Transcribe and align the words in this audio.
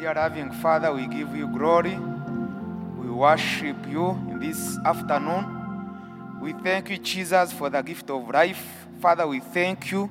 Dear 0.00 0.14
loving 0.14 0.50
Father, 0.50 0.94
we 0.94 1.06
give 1.06 1.36
you 1.36 1.46
glory. 1.46 1.94
We 1.94 3.10
worship 3.10 3.76
you 3.86 4.18
this 4.40 4.78
afternoon. 4.78 6.40
We 6.40 6.54
thank 6.54 6.88
you, 6.88 6.96
Jesus, 6.96 7.52
for 7.52 7.68
the 7.68 7.82
gift 7.82 8.08
of 8.08 8.26
life. 8.30 8.64
Father, 8.98 9.26
we 9.26 9.40
thank 9.40 9.90
you 9.90 10.10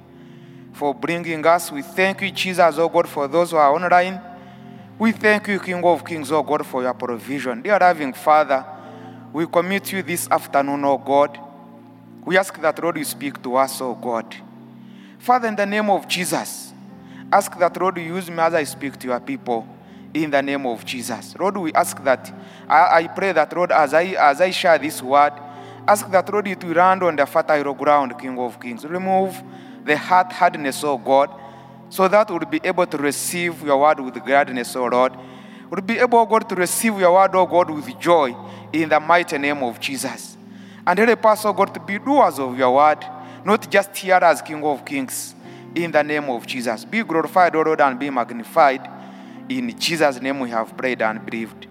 for 0.73 0.93
bringing 0.93 1.43
us. 1.43 1.71
We 1.71 1.81
thank 1.81 2.21
you, 2.21 2.29
Jesus, 2.29 2.77
oh 2.77 2.87
God, 2.87 3.09
for 3.09 3.27
those 3.27 3.49
who 3.49 3.57
are 3.57 3.73
online. 3.73 4.21
We 4.99 5.11
thank 5.11 5.47
you, 5.47 5.59
King 5.59 5.83
of 5.83 6.05
Kings, 6.05 6.31
oh 6.31 6.43
God, 6.43 6.67
for 6.67 6.83
your 6.83 6.93
provision. 6.93 7.63
Dear 7.63 7.79
loving 7.79 8.13
Father, 8.13 8.63
we 9.33 9.47
commit 9.47 9.91
you 9.91 10.03
this 10.03 10.29
afternoon, 10.29 10.85
oh 10.85 10.99
God. 10.99 11.35
We 12.23 12.37
ask 12.37 12.61
that, 12.61 12.79
Lord, 12.83 12.97
you 12.97 13.05
speak 13.05 13.41
to 13.41 13.55
us, 13.55 13.81
oh 13.81 13.95
God. 13.95 14.35
Father, 15.17 15.47
in 15.47 15.55
the 15.55 15.65
name 15.65 15.89
of 15.89 16.07
Jesus, 16.07 16.73
ask 17.31 17.57
that, 17.57 17.75
Lord, 17.81 17.97
you 17.97 18.03
use 18.03 18.29
me 18.29 18.37
as 18.37 18.53
I 18.53 18.63
speak 18.65 18.99
to 18.99 19.07
your 19.07 19.19
people. 19.19 19.67
In 20.13 20.31
the 20.31 20.41
name 20.41 20.65
of 20.65 20.83
Jesus. 20.85 21.35
Lord, 21.37 21.57
we 21.57 21.73
ask 21.73 22.03
that, 22.03 22.33
I, 22.67 23.03
I 23.03 23.07
pray 23.07 23.31
that, 23.31 23.55
Lord, 23.55 23.71
as 23.71 23.93
I, 23.93 24.03
as 24.05 24.41
I 24.41 24.49
share 24.49 24.77
this 24.79 25.01
word, 25.01 25.33
ask 25.87 26.09
that, 26.09 26.31
Lord, 26.31 26.47
it 26.47 26.63
will 26.63 26.73
land 26.73 27.03
on 27.03 27.15
the 27.15 27.25
fertile 27.25 27.73
ground, 27.73 28.17
King 28.19 28.37
of 28.39 28.59
Kings. 28.59 28.85
Remove 28.85 29.39
the 29.85 29.95
heart 29.95 30.31
hardness, 30.31 30.83
oh 30.83 30.97
God, 30.97 31.29
so 31.89 32.07
that 32.07 32.29
we'll 32.29 32.39
be 32.39 32.59
able 32.63 32.85
to 32.85 32.97
receive 32.97 33.61
your 33.63 33.79
word 33.81 33.99
with 33.99 34.15
gladness, 34.23 34.75
oh 34.75 34.85
Lord. 34.85 35.13
We'll 35.69 35.81
be 35.81 35.99
able, 35.99 36.25
God, 36.25 36.49
to 36.49 36.55
receive 36.55 36.99
your 36.99 37.13
word, 37.13 37.31
oh 37.35 37.45
God, 37.45 37.69
with 37.69 37.99
joy 37.99 38.35
in 38.73 38.89
the 38.89 38.99
mighty 38.99 39.37
name 39.37 39.61
of 39.63 39.79
Jesus. 39.79 40.37
And 40.87 40.97
help 40.97 41.25
us, 41.25 41.45
oh 41.45 41.53
God, 41.53 41.73
to 41.75 41.79
be 41.79 41.99
doers 41.99 42.39
of 42.39 42.57
your 42.57 42.73
word, 42.73 43.05
not 43.45 43.69
just 43.69 43.95
hearers, 43.95 44.41
King 44.41 44.63
of 44.63 44.83
Kings, 44.83 45.35
in 45.75 45.91
the 45.91 46.03
name 46.03 46.29
of 46.29 46.47
Jesus. 46.47 46.83
Be 46.83 47.03
glorified, 47.03 47.55
O 47.55 47.61
Lord, 47.61 47.79
and 47.81 47.99
be 47.99 48.09
magnified. 48.09 48.89
In 49.49 49.77
Jesus' 49.79 50.21
name 50.21 50.41
we 50.41 50.51
have 50.51 50.77
prayed 50.77 51.01
and 51.01 51.25
believed. 51.25 51.65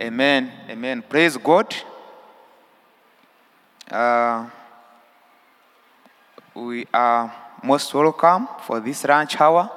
Amen. 0.00 0.50
Amen. 0.68 1.02
Praise 1.08 1.36
God. 1.36 1.72
Uh, 3.88 4.50
we 6.54 6.84
are 6.92 7.32
most 7.62 7.94
welcome 7.94 8.48
for 8.66 8.80
this 8.80 9.04
lunch 9.04 9.40
hour. 9.40 9.70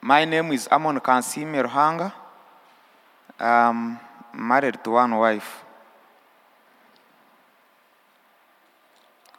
My 0.00 0.24
name 0.24 0.50
is 0.52 0.66
Amon 0.68 0.98
Kansiime 0.98 1.62
Ruhanga. 1.62 2.10
I'm 3.38 4.00
married 4.32 4.82
to 4.82 4.92
one 4.92 5.14
wife. 5.14 5.62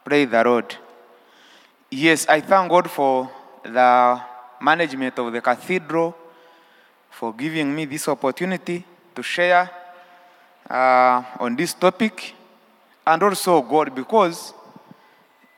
Praise 0.04 0.30
the 0.30 0.44
Lord. 0.44 0.76
Yes, 1.90 2.28
I 2.28 2.40
thank 2.40 2.70
God 2.70 2.88
for 2.88 3.28
the 3.64 4.31
management 4.62 5.18
of 5.18 5.32
the 5.32 5.40
cathedral 5.40 6.16
for 7.10 7.34
giving 7.34 7.74
me 7.74 7.84
this 7.84 8.08
opportunity 8.08 8.84
to 9.14 9.22
share 9.22 9.68
uh, 10.70 11.22
on 11.40 11.56
this 11.56 11.74
topic, 11.74 12.34
and 13.06 13.22
also 13.22 13.60
God, 13.60 13.94
because 13.94 14.54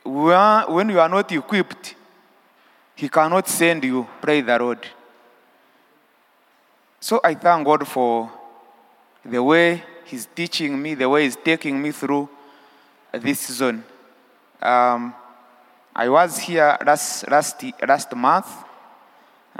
we 0.03 0.33
are, 0.33 0.69
when 0.69 0.89
you 0.89 0.99
are 0.99 1.07
not 1.07 1.31
equipped, 1.31 1.95
He 2.95 3.07
cannot 3.07 3.47
send 3.47 3.83
you. 3.83 4.07
Pray 4.21 4.41
the 4.41 4.57
Lord. 4.57 4.85
So 6.99 7.21
I 7.23 7.35
thank 7.35 7.65
God 7.65 7.87
for 7.87 8.31
the 9.23 9.41
way 9.41 9.83
He's 10.05 10.27
teaching 10.35 10.81
me, 10.81 10.95
the 10.95 11.07
way 11.07 11.23
He's 11.23 11.37
taking 11.37 11.81
me 11.81 11.91
through 11.91 12.27
this 13.13 13.39
season. 13.39 13.83
Um, 14.61 15.13
I 15.95 16.09
was 16.09 16.39
here 16.39 16.77
last, 16.85 17.29
last, 17.29 17.63
last 17.87 18.13
month 18.15 18.64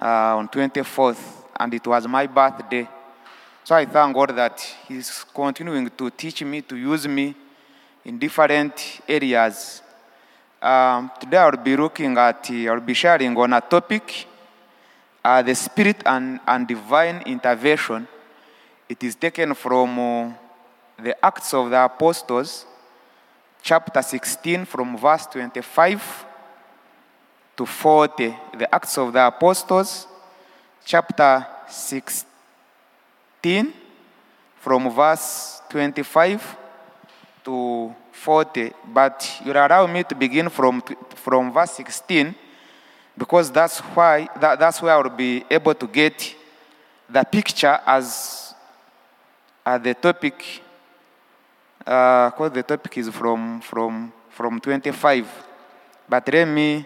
uh, 0.02 0.38
on 0.38 0.50
24th, 0.50 1.20
and 1.60 1.74
it 1.74 1.86
was 1.88 2.08
my 2.08 2.28
birthday. 2.28 2.88
So 3.64 3.76
I 3.76 3.86
thank 3.86 4.14
God 4.16 4.36
that 4.36 4.60
He's 4.88 5.24
continuing 5.34 5.90
to 5.90 6.10
teach 6.10 6.44
me, 6.44 6.62
to 6.62 6.76
use 6.76 7.08
me 7.08 7.34
in 8.04 8.20
different 8.20 9.02
areas. 9.08 9.82
Um, 10.62 11.12
today 11.20 11.38
I'll 11.38 11.58
be 11.58 11.76
looking 11.76 12.18
at, 12.18 12.50
I'll 12.52 12.80
be 12.80 12.94
sharing 12.94 13.36
on 13.38 13.54
a 13.54 13.62
topic, 13.62 14.28
uh, 15.24 15.42
the 15.42 15.56
spirit 15.56 16.04
and, 16.06 16.40
and 16.46 16.68
divine 16.68 17.24
intervention. 17.26 18.08
It 18.88 19.04
is 19.04 19.16
taken 19.16 19.54
from 19.56 19.98
uh, 19.98 20.32
the 21.02 21.26
Acts 21.26 21.54
of 21.54 21.70
the 21.70 21.84
Apostles, 21.84 22.66
chapter 23.62 24.02
16, 24.02 24.66
from 24.66 24.98
verse 24.98 25.26
25 25.28 26.26
to 27.56 27.66
40. 27.66 28.36
The 28.58 28.74
Acts 28.74 28.98
of 28.98 29.14
the 29.14 29.28
Apostles, 29.28 30.08
chapter 30.84 31.46
16, 31.68 33.74
from 34.60 34.90
verse 34.90 35.62
25 35.70 36.58
to 37.44 37.96
40. 38.12 38.74
But 38.94 39.42
you'll 39.44 39.58
allow 39.58 39.88
me 39.88 40.04
to 40.04 40.16
begin 40.16 40.50
from, 40.50 40.82
from 41.16 41.54
verse 41.54 41.72
16 41.72 42.36
because 43.18 43.52
that's, 43.52 43.80
why, 43.80 44.28
that, 44.40 44.60
that's 44.60 44.82
where 44.82 44.94
I'll 44.94 45.10
be 45.10 45.44
able 45.50 45.74
to 45.74 45.88
get 45.88 46.36
the 47.10 47.24
picture 47.24 47.80
as 47.86 48.54
uh, 49.66 49.78
the 49.78 49.94
topic, 49.94 50.62
because 51.80 52.34
uh, 52.40 52.50
the 52.50 52.64
topic 52.64 52.98
is 52.98 53.10
from, 53.10 53.62
from, 53.62 54.12
from 54.30 54.60
25. 54.60 55.28
But 56.10 56.32
let 56.32 56.46
me 56.46 56.86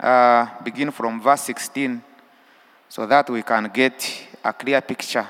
uh, 0.00 0.46
begin 0.62 0.90
from 0.90 1.20
verse 1.20 1.42
16 1.42 2.02
so 2.88 3.06
that 3.06 3.28
we 3.28 3.42
can 3.42 3.70
get 3.72 4.26
a 4.42 4.52
clear 4.52 4.80
picture. 4.80 5.26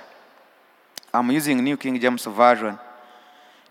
I'm 1.12 1.30
using 1.30 1.62
New 1.62 1.76
King 1.76 2.00
James 2.00 2.24
Version. 2.24 2.78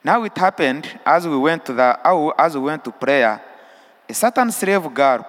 Now 0.04 0.24
it 0.24 0.38
happened 0.38 0.88
as 1.06 1.28
we 1.28 1.38
went 1.38 1.66
to 1.66 1.74
the 1.74 1.98
as 2.38 2.56
we 2.56 2.62
went 2.62 2.84
to 2.86 2.92
prayer, 2.92 3.42
a 4.08 4.14
certain 4.14 4.52
slave 4.52 4.94
girl 4.94 5.26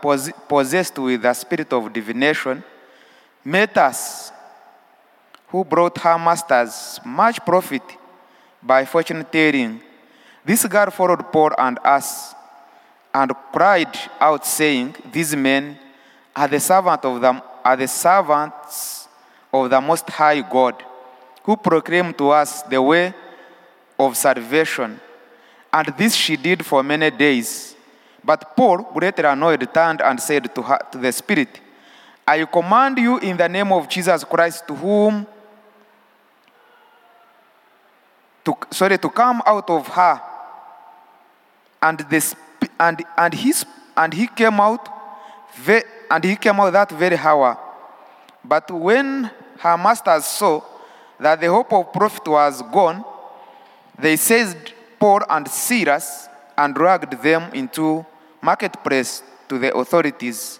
possessed 0.48 0.98
with 0.98 1.22
the 1.22 1.32
spirit 1.34 1.72
of 1.72 1.92
divination 1.92 2.62
met 3.44 3.76
us, 3.78 4.32
who 5.48 5.64
brought 5.64 5.98
her 5.98 6.19
masters 6.19 7.00
much 7.04 7.44
profit 7.44 7.82
by 8.62 8.84
fortune 8.84 9.25
telling. 9.30 9.80
This 10.44 10.66
girl 10.66 10.91
followed 10.91 11.30
Paul 11.32 11.53
and 11.59 11.78
us 11.84 12.34
and 13.12 13.32
cried 13.53 13.97
out, 14.21 14.47
saying, 14.47 14.94
These 15.10 15.34
men 15.37 15.78
are 16.34 16.48
the 16.48 16.60
servant 16.60 17.04
of 17.04 17.21
the, 17.21 17.43
are 17.65 17.76
the 17.76 17.88
servants 17.88 19.09
of 19.53 19.69
the 19.69 19.81
Most 19.81 20.09
High 20.09 20.41
God, 20.43 20.82
who 21.43 21.56
proclaim 21.56 22.15
to 22.15 22.31
us 22.31 22.62
the 22.62 22.81
way 22.81 23.12
of 23.98 24.16
salvation. 24.16 25.00
And 25.72 25.88
this 25.97 26.15
she 26.15 26.37
did 26.37 26.65
for 26.65 26.82
many 26.82 27.10
days. 27.10 27.76
But 28.22 28.56
Paul, 28.56 28.78
greatly 28.94 29.25
annoyed, 29.25 29.72
turned 29.72 30.00
and 30.03 30.21
said 30.21 30.54
to, 30.54 30.62
her, 30.62 30.78
to 30.92 30.98
the 30.98 31.12
Spirit, 31.12 31.60
I 32.27 32.44
command 32.44 32.98
you 32.98 33.19
in 33.19 33.37
the 33.37 33.48
name 33.48 33.72
of 33.72 33.88
Jesus 33.88 34.22
Christ, 34.25 34.66
to 34.69 34.75
whom, 34.75 35.27
to, 38.44 38.56
sorry, 38.71 38.98
to 38.98 39.09
come 39.09 39.42
out 39.44 39.69
of 39.69 39.88
her. 39.88 40.21
And, 41.82 41.98
the, 41.98 42.34
and, 42.78 43.04
and, 43.16 43.34
he, 43.34 43.53
and 43.97 44.12
he 44.12 44.26
came 44.26 44.60
out, 44.60 44.88
and 46.10 46.25
he 46.25 46.37
came 46.37 46.59
out 46.60 46.72
that 46.72 46.91
very 46.91 47.16
hour. 47.16 47.59
But 48.44 48.71
when 48.71 49.31
her 49.59 49.76
masters 49.76 50.25
saw 50.25 50.62
that 51.19 51.41
the 51.41 51.48
hope 51.48 51.72
of 51.72 51.93
profit 51.93 52.26
was 52.26 52.62
gone, 52.62 53.04
they 53.98 54.16
seized 54.16 54.72
Paul 54.98 55.21
and 55.28 55.47
Silas 55.48 56.28
and 56.56 56.75
dragged 56.75 57.22
them 57.22 57.53
into 57.53 58.04
marketplace 58.43 59.22
to 59.48 59.59
the 59.59 59.75
authorities. 59.75 60.59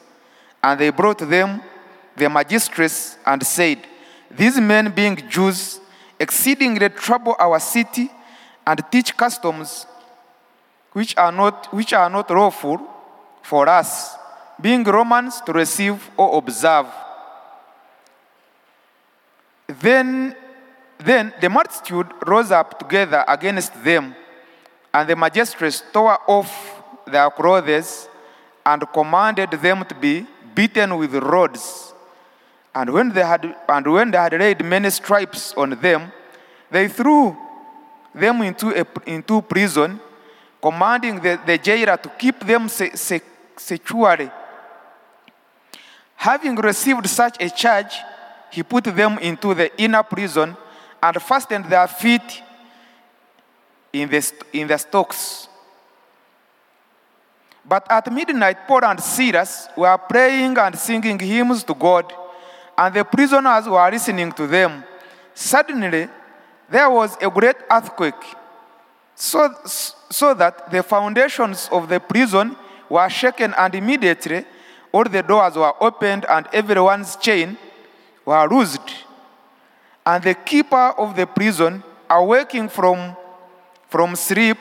And 0.63 0.79
they 0.79 0.91
brought 0.91 1.19
them 1.19 1.63
the 2.17 2.29
magistrates 2.29 3.17
and 3.25 3.45
said, 3.47 3.79
These 4.31 4.61
men, 4.61 4.93
being 4.93 5.17
Jews, 5.29 5.81
exceedingly 6.19 6.91
trouble 6.91 7.35
our 7.39 7.59
city 7.59 8.11
and 8.67 8.83
teach 8.91 9.17
customs 9.17 9.87
which 10.93 11.17
are 11.17 11.33
not, 11.33 11.73
which 11.73 11.93
are 11.93 12.11
not 12.11 12.31
lawful 12.31 12.81
for 13.43 13.69
us, 13.69 14.17
being 14.61 14.85
Romans, 14.85 15.41
to 15.43 15.53
receive 15.53 16.11
or 16.17 16.39
observe. 16.39 16.87
Then 19.67 20.35
then 21.05 21.33
the 21.41 21.49
multitude 21.49 22.07
rose 22.27 22.51
up 22.51 22.79
together 22.79 23.25
against 23.27 23.73
them, 23.83 24.15
and 24.93 25.09
the 25.09 25.17
magistrates 25.17 25.83
tore 25.93 26.19
off 26.27 26.83
their 27.07 27.31
clothes 27.31 28.09
and 28.67 28.85
commanded 28.93 29.51
them 29.53 29.85
to 29.87 29.95
be 29.95 30.27
beaten 30.55 30.97
with 30.99 31.15
rods. 31.15 31.95
And 32.75 32.91
when 32.93 33.13
they 33.13 33.25
had, 33.25 33.57
and 33.69 33.87
when 33.87 34.11
they 34.11 34.19
had 34.19 34.33
laid 34.33 34.65
many 34.65 34.91
stripes 34.91 35.55
on 35.55 35.71
them, 35.71 36.13
they 36.71 36.89
threw 36.89 37.37
them 38.15 38.43
into, 38.43 38.69
a, 38.79 38.85
into 39.07 39.41
prison, 39.43 39.99
commanding 40.61 41.21
the, 41.21 41.41
the 41.47 41.59
jailer 41.59 41.97
to 41.97 42.09
keep 42.11 42.41
them 42.41 42.69
se, 42.69 42.91
se, 42.95 43.21
securely. 43.57 44.31
Having 46.17 46.57
received 46.57 47.09
such 47.09 47.43
a 47.43 47.49
charge, 47.49 47.97
he 48.51 48.63
put 48.63 48.85
them 48.85 49.19
into 49.19 49.55
the 49.55 49.71
inner 49.81 50.03
prison 50.03 50.57
and 51.03 51.23
fastened 51.23 51.65
their 51.67 51.89
feet 51.89 52.43
in 53.93 54.09
the, 54.09 54.21
st- 54.21 54.43
in 54.53 54.69
the 54.69 54.77
stocks. 54.77 55.49
But 57.65 57.91
at 57.91 58.13
midnight, 58.13 58.67
Paul 58.67 58.85
and 58.85 59.01
Silas 59.01 59.69
were 59.77 59.97
praying 59.97 60.59
and 60.59 60.79
singing 60.79 61.19
hymns 61.19 61.63
to 61.65 61.75
God, 61.75 62.13
and 62.77 62.95
the 62.95 63.05
prisoners 63.05 63.69
were 63.69 63.91
listening 63.91 64.33
to 64.33 64.47
them. 64.47 64.83
Suddenly, 65.35 66.09
there 66.69 66.91
was 66.91 67.17
a 67.21 67.31
great 67.31 67.57
earthquake, 67.71 68.37
so, 69.15 69.55
so 70.11 70.35
that 70.35 70.71
the 70.71 70.83
foundations 70.83 71.69
of 71.71 71.89
the 71.89 72.01
prison 72.01 72.57
were 72.89 73.09
shaken, 73.09 73.55
and 73.57 73.75
immediately 73.75 74.45
all 74.93 75.05
the 75.05 75.23
doors 75.23 75.55
were 75.55 75.73
opened, 75.81 76.27
and 76.29 76.47
everyone's 76.53 77.17
chain 77.17 77.57
were 78.25 78.47
loosed. 78.49 79.07
And 80.05 80.23
the 80.25 80.35
keeper 80.35 80.95
of 80.99 81.15
the 81.15 81.27
prison, 81.27 81.85
awaking 82.09 82.69
from, 82.69 83.17
from 83.89 84.17
sleep 84.17 84.59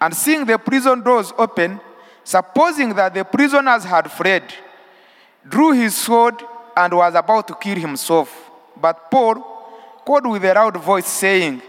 and 0.00 0.14
seeing 0.14 0.44
the 0.44 0.58
prison 0.58 1.00
doors 1.02 1.32
open, 1.38 1.80
supposing 2.24 2.94
that 2.94 3.14
the 3.14 3.24
prisoners 3.24 3.84
had 3.84 4.10
fled, 4.10 4.42
drew 5.48 5.72
his 5.72 5.96
sword 5.96 6.42
and 6.76 6.92
was 6.92 7.14
about 7.14 7.48
to 7.48 7.54
kill 7.54 7.76
himself. 7.76 8.50
But 8.76 9.10
Paul 9.10 9.34
called 10.04 10.26
with 10.26 10.44
a 10.44 10.54
loud 10.54 10.76
voice, 10.76 11.06
saying, 11.06 11.62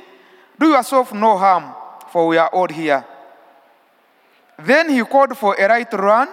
Do 0.60 0.70
yourself 0.70 1.14
no 1.14 1.38
harm, 1.38 1.74
for 2.12 2.28
we 2.28 2.38
are 2.38 2.50
all 2.50 2.68
here. 2.68 3.06
Then 4.64 4.90
he 4.90 5.04
called 5.04 5.38
for 5.38 5.56
a 5.60 5.68
right 5.68 5.92
run 5.94 6.28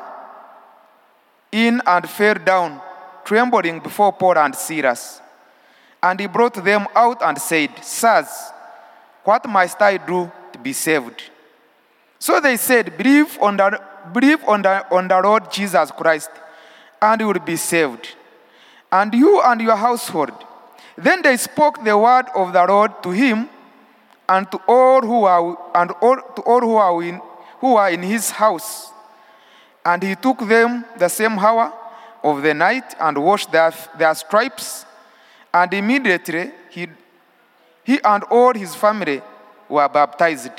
in 1.52 1.80
and 1.86 2.08
fell 2.08 2.34
down, 2.34 2.80
trembling 3.24 3.80
before 3.80 4.12
Paul 4.12 4.38
and 4.38 4.54
Silas. 4.54 5.20
And 6.02 6.20
he 6.20 6.26
brought 6.26 6.54
them 6.54 6.86
out 6.94 7.22
and 7.22 7.38
said, 7.38 7.70
Sirs, 7.82 8.28
what 9.24 9.48
must 9.48 9.80
I 9.80 9.96
do 9.96 10.30
to 10.52 10.58
be 10.58 10.72
saved? 10.72 11.22
So 12.18 12.40
they 12.40 12.56
said, 12.56 12.96
Believe 12.96 13.38
on 13.40 13.56
the, 13.56 13.80
believe 14.12 14.44
on 14.46 14.62
the, 14.62 14.94
on 14.94 15.08
the 15.08 15.20
Lord 15.20 15.50
Jesus 15.50 15.90
Christ, 15.90 16.30
and 17.00 17.20
you 17.20 17.28
will 17.28 17.40
be 17.40 17.56
saved, 17.56 18.08
and 18.90 19.12
you 19.14 19.40
and 19.42 19.60
your 19.60 19.76
household. 19.76 20.32
Then 20.96 21.22
they 21.22 21.36
spoke 21.36 21.84
the 21.84 21.96
word 21.96 22.26
of 22.34 22.52
the 22.52 22.64
Lord 22.64 23.02
to 23.04 23.10
him 23.10 23.48
and 24.28 24.50
to 24.50 24.58
all 24.66 25.00
who 25.00 25.24
are, 25.24 25.56
and 25.74 25.90
all, 26.02 26.16
to 26.16 26.42
all 26.42 26.60
who 26.60 26.74
are, 26.74 27.02
in, 27.02 27.20
who 27.60 27.76
are 27.76 27.90
in 27.90 28.02
his 28.02 28.30
house. 28.30 28.90
And 29.84 30.02
he 30.02 30.14
took 30.14 30.46
them 30.46 30.84
the 30.98 31.08
same 31.08 31.38
hour 31.38 31.72
of 32.22 32.42
the 32.42 32.54
night 32.54 32.94
and 33.00 33.16
washed 33.22 33.50
their, 33.52 33.72
their 33.96 34.14
stripes. 34.14 34.84
And 35.52 35.72
immediately 35.72 36.50
he, 36.70 36.88
he 37.84 38.00
and 38.04 38.24
all 38.24 38.54
his 38.54 38.74
family 38.74 39.22
were 39.68 39.88
baptized. 39.88 40.52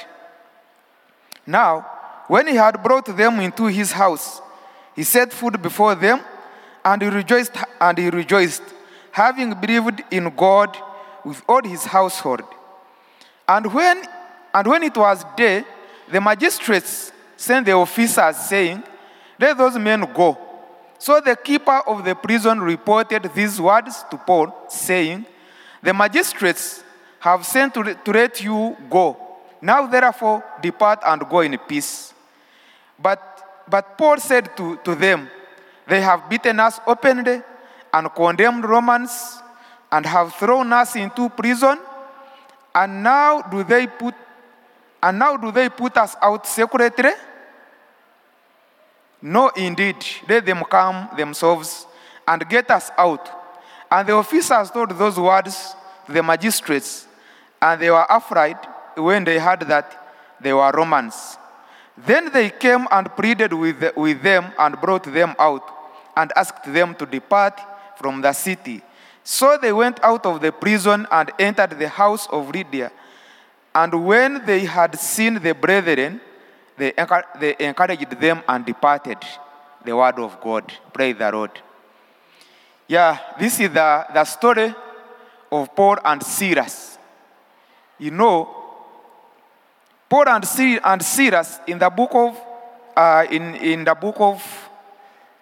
Now, 1.45 1.85
when 2.27 2.47
he 2.47 2.55
had 2.55 2.81
brought 2.83 3.05
them 3.05 3.39
into 3.39 3.65
his 3.65 3.91
house, 3.91 4.41
he 4.95 5.03
set 5.03 5.33
food 5.33 5.61
before 5.61 5.95
them, 5.95 6.21
and 6.85 7.01
he 7.01 7.07
rejoiced, 7.07 7.53
and 7.79 7.97
he 7.97 8.09
rejoiced, 8.09 8.61
having 9.11 9.53
believed 9.53 10.03
in 10.11 10.29
God 10.35 10.77
with 11.23 11.41
all 11.47 11.63
his 11.63 11.85
household. 11.85 12.43
And 13.47 13.73
when, 13.73 14.03
and 14.53 14.67
when 14.67 14.83
it 14.83 14.95
was 14.95 15.25
day, 15.35 15.65
the 16.11 16.19
magistrates 16.19 17.11
sent 17.37 17.65
the 17.65 17.73
officers, 17.73 18.35
saying, 18.37 18.83
Let 19.39 19.57
those 19.57 19.77
men 19.77 20.01
go. 20.13 20.37
So 20.97 21.21
the 21.21 21.35
keeper 21.35 21.81
of 21.87 22.03
the 22.03 22.15
prison 22.15 22.59
reported 22.59 23.31
these 23.33 23.59
words 23.61 24.03
to 24.11 24.17
Paul, 24.17 24.53
saying, 24.67 25.25
The 25.81 25.93
magistrates 25.93 26.83
have 27.19 27.45
sent 27.45 27.73
to, 27.75 27.95
to 27.95 28.11
let 28.11 28.41
you 28.41 28.75
go. 28.89 29.17
Now, 29.61 29.87
therefore, 29.87 30.43
depart 30.61 30.99
and 31.05 31.27
go 31.29 31.41
in 31.41 31.57
peace. 31.67 32.13
But, 32.97 33.63
but 33.69 33.97
Paul 33.97 34.17
said 34.17 34.55
to, 34.57 34.77
to 34.83 34.95
them, 34.95 35.29
They 35.87 36.01
have 36.01 36.29
beaten 36.29 36.59
us 36.59 36.79
openly 36.87 37.41
and 37.93 38.13
condemned 38.15 38.65
Romans 38.65 39.41
and 39.91 40.05
have 40.05 40.33
thrown 40.35 40.71
us 40.73 40.95
into 40.95 41.29
prison. 41.29 41.77
And 42.73 43.03
now 43.03 43.41
do 43.41 43.63
they 43.63 43.87
put 43.87 44.15
and 45.01 45.19
now 45.19 45.37
do 45.37 45.51
they 45.51 45.69
put 45.69 45.95
us 45.97 46.15
out 46.21 46.45
secretly? 46.45 47.11
No, 49.21 49.49
indeed. 49.49 49.97
Let 50.27 50.45
them 50.45 50.63
come 50.69 51.09
themselves 51.17 51.85
and 52.27 52.47
get 52.47 52.69
us 52.71 52.91
out. 52.97 53.29
And 53.91 54.07
the 54.07 54.13
officers 54.13 54.71
told 54.71 54.91
those 54.91 55.19
words 55.19 55.75
to 56.05 56.11
the 56.11 56.23
magistrates, 56.23 57.07
and 57.61 57.81
they 57.81 57.89
were 57.89 58.05
afraid 58.09 58.57
when 58.95 59.23
they 59.23 59.39
heard 59.39 59.61
that 59.61 60.35
they 60.39 60.53
were 60.53 60.71
Romans. 60.71 61.37
Then 61.97 62.31
they 62.31 62.49
came 62.49 62.87
and 62.91 63.13
pleaded 63.15 63.51
with, 63.53 63.79
the, 63.79 63.93
with 63.95 64.21
them 64.21 64.53
and 64.57 64.79
brought 64.79 65.03
them 65.03 65.35
out 65.37 65.63
and 66.15 66.31
asked 66.35 66.71
them 66.71 66.95
to 66.95 67.05
depart 67.05 67.59
from 67.97 68.21
the 68.21 68.31
city. 68.31 68.81
So 69.23 69.57
they 69.61 69.73
went 69.73 70.01
out 70.03 70.25
of 70.25 70.39
the 70.41 70.51
prison 70.51 71.07
and 71.11 71.31
entered 71.37 71.77
the 71.77 71.89
house 71.89 72.27
of 72.27 72.49
Lydia. 72.49 72.91
And 73.79 73.93
when 74.05 74.45
they 74.45 74.65
had 74.65 74.99
seen 74.99 75.35
the 75.35 75.53
brethren, 75.53 76.19
they, 76.75 76.91
they 77.39 77.55
encouraged 77.59 78.11
them 78.19 78.43
and 78.45 78.65
departed. 78.65 79.19
The 79.85 79.95
word 79.95 80.19
of 80.19 80.41
God. 80.41 80.73
Praise 80.91 81.17
the 81.17 81.31
Lord. 81.31 81.51
Yeah, 82.89 83.17
this 83.39 83.57
is 83.61 83.69
the, 83.69 84.05
the 84.13 84.25
story 84.25 84.75
of 85.49 85.73
Paul 85.73 85.97
and 86.03 86.21
Silas. 86.21 86.97
You 87.97 88.11
know, 88.11 88.49
Paul 90.09 90.27
and, 90.27 90.45
and 90.83 91.01
Silas 91.01 91.61
in 91.65 91.79
the 91.79 91.89
book 91.89 92.09
of, 92.13 92.37
uh, 92.97 93.25
in, 93.31 93.55
in 93.55 93.85
the 93.85 93.95
book 93.95 94.15
of, 94.19 94.69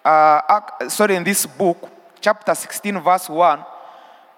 uh, 0.05 0.87
sorry, 0.89 1.15
in 1.15 1.23
this 1.23 1.47
book, 1.47 1.89
chapter 2.21 2.53
16, 2.53 2.99
verse 2.99 3.29
1, 3.29 3.65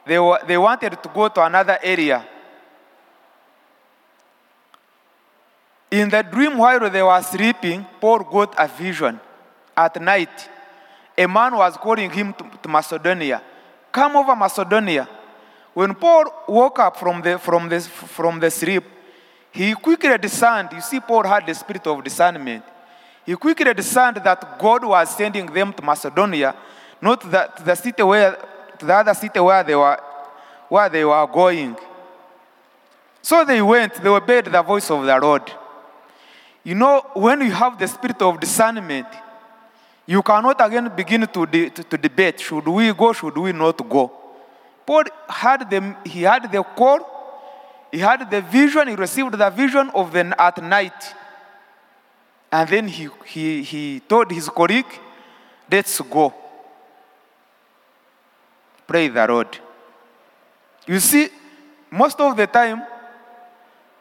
they, 0.06 0.19
were, 0.19 0.40
they 0.48 0.57
wanted 0.57 1.04
to 1.04 1.10
go 1.13 1.28
to 1.28 1.44
another 1.44 1.78
area. 1.84 2.25
In 5.91 6.09
the 6.09 6.21
dream 6.21 6.57
while 6.57 6.89
they 6.89 7.01
were 7.01 7.21
sleeping, 7.21 7.86
Paul 8.00 8.19
got 8.19 8.53
a 8.57 8.68
vision. 8.68 9.19
At 9.75 10.00
night, 10.01 10.50
a 11.18 11.27
man 11.27 11.56
was 11.56 11.77
calling 11.77 12.09
him 12.12 12.33
to, 12.33 12.50
to 12.62 12.69
Macedonia. 12.69 13.41
Come 13.91 14.18
over 14.18 14.36
Macedonia. 14.36 15.09
When 15.74 15.95
Paul 15.95 16.25
woke 16.48 16.79
up 16.79 16.98
from 16.98 17.22
the, 17.22 17.39
from, 17.39 17.69
the, 17.69 17.79
from 17.79 18.39
the 18.39 18.51
sleep, 18.51 18.84
he 19.51 19.74
quickly 19.74 20.17
discerned. 20.17 20.69
You 20.74 20.81
see, 20.81 21.00
Paul 21.00 21.24
had 21.24 21.46
the 21.48 21.55
spirit 21.55 21.86
of 21.88 22.03
discernment. 22.03 22.63
He 23.25 23.36
quickly 23.36 23.74
discerned 23.74 24.17
that 24.17 24.60
God 24.60 24.86
was 24.86 25.15
sending 25.15 25.46
them 25.48 25.74
to 25.74 25.84
Macedonia, 25.84 26.55
not 27.01 27.22
the, 27.22 27.51
to 27.58 27.63
the 27.63 27.75
city 27.75 28.03
where, 28.03 28.38
to 28.77 28.86
the 28.86 28.93
other 28.93 29.13
city 29.13 29.39
where 29.39 29.63
they 29.63 29.75
were, 29.75 30.00
where 30.67 30.89
they 30.89 31.03
were 31.03 31.27
going. 31.27 31.75
So 33.22 33.43
they 33.43 33.62
went. 33.62 33.96
They 33.96 34.10
obeyed 34.10 34.46
the 34.46 34.62
voice 34.62 34.89
of 34.89 35.05
the 35.05 35.19
Lord. 35.19 35.51
You 36.63 36.75
know, 36.75 37.06
when 37.13 37.42
you 37.42 37.51
have 37.51 37.80
the 37.80 37.88
spirit 37.88 38.22
of 38.22 38.39
discernment, 38.39 39.08
you 40.06 40.22
cannot 40.22 40.60
again 40.66 40.92
begin 40.96 41.28
to, 41.28 41.46
de- 41.46 41.70
to, 41.70 41.84
to, 41.84 41.98
debate 41.98 42.39
should 42.39 42.68
we 42.68 42.94
go, 42.94 43.13
should 43.13 43.38
we 43.38 43.51
not 43.51 43.78
go. 43.88 44.12
Paul 44.86 45.04
had 45.28 45.70
the, 45.70 45.96
he 46.04 46.24
had 46.24 46.51
the 46.51 46.63
call, 46.63 47.00
he 47.92 48.00
had 48.00 48.30
the 48.30 48.42
vision, 48.42 48.88
he 48.88 48.96
received 48.96 49.34
the 49.34 49.50
vision 49.50 49.89
of 49.94 50.12
the 50.12 50.34
at 50.42 50.62
night. 50.63 51.16
And 52.51 52.68
then 52.68 52.88
he, 52.88 53.08
he, 53.25 53.62
he 53.62 54.00
told 54.01 54.32
his 54.32 54.50
colleague, 54.50 55.00
let's 55.72 56.01
go. 56.01 56.34
Pray 58.88 59.08
the 59.08 59.28
Lord. 59.28 59.56
You 60.88 61.00
see, 61.00 61.30
most 61.92 62.20
of 62.20 62.36
the 62.36 62.48
time, 62.48 62.82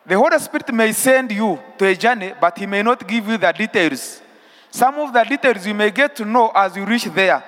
the 0.09 0.17
Holy 0.17 0.39
Spirit 0.39 0.73
may 0.73 0.91
send 0.93 1.31
you 1.33 1.59
to 1.77 1.85
a 1.85 1.95
journey, 1.95 2.33
but 2.41 2.57
He 2.57 2.65
may 2.65 2.83
not 2.83 3.07
give 3.07 3.29
you 3.29 3.37
the 3.37 3.53
details. 3.53 4.23
Some 4.71 4.95
of 5.01 5.13
the 5.13 5.23
details 5.23 5.67
you 5.67 5.75
may 5.75 5.91
get 5.91 6.17
to 6.17 6.25
know 6.25 6.51
as 6.55 6.75
you 6.75 6.85
reach 6.87 7.05
there. 7.05 7.45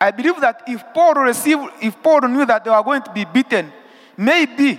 I 0.00 0.12
believe 0.12 0.40
that 0.40 0.62
if 0.68 0.84
Paul 0.94 1.14
received, 1.14 1.62
if 1.82 2.00
Paul 2.00 2.20
knew 2.28 2.46
that 2.46 2.64
they 2.64 2.70
were 2.70 2.82
going 2.84 3.02
to 3.02 3.12
be 3.12 3.24
beaten, 3.24 3.72
maybe 4.16 4.78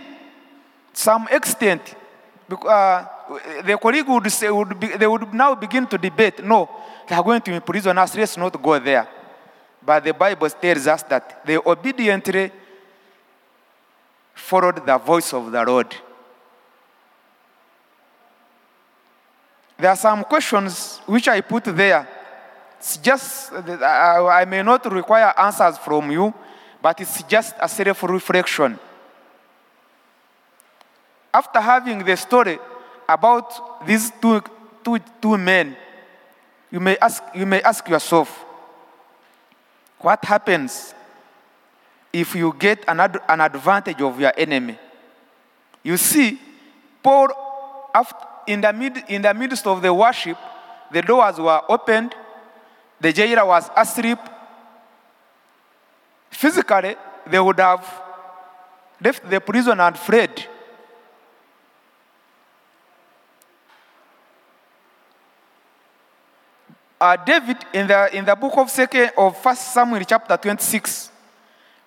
some 0.94 1.28
extent, 1.30 1.96
uh, 2.50 3.06
the 3.66 3.78
colleague 3.78 4.08
would 4.08 4.32
say, 4.32 4.50
would 4.50 4.80
be, 4.80 4.88
they 4.96 5.08
would 5.08 5.34
now 5.34 5.56
begin 5.56 5.86
to 5.88 5.98
debate. 5.98 6.42
No, 6.44 6.70
they 7.08 7.16
are 7.16 7.24
going 7.24 7.42
to 7.42 7.54
imprison 7.54 7.98
us. 7.98 8.16
Let's 8.16 8.38
not 8.38 8.62
go 8.62 8.80
there. 8.80 9.10
But 9.86 10.06
the 10.06 10.14
Bible 10.14 10.50
tells 10.50 10.88
us 10.88 11.04
that 11.04 11.46
they 11.46 11.58
obediently 11.58 12.52
followed 14.34 14.86
the 14.86 14.98
voice 14.98 15.34
of 15.34 15.52
the 15.52 15.64
Lord. 15.64 15.94
There 19.80 19.90
are 19.90 19.96
some 19.96 20.24
questions 20.26 21.00
which 21.06 21.28
I 21.28 21.42
put 21.42 21.64
there 21.64 22.08
It's 22.80 22.96
just, 22.98 23.52
I 23.52 24.46
may 24.48 24.64
not 24.64 24.90
require 24.92 25.34
answers 25.38 25.78
from 25.78 26.12
you, 26.12 26.34
but 26.82 27.00
it's 27.02 27.24
just 27.24 27.54
a 27.60 27.68
self 27.68 28.04
reflection. 28.04 28.80
After 31.34 31.60
having 31.60 32.04
the 32.06 32.16
story 32.16 32.58
about 33.08 33.86
these 33.86 34.12
two, 34.22 34.42
two, 34.84 35.00
two 35.22 35.38
men, 35.38 35.76
you 36.72 36.80
may, 36.80 36.98
ask, 36.98 37.22
you 37.36 37.46
may 37.46 37.62
ask 37.62 37.88
yourself, 37.90 38.46
what 40.00 40.24
happens 40.24 40.94
if 42.14 42.34
you 42.34 42.56
get 42.58 42.86
an, 42.88 43.02
ad- 43.02 43.20
an 43.28 43.42
advantage 43.42 44.02
of 44.02 44.18
your 44.22 44.32
enemy? 44.38 44.80
You 45.84 45.98
see, 45.98 46.40
Paul, 47.04 47.28
after, 47.94 48.26
in, 48.48 48.62
the 48.62 48.74
mid, 48.74 49.04
in 49.08 49.22
the 49.22 49.34
midst 49.34 49.66
of 49.68 49.82
the 49.82 49.94
worship, 49.94 50.38
the 50.92 51.02
doors 51.02 51.38
were 51.38 51.62
opened, 51.70 52.16
the 53.00 53.14
jailer 53.14 53.46
was 53.46 53.70
asleep. 53.76 54.20
Physically, 56.32 56.96
they 57.28 57.40
would 57.40 57.60
have 57.60 57.86
left 59.02 59.30
the 59.30 59.40
prison 59.40 59.80
and 59.80 59.98
fled. 59.98 60.46
Uh, 67.02 67.16
David, 67.16 67.58
in 67.74 67.88
the, 67.88 68.16
in 68.16 68.26
the 68.26 68.36
book 68.36 68.58
of 68.58 68.70
second 68.70 69.12
of 69.18 69.42
First 69.42 69.74
Samuel, 69.74 70.04
chapter 70.04 70.36
26, 70.36 71.12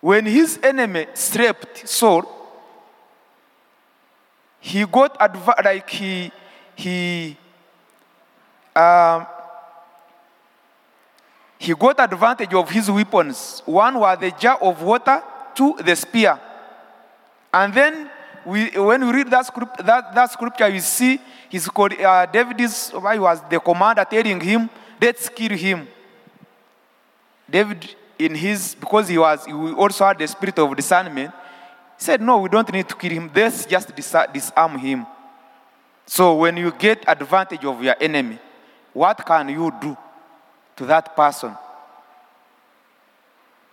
when 0.00 0.24
his 0.24 0.58
enemy 0.62 1.06
slept, 1.12 1.86
Saul, 1.86 2.24
he 4.58 4.86
got 4.86 5.16
adv- 5.20 5.64
like 5.64 5.90
he 5.90 6.32
he 6.82 7.36
um, 8.74 9.26
he 11.58 11.74
got 11.74 12.00
advantage 12.00 12.52
of 12.54 12.68
his 12.68 12.90
weapons. 12.90 13.62
One 13.64 14.00
was 14.00 14.18
the 14.18 14.30
jar 14.32 14.58
of 14.60 14.82
water, 14.82 15.22
two 15.54 15.76
the 15.84 15.94
spear, 15.94 16.40
and 17.52 17.72
then 17.72 18.10
we, 18.44 18.70
when 18.70 19.06
we 19.06 19.12
read 19.12 19.30
that, 19.30 19.46
script, 19.46 19.84
that, 19.84 20.14
that 20.14 20.32
scripture, 20.32 20.68
you 20.68 20.80
see 20.80 21.20
his 21.48 21.68
uh, 21.68 22.26
David's 22.26 22.90
why 22.90 23.16
was 23.18 23.40
the 23.48 23.60
commander 23.60 24.04
telling 24.04 24.40
him, 24.40 24.68
"Let's 25.00 25.28
kill 25.28 25.52
him." 25.56 25.86
David, 27.48 27.94
in 28.18 28.34
his 28.34 28.74
because 28.74 29.08
he 29.08 29.18
was 29.18 29.44
he 29.44 29.52
also 29.52 30.04
had 30.06 30.18
the 30.18 30.26
spirit 30.26 30.58
of 30.58 30.74
discernment, 30.74 31.32
said, 31.96 32.20
"No, 32.20 32.38
we 32.38 32.48
don't 32.48 32.72
need 32.72 32.88
to 32.88 32.96
kill 32.96 33.12
him. 33.12 33.30
Let's 33.34 33.66
just 33.66 33.94
disarm 33.94 34.78
him." 34.78 35.06
So 36.06 36.34
when 36.34 36.56
you 36.56 36.72
get 36.72 37.04
advantage 37.06 37.64
of 37.64 37.82
your 37.82 37.96
enemy, 38.00 38.38
what 38.92 39.24
can 39.24 39.48
you 39.48 39.72
do 39.80 39.96
to 40.76 40.86
that 40.86 41.16
person? 41.16 41.56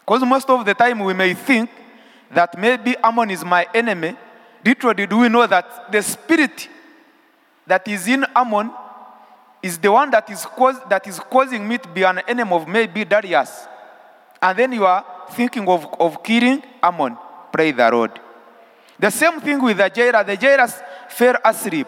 Because 0.05 0.24
most 0.24 0.50
of 0.50 0.65
the 0.65 0.74
time 0.74 1.00
we 1.00 1.13
may 1.13 1.33
think 1.33 1.69
that 2.31 2.57
maybe 2.57 2.98
Amon 2.98 3.29
is 3.29 3.43
my 3.43 3.67
enemy. 3.74 4.15
Literally, 4.65 5.05
do 5.05 5.19
we 5.19 5.29
know 5.29 5.45
that 5.48 5.91
the 5.91 6.01
spirit 6.01 6.67
that 7.67 7.88
is 7.88 8.07
in 8.07 8.25
Amon 8.36 8.71
is 9.62 9.77
the 9.77 9.91
one 9.91 10.09
that 10.12 10.29
is, 10.29 10.45
cause, 10.45 10.77
that 10.89 11.05
is 11.07 11.19
causing 11.19 11.67
me 11.67 11.77
to 11.77 11.88
be 11.89 12.03
an 12.03 12.19
enemy 12.27 12.51
of 12.51 12.67
maybe 12.67 13.05
Darius? 13.05 13.67
And 14.41 14.57
then 14.57 14.71
you 14.71 14.86
are 14.86 15.05
thinking 15.31 15.67
of, 15.67 15.86
of 16.00 16.24
killing 16.24 16.63
Amon. 16.81 17.17
Pray 17.51 17.71
the 17.71 17.89
Lord. 17.91 18.19
The 18.98 19.12
same 19.12 19.39
thing 19.41 19.62
with 19.62 19.77
the 19.77 19.89
jailer. 19.89 20.24
The 20.24 20.38
jailers 20.38 20.74
fell 21.09 21.38
asleep. 21.43 21.88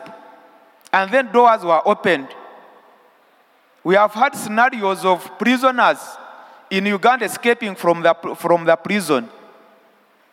And 0.93 1.11
then 1.11 1.31
doors 1.31 1.63
were 1.63 1.81
opened. 1.85 2.27
We 3.83 3.95
have 3.95 4.13
had 4.13 4.35
scenarios 4.35 5.05
of 5.05 5.39
prisoners 5.39 5.97
in 6.69 6.85
Uganda 6.85 7.25
escaping 7.25 7.75
from 7.75 8.01
the, 8.01 8.13
from 8.37 8.65
the 8.65 8.75
prison. 8.75 9.29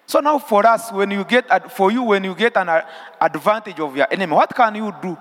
So 0.07 0.21
now 0.21 0.39
for 0.39 0.67
us, 0.67 0.91
when 0.93 1.11
you 1.11 1.25
get, 1.25 1.71
for 1.73 1.93
you, 1.93 2.03
when 2.03 2.25
you 2.25 2.35
get 2.35 2.57
an 2.57 2.69
uh, 2.69 2.83
advantage 3.21 3.79
of 3.79 3.95
your 3.97 4.07
enemy, 4.11 4.33
what 4.33 4.55
can 4.55 4.75
you 4.75 4.95
do? 5.03 5.17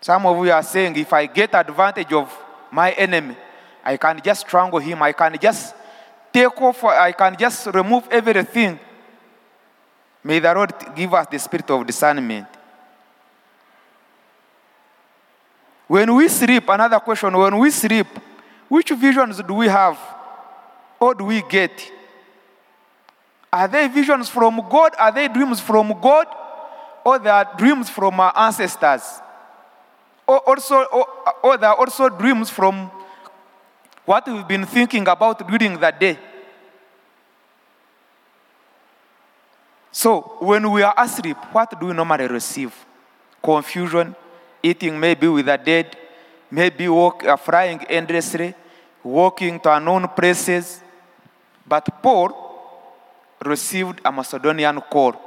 Some 0.00 0.26
of 0.26 0.44
you 0.44 0.52
are 0.52 0.62
saying, 0.62 0.96
if 0.96 1.12
I 1.12 1.26
get 1.26 1.54
advantage 1.54 2.12
of 2.12 2.32
my 2.70 2.92
enemy, 2.92 3.36
I 3.82 3.96
can 3.96 4.20
just 4.22 4.42
strangle 4.42 4.78
him, 4.78 5.02
I 5.02 5.12
can 5.12 5.36
just 5.40 5.74
take 6.32 6.60
off, 6.60 6.84
I 6.84 7.12
can 7.12 7.36
just 7.36 7.66
remove 7.66 8.06
everything. 8.10 8.78
May 10.22 10.38
the 10.38 10.54
Lord 10.54 10.72
give 10.94 11.12
us 11.14 11.26
the 11.26 11.38
spirit 11.38 11.70
of 11.70 11.86
discernment. 11.86 12.46
When 15.86 16.14
we 16.14 16.28
sleep, 16.28 16.68
another 16.68 16.98
question, 17.00 17.36
when 17.36 17.58
we 17.58 17.70
sleep, 17.70 18.06
which 18.68 18.90
visions 18.90 19.42
do 19.42 19.54
we 19.54 19.68
have 19.68 19.98
or 20.98 21.14
do 21.14 21.24
we 21.24 21.42
get? 21.42 21.92
Are 23.52 23.68
they 23.68 23.86
visions 23.88 24.28
from 24.28 24.56
God? 24.68 24.92
Are 24.98 25.12
they 25.12 25.28
dreams 25.28 25.60
from 25.60 26.00
God? 26.00 26.26
Or 27.04 27.18
they 27.18 27.30
are 27.30 27.48
dreams 27.56 27.90
from 27.90 28.18
our 28.18 28.32
ancestors? 28.36 29.20
Or 30.26 30.38
also, 30.48 30.82
or, 30.84 31.06
or 31.42 31.56
they 31.58 31.66
are 31.66 31.76
also 31.76 32.08
dreams 32.08 32.48
from 32.48 32.90
what 34.04 34.26
we've 34.26 34.48
been 34.48 34.64
thinking 34.64 35.06
about 35.06 35.46
during 35.46 35.78
the 35.78 35.90
day. 35.90 36.18
So, 39.92 40.36
when 40.40 40.70
we 40.70 40.82
are 40.82 40.94
asleep, 40.96 41.36
what 41.52 41.78
do 41.78 41.86
we 41.86 41.92
normally 41.92 42.26
receive? 42.26 42.74
Confusion, 43.42 44.16
eating 44.64 44.98
maybe 44.98 45.28
with 45.28 45.44
the 45.44 45.58
dead, 45.58 45.94
maybe 46.50 46.88
walk, 46.88 47.22
uh, 47.24 47.36
flying 47.36 47.84
endlessly, 47.84 48.54
walking 49.02 49.60
to 49.60 49.74
unknown 49.76 50.08
places. 50.08 50.80
But 51.66 52.02
Paul 52.02 52.32
received 53.44 54.00
a 54.02 54.10
Macedonian 54.10 54.80
call. 54.80 55.20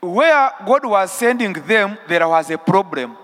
Where 0.00 0.52
God 0.64 0.84
was 0.84 1.10
sending 1.10 1.54
them, 1.54 1.98
there 2.06 2.28
was 2.28 2.48
a 2.50 2.58
problem. 2.58 3.23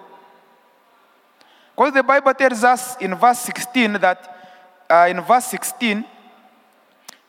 Because 1.75 1.95
the 1.95 2.03
Bible 2.03 2.35
tells 2.35 2.63
us 2.65 2.97
in 2.97 3.15
verse 3.15 3.39
16 3.41 3.93
that, 3.95 4.85
uh, 4.89 5.07
in 5.09 5.21
verse 5.21 5.47
16, 5.47 6.05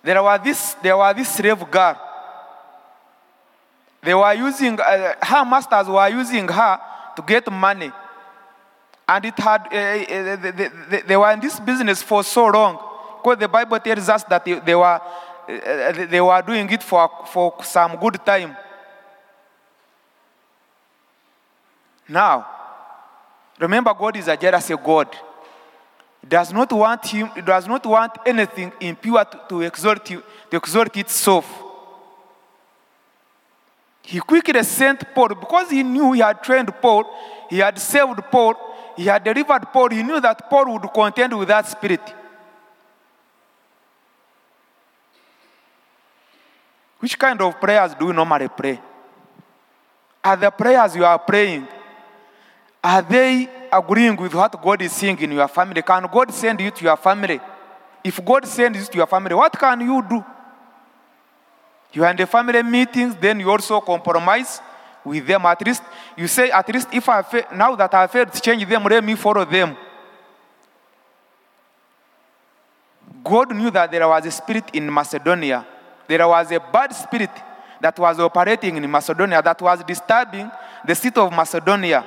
there 0.03 0.21
were 0.21 0.37
this, 0.37 0.73
there 0.81 0.97
was 0.97 1.15
this 1.15 1.29
slave 1.29 1.69
girl. 1.69 1.99
They 4.01 4.13
were 4.13 4.33
using, 4.33 4.79
uh, 4.79 5.13
her 5.21 5.45
masters 5.45 5.87
were 5.87 6.09
using 6.09 6.47
her 6.47 6.79
to 7.15 7.21
get 7.21 7.51
money. 7.51 7.91
And 9.07 9.25
it 9.25 9.37
had, 9.37 9.67
uh, 9.71 9.75
uh 9.75 10.35
they, 10.35 10.51
they, 10.51 11.01
they, 11.01 11.17
were 11.17 11.31
in 11.31 11.39
this 11.39 11.59
business 11.59 12.01
for 12.01 12.23
so 12.23 12.47
long. 12.47 12.79
Because 13.17 13.37
the 13.37 13.47
Bible 13.47 13.79
tells 13.79 14.09
us 14.09 14.23
that 14.23 14.43
they, 14.43 14.59
they 14.59 14.75
were, 14.75 15.01
uh, 15.47 16.05
they 16.09 16.21
were 16.21 16.41
doing 16.41 16.69
it 16.69 16.81
for, 16.81 17.09
for 17.27 17.63
some 17.63 17.97
good 17.97 18.25
time. 18.25 18.57
Now, 22.07 22.47
remember, 23.61 23.93
God 23.93 24.17
is 24.17 24.27
a 24.27 24.35
jealous 24.35 24.69
God. 24.83 25.07
He 26.21 26.27
does 26.27 26.51
not 26.51 26.71
want 26.71 27.05
him, 27.07 27.29
he 27.35 27.41
does 27.41 27.67
not 27.67 27.85
want 27.85 28.17
anything 28.25 28.71
impure 28.79 29.23
to, 29.25 29.39
to 29.49 29.61
exalt 29.61 30.05
to 30.05 30.23
exalt 30.51 30.95
itself. 30.97 31.63
He 34.03 34.19
quickly 34.19 34.63
sent 34.63 35.13
Paul 35.13 35.29
because 35.29 35.69
he 35.69 35.83
knew 35.83 36.11
he 36.13 36.21
had 36.21 36.43
trained 36.43 36.73
Paul, 36.81 37.05
he 37.49 37.59
had 37.59 37.77
saved 37.79 38.19
Paul, 38.31 38.55
he 38.95 39.05
had 39.05 39.23
delivered 39.23 39.71
Paul. 39.71 39.89
He 39.89 40.03
knew 40.03 40.19
that 40.19 40.49
Paul 40.49 40.73
would 40.73 40.93
contend 40.93 41.37
with 41.37 41.47
that 41.47 41.67
spirit. 41.67 42.01
Which 46.99 47.17
kind 47.17 47.41
of 47.41 47.59
prayers 47.59 47.95
do 47.95 48.07
you 48.07 48.13
normally 48.13 48.47
pray? 48.49 48.79
Are 50.23 50.37
the 50.37 50.51
prayers 50.51 50.95
you 50.95 51.03
are 51.03 51.17
praying 51.17 51.67
are 52.83 53.01
they 53.01 53.47
agreeing 53.71 54.15
with 54.15 54.33
what 54.33 54.61
God 54.61 54.81
is 54.81 54.91
saying 54.91 55.19
in 55.19 55.31
your 55.31 55.47
family? 55.47 55.81
Can 55.81 56.07
God 56.11 56.33
send 56.33 56.59
you 56.59 56.71
to 56.71 56.83
your 56.83 56.97
family? 56.97 57.39
If 58.03 58.23
God 58.25 58.47
sends 58.47 58.79
you 58.79 58.85
to 58.85 58.97
your 58.97 59.07
family, 59.07 59.35
what 59.35 59.57
can 59.57 59.81
you 59.81 60.03
do? 60.09 60.25
You 61.93 62.03
are 62.05 62.11
in 62.11 62.17
the 62.17 62.25
family 62.25 62.63
meetings, 62.63 63.15
then 63.15 63.39
you 63.39 63.51
also 63.51 63.79
compromise 63.81 64.61
with 65.03 65.27
them. 65.27 65.45
At 65.45 65.65
least 65.65 65.83
you 66.17 66.27
say, 66.27 66.49
at 66.49 66.67
least 66.73 66.87
if 66.91 67.07
I 67.07 67.21
fail, 67.21 67.43
now 67.53 67.75
that 67.75 67.93
I 67.93 68.07
failed 68.07 68.33
to 68.33 68.41
change 68.41 68.67
them, 68.67 68.83
let 68.83 69.03
me 69.03 69.15
follow 69.15 69.45
them. 69.45 69.77
God 73.23 73.55
knew 73.55 73.69
that 73.69 73.91
there 73.91 74.07
was 74.07 74.25
a 74.25 74.31
spirit 74.31 74.65
in 74.73 74.91
Macedonia. 74.91 75.67
There 76.07 76.27
was 76.27 76.51
a 76.51 76.59
bad 76.59 76.95
spirit 76.95 77.29
that 77.79 77.97
was 77.99 78.19
operating 78.19 78.77
in 78.77 78.89
Macedonia 78.89 79.41
that 79.41 79.61
was 79.61 79.83
disturbing 79.83 80.49
the 80.85 80.95
city 80.95 81.19
of 81.19 81.31
Macedonia. 81.31 82.05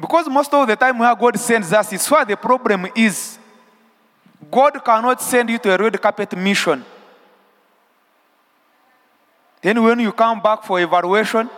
Because 0.00 0.28
most 0.28 0.54
of 0.54 0.66
the 0.66 0.76
time 0.76 0.98
where 0.98 1.14
God 1.14 1.38
sends 1.38 1.72
us 1.72 1.92
is 1.92 2.08
where 2.08 2.24
the 2.24 2.36
problem 2.36 2.86
is. 2.94 3.38
God 4.50 4.82
cannot 4.84 5.20
send 5.20 5.50
you 5.50 5.58
to 5.58 5.74
a 5.74 5.76
red 5.76 6.00
carpet 6.00 6.36
mission. 6.36 6.84
Then 9.60 9.82
when 9.82 9.98
you 9.98 10.12
come 10.12 10.40
back 10.40 10.62
for 10.62 10.80
evaluation, 10.80 11.50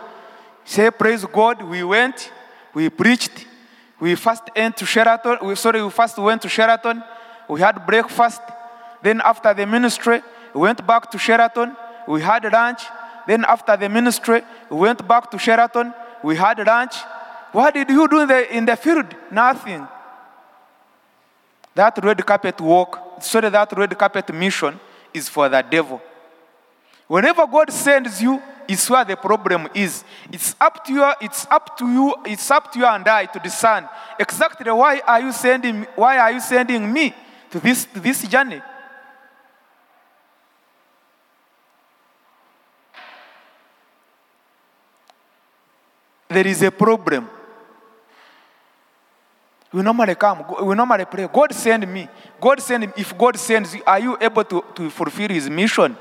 say, 0.65 0.89
praise 0.89 1.23
God, 1.23 1.61
we 1.61 1.83
went, 1.83 2.31
we 2.73 2.89
preached, 2.89 3.45
we 3.99 4.15
first 4.15 4.43
went 4.55 4.75
to 4.77 4.85
Sheraton, 4.87 5.37
we, 5.43 5.53
sorry, 5.55 5.83
we 5.83 5.89
first 5.91 6.17
went 6.17 6.41
to 6.41 6.49
Sheraton, 6.49 7.03
we 7.47 7.61
had 7.61 7.85
breakfast. 7.85 8.41
Then 9.03 9.21
after 9.23 9.53
the 9.53 9.67
ministry, 9.67 10.21
we 10.55 10.61
went 10.61 10.85
back 10.85 11.11
to 11.11 11.19
Sheraton, 11.19 11.75
we 12.07 12.21
had 12.21 12.51
lunch. 12.51 12.81
Then 13.27 13.45
after 13.45 13.77
the 13.77 13.87
ministry, 13.87 14.41
we 14.71 14.77
went 14.77 15.07
back 15.07 15.29
to 15.29 15.37
Sheraton, 15.37 15.93
we 16.23 16.35
had 16.35 16.57
lunch. 16.65 16.95
What 17.51 17.73
did 17.73 17.89
you 17.89 18.07
do 18.07 18.21
in 18.21 18.27
the, 18.27 18.57
in 18.57 18.65
the 18.65 18.75
field? 18.75 19.13
Nothing. 19.29 19.87
That 21.73 21.97
red 22.03 22.25
carpet 22.25 22.59
walk, 22.59 23.21
sorry, 23.21 23.49
that 23.49 23.71
red 23.77 23.97
carpet 23.97 24.33
mission 24.33 24.79
is 25.13 25.29
for 25.29 25.49
the 25.49 25.61
devil. 25.61 26.01
Whenever 27.07 27.45
God 27.45 27.71
sends 27.71 28.21
you, 28.21 28.41
it's 28.67 28.89
where 28.89 29.03
the 29.03 29.17
problem 29.17 29.67
is. 29.73 30.03
It's 30.31 30.55
up 30.59 30.85
to 30.85 30.93
you, 30.93 31.11
it's 31.19 31.45
up 31.49 31.77
to 31.77 31.85
you, 31.85 32.15
it's 32.25 32.49
up 32.51 32.71
to 32.71 32.79
you 32.79 32.85
and 32.85 33.05
I 33.07 33.25
to 33.25 33.39
discern 33.39 33.87
exactly 34.17 34.71
why 34.71 35.01
are 35.05 35.19
you 35.19 35.31
sending 35.33 35.83
why 35.95 36.17
are 36.19 36.31
you 36.31 36.39
sending 36.39 36.91
me 36.91 37.13
to 37.49 37.59
this 37.59 37.85
to 37.85 37.99
this 37.99 38.25
journey? 38.27 38.61
There 46.29 46.47
is 46.47 46.61
a 46.61 46.71
problem. 46.71 47.29
We 49.73 49.81
normally 49.81 50.15
come, 50.15 50.43
we 50.63 50.75
normally 50.75 51.05
pray, 51.05 51.27
God 51.31 51.53
send 51.53 51.87
me. 51.91 52.07
God 52.39 52.59
send 52.59 52.83
him. 52.83 52.93
If 52.97 53.17
God 53.17 53.37
sends 53.37 53.73
you, 53.73 53.81
are 53.87 53.99
you 53.99 54.17
able 54.19 54.43
to, 54.43 54.63
to 54.75 54.89
fulfill 54.89 55.29
his 55.29 55.49
mission? 55.49 55.95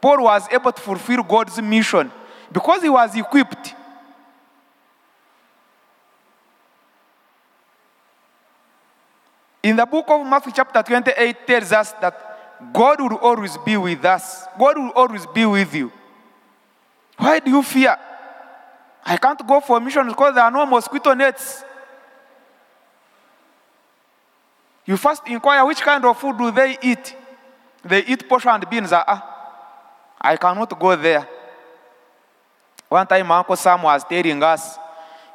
Paul 0.00 0.22
was 0.24 0.46
able 0.50 0.72
to 0.72 0.80
fulfill 0.80 1.22
God's 1.24 1.60
mission 1.60 2.10
because 2.52 2.82
he 2.82 2.88
was 2.88 3.16
equipped. 3.16 3.74
In 9.62 9.76
the 9.76 9.84
book 9.84 10.06
of 10.08 10.26
Matthew, 10.26 10.52
chapter 10.54 10.82
28, 10.82 11.46
tells 11.46 11.72
us 11.72 11.92
that 12.00 12.72
God 12.72 13.00
will 13.00 13.16
always 13.16 13.58
be 13.58 13.76
with 13.76 14.04
us. 14.04 14.46
God 14.58 14.78
will 14.78 14.90
always 14.90 15.26
be 15.26 15.44
with 15.44 15.74
you. 15.74 15.92
Why 17.16 17.40
do 17.40 17.50
you 17.50 17.62
fear? 17.62 17.96
I 19.04 19.16
can't 19.16 19.46
go 19.46 19.60
for 19.60 19.80
mission 19.80 20.06
because 20.08 20.34
there 20.34 20.44
are 20.44 20.50
no 20.50 20.64
mosquito 20.64 21.12
nets. 21.12 21.64
You 24.90 24.96
first 24.96 25.22
inquire 25.28 25.64
which 25.64 25.82
kind 25.82 26.04
of 26.04 26.18
food 26.18 26.36
do 26.36 26.50
they 26.50 26.76
eat. 26.82 27.14
They 27.84 28.00
eat 28.06 28.28
posho 28.28 28.52
and 28.52 28.68
beans. 28.68 28.90
Ah, 28.92 29.22
I 30.20 30.36
cannot 30.36 30.76
go 30.76 30.96
there. 30.96 31.28
One 32.88 33.06
time, 33.06 33.30
Uncle 33.30 33.54
Sam 33.54 33.80
was 33.82 34.02
telling 34.02 34.42
us, 34.42 34.78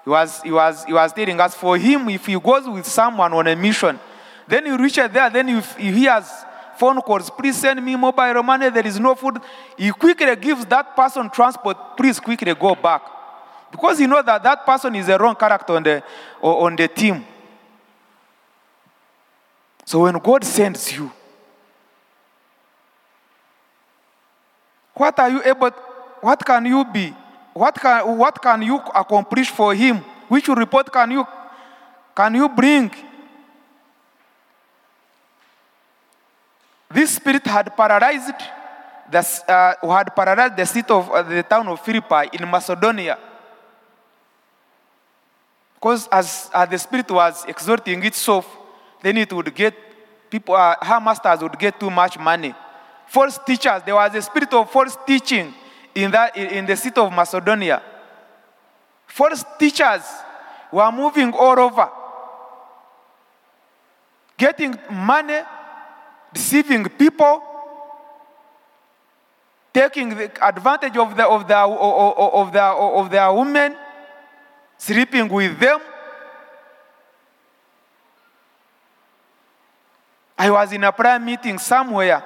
he 0.03 0.09
was, 0.09 0.41
he, 0.41 0.51
was, 0.51 0.83
he 0.83 0.91
was 0.91 1.13
telling 1.13 1.39
us, 1.39 1.55
for 1.55 1.77
him, 1.77 2.09
if 2.09 2.25
he 2.25 2.37
goes 2.37 2.67
with 2.67 2.85
someone 2.85 3.31
on 3.31 3.47
a 3.47 3.55
mission, 3.55 3.97
then 4.45 4.65
he 4.65 4.71
reaches 4.71 5.09
there, 5.09 5.29
then 5.29 5.47
if 5.47 5.77
he 5.77 5.89
hears 5.89 6.29
phone 6.77 6.99
calls, 7.01 7.29
please 7.29 7.55
send 7.55 7.81
me 7.81 7.95
mobile 7.95 8.43
money, 8.43 8.69
there 8.69 8.85
is 8.85 8.99
no 8.99 9.15
food. 9.15 9.39
He 9.77 9.89
quickly 9.91 10.35
gives 10.35 10.65
that 10.65 10.97
person 10.97 11.29
transport, 11.29 11.95
please 11.95 12.19
quickly 12.19 12.53
go 12.55 12.75
back. 12.75 13.03
Because 13.71 13.99
he 13.99 14.05
knows 14.05 14.25
that 14.25 14.43
that 14.43 14.65
person 14.65 14.95
is 14.95 15.07
a 15.07 15.17
wrong 15.17 15.35
character 15.35 15.77
on 15.77 15.83
the, 15.83 16.03
on 16.41 16.75
the 16.75 16.89
team. 16.89 17.25
So 19.85 20.01
when 20.01 20.17
God 20.17 20.43
sends 20.43 20.91
you, 20.91 21.11
what 24.95 25.19
are 25.19 25.29
you 25.29 25.41
able, 25.45 25.69
what 26.21 26.43
can 26.43 26.65
you 26.65 26.83
be? 26.85 27.13
What 27.53 27.75
can, 27.75 28.17
what 28.17 28.41
can 28.41 28.63
you 28.63 28.77
accomplish 28.93 29.51
for 29.51 29.75
him? 29.75 30.03
Which 30.27 30.47
report 30.47 30.91
can 30.91 31.11
you, 31.11 31.27
can 32.15 32.33
you 32.33 32.49
bring? 32.49 32.91
This 36.89 37.15
spirit 37.15 37.45
had 37.45 37.77
paralyzed 37.77 38.41
the, 39.11 39.19
uh, 39.47 39.87
had 39.95 40.15
paralyzed 40.15 40.57
the 40.57 40.65
city 40.65 40.89
of 40.89 41.11
uh, 41.11 41.21
the 41.21 41.43
town 41.43 41.67
of 41.67 41.79
Philippi 41.81 42.29
in 42.33 42.49
Macedonia. 42.49 43.19
Because 45.75 46.07
as, 46.07 46.49
as 46.51 46.69
the 46.69 46.79
spirit 46.79 47.11
was 47.11 47.45
exerting 47.45 48.03
itself, 48.03 48.64
then 49.05 49.17
it 49.17 49.31
would 49.31 49.53
get 49.53 49.75
people, 50.31 50.55
uh, 50.55 50.75
her 50.81 50.99
masters 50.99 51.39
would 51.39 51.59
get 51.59 51.79
too 51.79 51.91
much 51.91 52.17
money. 52.17 52.55
False 53.05 53.37
teachers, 53.45 53.83
there 53.85 53.93
was 53.93 54.15
a 54.15 54.21
spirit 54.23 54.51
of 54.51 54.71
false 54.71 54.97
teaching 55.05 55.53
in, 55.93 56.09
that, 56.09 56.35
in 56.35 56.65
the 56.65 56.75
city 56.75 56.99
of 56.99 57.13
Macedonia. 57.13 57.83
False 59.05 59.45
teachers 59.59 60.01
were 60.71 60.91
moving 60.91 61.31
all 61.33 61.59
over, 61.59 61.87
getting 64.35 64.75
money, 64.89 65.41
deceiving 66.33 66.85
people, 66.85 67.43
taking 69.71 70.13
advantage 70.41 70.97
of, 70.97 71.15
the, 71.15 71.27
of, 71.27 71.47
the, 71.47 71.55
of, 71.55 72.51
the, 72.51 72.63
of 72.63 73.11
their 73.11 73.31
women, 73.31 73.75
sleeping 74.79 75.29
with 75.29 75.59
them. 75.59 75.79
I 80.37 80.51
was 80.51 80.71
in 80.73 80.83
a 80.83 80.91
prayer 80.91 81.19
meeting 81.19 81.57
somewhere. 81.57 82.23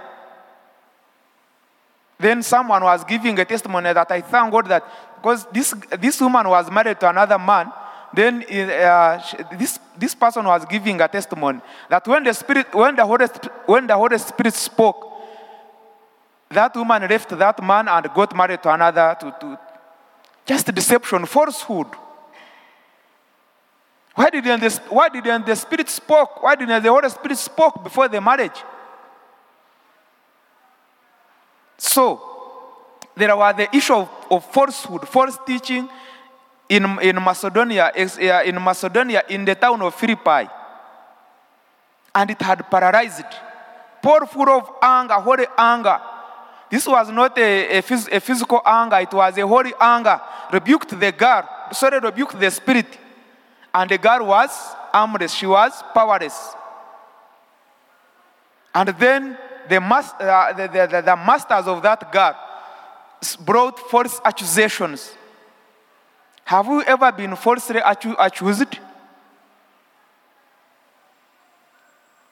Then 2.17 2.43
someone 2.43 2.83
was 2.83 3.03
giving 3.03 3.39
a 3.39 3.45
testimony 3.45 3.93
that 3.93 4.11
I 4.11 4.21
thank 4.21 4.51
God 4.51 4.67
that 4.67 4.83
because 5.15 5.45
this, 5.51 5.73
this 5.99 6.19
woman 6.21 6.47
was 6.47 6.69
married 6.71 6.99
to 6.99 7.09
another 7.09 7.37
man, 7.37 7.71
then 8.13 8.43
uh, 8.43 9.21
this, 9.57 9.79
this 9.97 10.15
person 10.15 10.45
was 10.45 10.65
giving 10.65 10.99
a 10.99 11.07
testimony 11.07 11.59
that 11.89 12.07
when 12.07 12.23
the 12.23 12.33
Spirit, 12.33 12.73
when 12.73 12.95
the 12.95 13.05
Holy, 13.05 13.27
when 13.65 13.85
the 13.85 13.95
Holy 13.95 14.17
Spirit 14.17 14.53
spoke, 14.53 15.05
that 16.49 16.75
woman 16.75 17.07
left 17.07 17.29
that 17.29 17.63
man 17.63 17.87
and 17.87 18.07
got 18.13 18.35
married 18.35 18.63
to 18.63 18.73
another, 18.73 19.15
to, 19.19 19.35
to 19.39 19.59
just 20.45 20.73
deception, 20.73 21.25
falsehood. 21.25 21.87
Why 24.19 24.29
didn't, 24.29 24.59
the, 24.59 24.81
why 24.89 25.07
didn't 25.07 25.45
the 25.45 25.55
Spirit 25.55 25.87
spoke? 25.87 26.43
Why 26.43 26.53
didn't 26.53 26.83
the 26.83 26.89
Holy 26.89 27.07
Spirit 27.07 27.37
spoke 27.37 27.81
before 27.81 28.09
the 28.09 28.19
marriage? 28.19 28.65
So, 31.77 32.21
there 33.15 33.33
was 33.33 33.55
the 33.55 33.73
issue 33.73 33.93
of, 33.93 34.09
of 34.29 34.43
falsehood, 34.51 35.07
false 35.07 35.39
teaching 35.47 35.87
in, 36.67 36.99
in 36.99 37.15
Macedonia, 37.23 37.93
eh, 37.95 38.41
in 38.43 38.61
Macedonia, 38.61 39.23
in 39.29 39.45
the 39.45 39.55
town 39.55 39.81
of 39.81 39.95
Philippi. 39.95 40.49
And 42.13 42.29
it 42.29 42.41
had 42.41 42.69
paralyzed. 42.69 43.23
Paul 44.01 44.25
full 44.25 44.49
of 44.49 44.69
anger, 44.81 45.13
holy 45.13 45.45
anger. 45.57 45.97
This 46.69 46.85
was 46.85 47.09
not 47.09 47.37
a, 47.37 47.77
a, 47.77 47.77
a 47.77 48.19
physical 48.19 48.61
anger, 48.65 48.97
it 48.97 49.13
was 49.13 49.37
a 49.37 49.47
holy 49.47 49.71
anger. 49.79 50.19
Rebuked 50.51 50.99
the 50.99 51.13
girl, 51.13 51.47
sorry, 51.71 51.99
rebuked 51.99 52.37
the 52.37 52.51
spirit. 52.51 52.99
And 53.73 53.89
the 53.89 53.97
girl 53.97 54.25
was 54.25 54.49
armless, 54.93 55.33
she 55.33 55.45
was 55.45 55.83
powerless. 55.93 56.55
And 58.73 58.89
then 58.89 59.37
the, 59.67 59.77
uh, 59.77 60.53
the, 60.53 60.67
the, 60.67 61.01
the, 61.01 61.15
masters 61.15 61.67
of 61.67 61.81
that 61.83 62.11
girl 62.11 62.35
brought 63.39 63.79
false 63.79 64.19
accusations. 64.23 65.13
Have 66.45 66.65
you 66.65 66.81
ever 66.83 67.11
been 67.11 67.35
falsely 67.35 67.79
accused? 67.83 68.79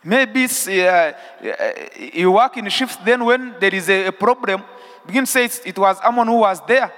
Maybe 0.03 0.45
uh, 0.45 1.11
you 2.13 2.31
work 2.31 2.57
in 2.57 2.69
shifts, 2.69 2.95
then 3.03 3.25
when 3.25 3.55
there 3.59 3.73
is 3.75 3.89
a, 3.89 4.11
problem, 4.11 4.63
begin 5.05 5.25
to 5.25 5.31
say 5.31 5.49
it 5.65 5.77
was 5.77 5.99
Amon 5.99 6.27
who 6.27 6.37
was 6.37 6.61
there. 6.65 6.91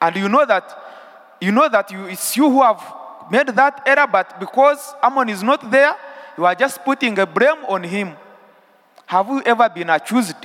And 0.00 0.16
you 0.16 0.28
know 0.28 0.44
that 0.44 0.78
you 1.40 1.52
know 1.52 1.68
that 1.68 1.90
you, 1.90 2.04
it's 2.04 2.36
you 2.36 2.50
who 2.50 2.62
have 2.62 2.99
made 3.30 3.48
that 3.48 3.82
error, 3.86 4.06
but 4.06 4.38
because 4.40 4.94
Amon 5.02 5.28
is 5.28 5.42
not 5.42 5.70
there, 5.70 5.94
you 6.36 6.44
are 6.44 6.54
just 6.54 6.84
putting 6.84 7.18
a 7.18 7.26
blame 7.26 7.64
on 7.68 7.82
him. 7.82 8.16
Have 9.06 9.28
you 9.28 9.42
ever 9.42 9.68
been 9.68 9.90
accused? 9.90 10.36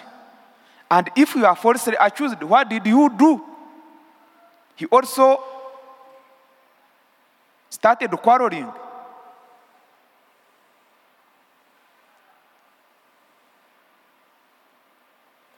And 0.90 1.10
if 1.16 1.36
you 1.36 1.46
are 1.46 1.56
falsely 1.56 1.96
accused, 2.00 2.42
what 2.44 2.70
did 2.70 2.86
you 2.86 3.10
do? 3.10 3.44
He 4.76 4.86
also 4.86 5.44
started 7.70 8.12
quarreling. 8.12 8.72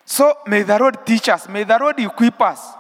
So 0.05 0.37
may 0.47 0.63
the 0.63 0.79
Lord 0.79 1.05
teach 1.05 1.29
us, 1.29 1.47
may 1.47 1.63
the 1.63 1.77
Lord 1.77 1.99
equip 1.99 2.41
us 2.41 2.73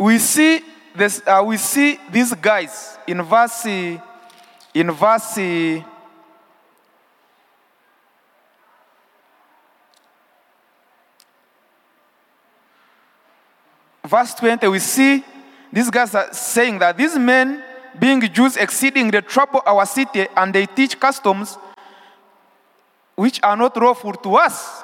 we 0.00 0.18
see 0.18 0.62
this, 0.96 1.20
uh, 1.26 1.42
we 1.44 1.58
see 1.58 2.00
these 2.10 2.32
guys 2.32 2.96
in 3.06 3.20
verse, 3.20 3.66
in 3.66 4.90
verse, 4.92 5.38
verse 14.06 14.34
20, 14.34 14.68
we 14.68 14.78
see 14.78 15.22
these 15.70 15.90
guys 15.90 16.14
are 16.14 16.32
saying 16.32 16.78
that 16.78 16.96
these 16.96 17.18
men, 17.18 17.62
being 17.98 18.22
Jews, 18.32 18.56
exceedingly 18.56 19.20
trouble 19.20 19.60
our 19.66 19.84
city, 19.84 20.26
and 20.34 20.54
they 20.54 20.64
teach 20.64 20.98
customs 20.98 21.58
which 23.16 23.38
are 23.42 23.56
not 23.56 23.76
lawful 23.76 24.14
to 24.14 24.36
us. 24.36 24.82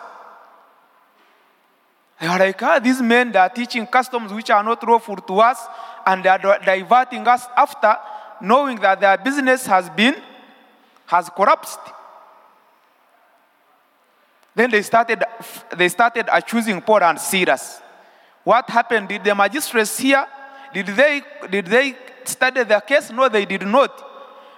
They 2.21 2.27
are 2.27 2.39
like, 2.39 2.63
ah, 2.63 2.79
these 2.79 3.03
men 3.03 3.33
they 3.33 3.39
are 3.39 3.51
teaching 3.51 3.87
customs 3.87 4.33
which 4.33 4.51
are 4.51 4.63
not 4.63 4.87
lawful 4.87 5.17
to 5.17 5.41
us, 5.41 5.67
and 6.07 6.25
they 6.25 6.29
are 6.29 6.59
diverting 6.65 7.27
us 7.29 7.47
after 7.57 7.97
knowing 8.41 8.79
that 8.81 9.01
their 9.01 9.19
business 9.19 9.67
has 9.67 9.91
been 9.91 10.15
has 11.07 11.29
collapsed. 11.31 11.81
Then 14.55 14.71
they 14.71 14.83
started 14.83 15.23
they 15.77 15.89
started 15.89 16.27
accusing 16.33 16.81
Paul 16.81 17.03
and 17.03 17.21
Silas. 17.21 17.83
What 18.43 18.71
happened? 18.71 19.09
Did 19.09 19.25
the 19.25 19.35
magistrates 19.35 19.99
here? 19.99 20.27
Did 20.73 20.87
they 20.87 21.23
did 21.51 21.67
they 21.67 21.97
study 22.25 22.65
their 22.65 22.81
case? 22.81 23.11
No, 23.11 23.29
they 23.29 23.45
did 23.45 23.67
not. 23.67 24.03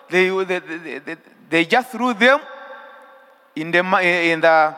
They, 0.08 0.28
they, 0.44 0.58
they, 0.60 1.16
they 1.50 1.64
just 1.64 1.90
threw 1.90 2.14
them 2.14 2.40
in 3.56 3.70
the 3.70 3.80
in 4.32 4.40
the 4.40 4.76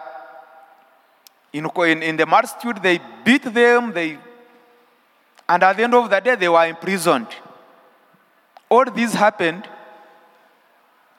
in, 1.53 1.67
in, 1.67 2.03
in 2.03 2.17
the 2.17 2.27
multitude, 2.27 2.83
they 2.83 3.01
beat 3.25 3.43
them, 3.43 3.93
they, 3.93 4.19
and 5.49 5.63
at 5.63 5.77
the 5.77 5.83
end 5.83 5.95
of 5.95 6.09
the 6.09 6.21
day, 6.21 6.37
they 6.37 6.49
were 6.49 6.67
imprisoned. 6.67 7.27
All 8.69 8.85
this 8.85 9.15
happened 9.15 9.69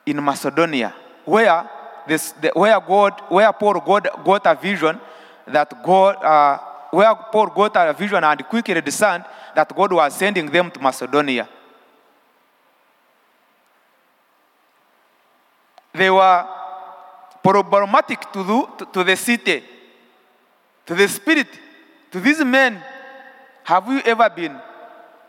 in 0.06 0.24
Macedonia, 0.24 0.96
where, 1.26 1.70
this, 2.08 2.32
the, 2.34 2.52
where, 2.54 2.80
God, 2.80 3.22
where 3.28 3.52
Paul 3.54 3.82
got, 3.82 4.24
got 4.24 4.46
a 4.46 4.56
vision 4.56 5.00
that 5.48 5.84
God, 5.84 6.16
uh, 6.24 6.58
where 6.92 7.14
Paul 7.32 7.48
got 7.48 7.76
a 7.76 7.94
vision 7.94 8.24
and 8.24 8.48
quickly 8.48 8.80
discerned 8.80 9.26
that 9.54 9.76
God 9.76 9.92
was 9.92 10.16
sending 10.16 10.50
them 10.50 10.72
to 10.72 10.80
Macedonia. 10.80 11.48
They 15.94 16.10
were 16.10 16.48
problematic 17.44 18.32
to, 18.32 18.46
do, 18.46 18.70
to, 18.78 18.86
to 18.86 19.04
the 19.04 19.16
city 19.18 19.64
to 20.86 20.96
the 20.96 21.08
spirit, 21.08 21.48
to 22.12 22.20
these 22.20 22.44
men, 22.44 22.84
have 23.64 23.88
you 23.88 24.00
ever 24.00 24.30
been 24.30 24.60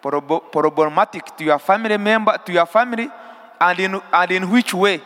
problematic 0.01 1.37
to 1.37 1.45
your 1.45 1.59
family 1.59 1.97
member, 1.97 2.37
to 2.45 2.53
your 2.53 2.67
family, 2.67 3.09
and 3.61 3.79
in, 3.79 4.01
and 4.13 4.31
in 4.31 4.51
which 4.51 4.75
way? 4.75 5.01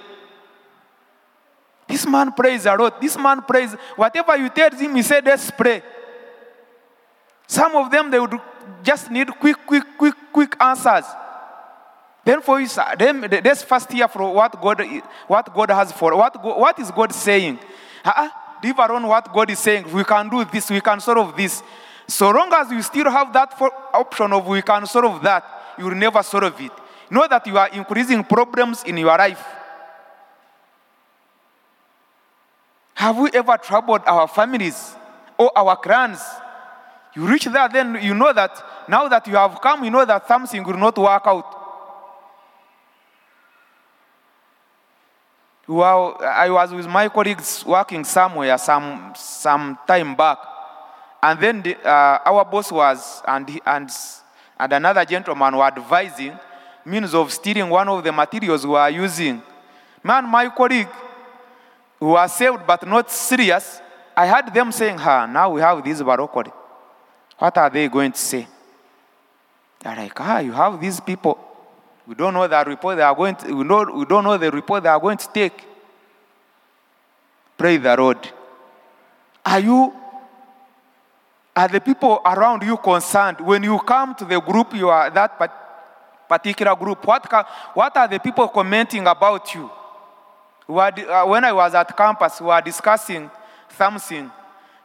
This 1.87 2.07
man 2.07 2.33
prays 2.33 2.67
a 2.67 2.75
lot. 2.75 3.01
This 3.01 3.17
man 3.17 3.43
prays. 3.43 3.75
Whatever 3.95 4.37
you 4.37 4.49
tell 4.49 4.71
him, 4.71 4.95
he 4.97 5.03
said, 5.03 5.25
let's 5.25 5.51
pray. 5.51 5.83
Some 7.47 7.77
of 7.77 7.91
them, 7.91 8.11
they 8.11 8.19
would 8.19 8.41
just 8.83 9.11
need 9.11 9.29
quick, 9.39 9.57
quick, 9.67 9.85
quick, 9.97 10.15
quick 10.33 10.57
answers. 10.61 11.05
Then 12.25 12.41
for 12.41 12.61
you, 12.61 12.67
then 12.99 13.21
let's 13.21 13.63
first 13.63 13.93
hear 13.93 14.09
from 14.09 14.35
what 14.35 14.61
God, 14.61 14.83
what 15.29 15.55
God 15.55 15.71
has 15.71 15.93
for. 15.93 16.17
What, 16.17 16.43
what 16.43 16.79
is 16.81 16.91
God 16.91 17.13
saying? 17.13 17.61
Uh-uh 18.05 18.29
leave 18.63 18.79
alone 18.79 19.07
what 19.07 19.33
God 19.33 19.51
is 19.51 19.59
saying. 19.59 19.91
We 19.93 20.05
can 20.05 20.29
do 20.29 20.45
this, 20.45 20.71
we 20.71 20.81
can 20.81 21.01
solve 21.01 21.37
this. 21.37 21.63
So 22.09 22.31
long 22.31 22.53
as 22.53 22.71
you 22.71 22.83
still 22.83 23.11
have 23.11 23.33
that 23.33 23.53
option 23.93 24.33
of 24.33 24.47
we 24.47 24.63
can 24.63 24.87
solve 24.87 25.23
that, 25.23 25.75
you 25.79 25.85
will 25.85 25.95
never 25.95 26.23
solve 26.23 26.61
it. 26.61 26.73
Know 27.11 27.27
that 27.29 27.47
you 27.47 27.57
are 27.59 27.69
increasing 27.69 28.23
problems 28.25 28.83
in 28.85 28.97
your 28.97 29.17
life. 29.17 29.45
Have 32.95 33.19
we 33.19 33.31
ever 33.35 33.57
troubled 33.59 34.03
our 34.07 34.27
families 34.27 34.95
or 35.37 35.51
our 35.57 35.77
clans? 35.77 36.21
You 37.15 37.27
reach 37.27 37.45
there, 37.45 37.69
then 37.69 37.99
you 38.03 38.15
know 38.15 38.33
that 38.33 38.63
now 38.89 39.09
that 39.09 39.27
you 39.27 39.37
have 39.37 39.61
come, 39.61 39.85
you 39.85 39.91
know 39.91 40.05
that 40.05 40.27
something 40.27 40.63
will 40.63 40.77
not 40.77 40.97
work 40.99 41.23
out. 41.27 41.56
Well, 45.69 46.17
I 46.23 46.49
was 46.49 46.73
with 46.73 46.87
my 46.87 47.09
colleagues 47.09 47.65
working 47.67 48.05
somewhere 48.05 48.57
some, 48.57 49.13
some 49.17 49.79
time 49.87 50.15
back. 50.15 50.39
And 51.23 51.41
then 51.41 51.63
the, 51.63 51.77
uh, 51.85 52.21
our 52.25 52.45
boss 52.45 52.71
was, 52.71 53.21
and, 53.27 53.61
and, 53.67 53.91
and 54.59 54.73
another 54.73 55.05
gentleman 55.05 55.57
were 55.57 55.65
advising 55.65 56.39
means 56.85 57.15
of 57.15 57.33
stealing 57.33 57.69
one 57.69 57.89
of 57.89 58.05
the 58.05 58.13
materials 58.13 58.65
we 58.65 58.77
are 58.77 58.91
using. 58.91 59.43
Man, 60.05 60.25
my 60.29 60.49
colleague, 60.51 60.89
who 61.99 62.11
was 62.11 62.37
saved 62.37 62.65
but 62.65 62.87
not 62.87 63.11
serious, 63.11 63.81
I 64.17 64.29
heard 64.29 64.55
them 64.55 64.71
saying, 64.71 64.99
ha, 64.99 65.27
now 65.27 65.51
we 65.51 65.61
have 65.61 65.83
this 65.83 66.01
barocode. 66.01 66.53
What 67.39 67.59
are 67.59 67.69
they 67.69 67.89
going 67.89 68.13
to 68.13 68.19
say? 68.19 68.47
They're 69.81 69.97
like, 69.97 70.21
ah, 70.21 70.39
you 70.39 70.53
have 70.53 70.81
these 70.81 71.01
people. 71.01 71.39
We 72.07 72.15
don't 72.15 72.35
know 72.35 72.47
the 72.47 72.65
report 72.65 72.97
they 72.97 73.03
are 73.03 73.15
going 73.15 73.35
to, 73.37 73.53
we, 73.53 73.65
know, 73.65 73.85
we 73.93 74.05
don't 74.05 74.25
know 74.25 74.37
the 74.37 74.51
report 74.51 74.83
they 74.85 74.89
are 74.89 75.01
going 75.01 75.19
to 75.19 75.29
take. 75.33 75.65
Pray 77.59 77.79
the 77.79 77.97
Lord. 77.97 78.29
Are 79.45 79.61
you, 79.61 79.93
are 81.55 81.69
the 81.69 81.81
people 81.81 82.21
around 82.25 82.63
you 82.63 82.77
concerned? 82.77 83.41
When 83.41 83.63
you 83.63 83.79
come 83.81 84.15
to 84.17 84.25
the 84.25 84.41
group, 84.41 84.75
you 84.75 84.89
are 84.89 85.11
that 85.11 85.39
particular 86.29 86.77
group, 86.77 87.05
what, 87.07 87.33
what 87.75 87.97
are 87.97 88.09
the 88.09 88.19
people 88.19 88.49
commenting 88.49 89.07
about 89.07 89.55
you? 89.55 89.71
Uh, 90.69 91.25
when 91.27 91.45
I 91.45 91.53
was 91.53 91.75
at 91.75 91.97
campus, 91.97 92.41
we 92.41 92.49
were 92.49 92.61
discussing 92.61 93.31
something. 93.69 94.31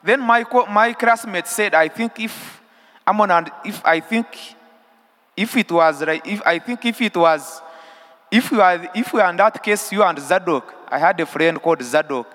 Then 0.04 0.22
my, 0.22 0.46
my 0.70 0.94
classmate 0.94 1.48
said, 1.48 1.74
I 1.74 1.88
think 1.88 2.20
if 2.20 2.62
I'm 3.06 3.20
on, 3.20 3.52
if 3.66 3.84
I 3.86 4.00
think 4.00 4.28
if 5.42 5.58
it 5.58 5.72
was, 5.72 6.02
if, 6.02 6.42
I 6.46 6.60
think 6.60 6.86
if 6.86 7.02
it 7.02 7.18
was, 7.18 7.62
if 8.30 8.52
we, 8.52 8.60
are, 8.60 8.92
if 8.94 9.12
we 9.12 9.20
are 9.20 9.30
in 9.32 9.38
that 9.38 9.62
case, 9.64 9.92
you 9.92 10.04
and 10.04 10.20
Zadok, 10.20 10.74
I 10.88 11.00
had 11.00 11.20
a 11.20 11.26
friend 11.26 11.62
called 11.62 11.82
Zadok, 11.82 12.28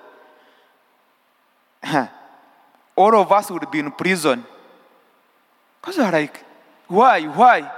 all 2.95 3.15
of 3.15 3.31
us 3.31 3.49
would 3.49 3.71
be 3.71 3.79
in 3.79 3.91
prison. 3.91 4.43
Because 5.79 5.97
you're 5.97 6.11
like, 6.11 6.43
why, 6.87 7.23
why? 7.27 7.71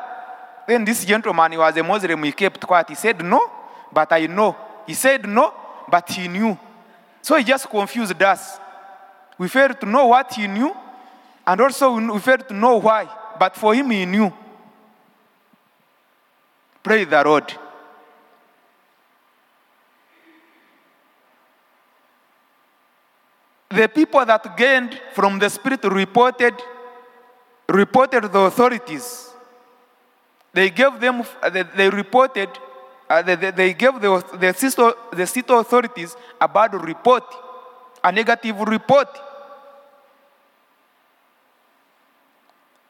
Then 0.68 0.84
this 0.84 1.06
gentleman, 1.06 1.52
he 1.52 1.58
was 1.58 1.78
a 1.78 1.84
Muslim, 1.84 2.24
he 2.24 2.32
kept 2.32 2.66
quiet. 2.66 2.90
He 2.90 2.96
said, 2.96 3.24
no, 3.24 3.52
but 3.92 4.12
I 4.12 4.26
know. 4.26 4.56
He 4.88 4.96
said 4.96 5.28
no, 5.28 5.54
but 5.88 6.10
he 6.12 6.28
knew. 6.28 6.58
So 7.22 7.36
he 7.36 7.44
just 7.44 7.70
confused 7.70 8.22
us. 8.24 8.60
We 9.38 9.48
failed 9.48 9.80
to 9.82 9.86
know 9.86 10.08
what 10.08 10.34
he 10.34 10.48
knew, 10.48 10.76
and 11.46 11.62
also 11.62 11.94
we 11.94 12.20
failed 12.20 12.48
to 12.48 12.54
know 12.54 12.78
why. 12.78 13.08
But 13.38 13.56
for 13.56 13.74
him, 13.76 13.92
he 13.92 14.06
knew. 14.06 14.34
Pray 16.84 17.04
the 17.04 17.24
Lord. 17.24 17.54
The 23.70 23.88
people 23.88 24.26
that 24.26 24.58
gained 24.58 25.00
from 25.14 25.38
the 25.38 25.50
Spirit 25.50 25.84
reported, 25.84 26.56
reported 27.68 28.32
the 28.32 28.40
authorities. 28.40 29.30
They 30.54 30.72
gave 30.72 31.00
them, 31.00 31.24
they, 31.52 31.64
they 31.64 31.90
reported, 31.90 32.50
uh, 33.08 33.22
they, 33.22 33.74
gave 33.74 34.02
the, 34.02 34.24
the, 34.34 34.96
the 35.16 35.28
city 35.28 35.54
authorities 35.54 36.16
a 36.42 36.48
bad 36.48 36.74
report, 36.74 37.24
a 38.04 38.12
negative 38.12 38.60
report. 38.62 39.08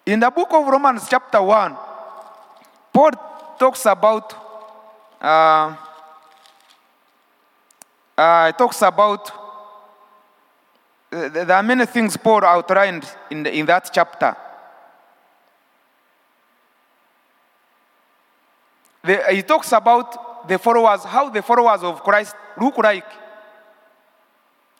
In 0.05 0.21
the 0.21 0.31
book 0.31 0.47
of 0.53 0.65
Romans, 0.65 1.07
chapter 1.09 1.41
1, 1.41 1.75
Paul 2.93 3.28
talks 3.59 3.85
about 3.85 4.33
uh, 5.21 5.75
uh, 8.17 8.47
it 8.49 8.57
talks 8.57 8.81
about 8.81 9.31
uh, 11.11 11.29
there 11.29 11.51
are 11.51 11.63
many 11.63 11.85
things 11.85 12.15
Paul 12.17 12.43
outlined 12.45 13.05
in, 13.31 13.43
the, 13.43 13.55
in 13.55 13.65
that 13.65 13.89
chapter. 13.91 14.35
The, 19.03 19.23
he 19.31 19.41
talks 19.41 19.71
about 19.71 20.47
the 20.47 20.59
followers, 20.59 21.03
how 21.03 21.29
the 21.29 21.41
followers 21.41 21.81
of 21.81 22.03
Christ 22.03 22.35
look 22.59 22.77
like. 22.77 23.05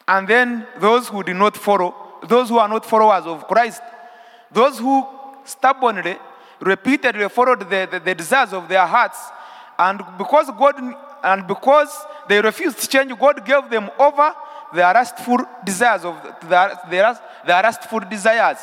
And 0.07 0.27
then 0.27 0.67
those 0.77 1.07
who 1.07 1.23
do 1.23 1.33
not 1.33 1.57
follow, 1.57 1.95
those 2.27 2.49
who 2.49 2.59
are 2.59 2.67
not 2.67 2.85
followers 2.85 3.25
of 3.25 3.47
Christ, 3.47 3.81
those 4.51 4.79
who 4.79 5.05
stubbornly 5.45 6.17
repeatedly 6.59 7.27
followed 7.29 7.61
the, 7.61 7.87
the, 7.91 7.99
the 7.99 8.15
desires 8.15 8.53
of 8.53 8.67
their 8.67 8.85
hearts. 8.85 9.19
And 9.77 10.01
because 10.17 10.47
God 10.57 10.75
and 11.23 11.47
because 11.47 11.89
they 12.27 12.41
refused 12.41 12.79
to 12.79 12.87
change, 12.87 13.17
God 13.17 13.45
gave 13.45 13.69
them 13.69 13.89
over 13.99 14.33
their 14.73 14.93
lustful 14.93 15.39
desires 15.65 16.05
of 16.05 16.15
their, 16.47 16.79
their, 16.89 17.63
lustful 17.63 17.99
desires. 18.01 18.59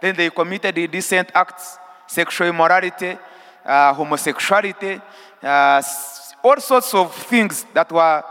Then 0.00 0.16
they 0.16 0.30
committed 0.30 0.76
indecent 0.78 1.30
acts 1.34 1.78
sexual 2.06 2.48
immorality, 2.48 3.18
uh, 3.64 3.92
homosexuality, 3.92 5.00
uh, 5.42 5.82
all 6.42 6.60
sorts 6.60 6.94
of 6.94 7.14
things 7.14 7.66
that 7.74 7.90
were, 7.90 8.22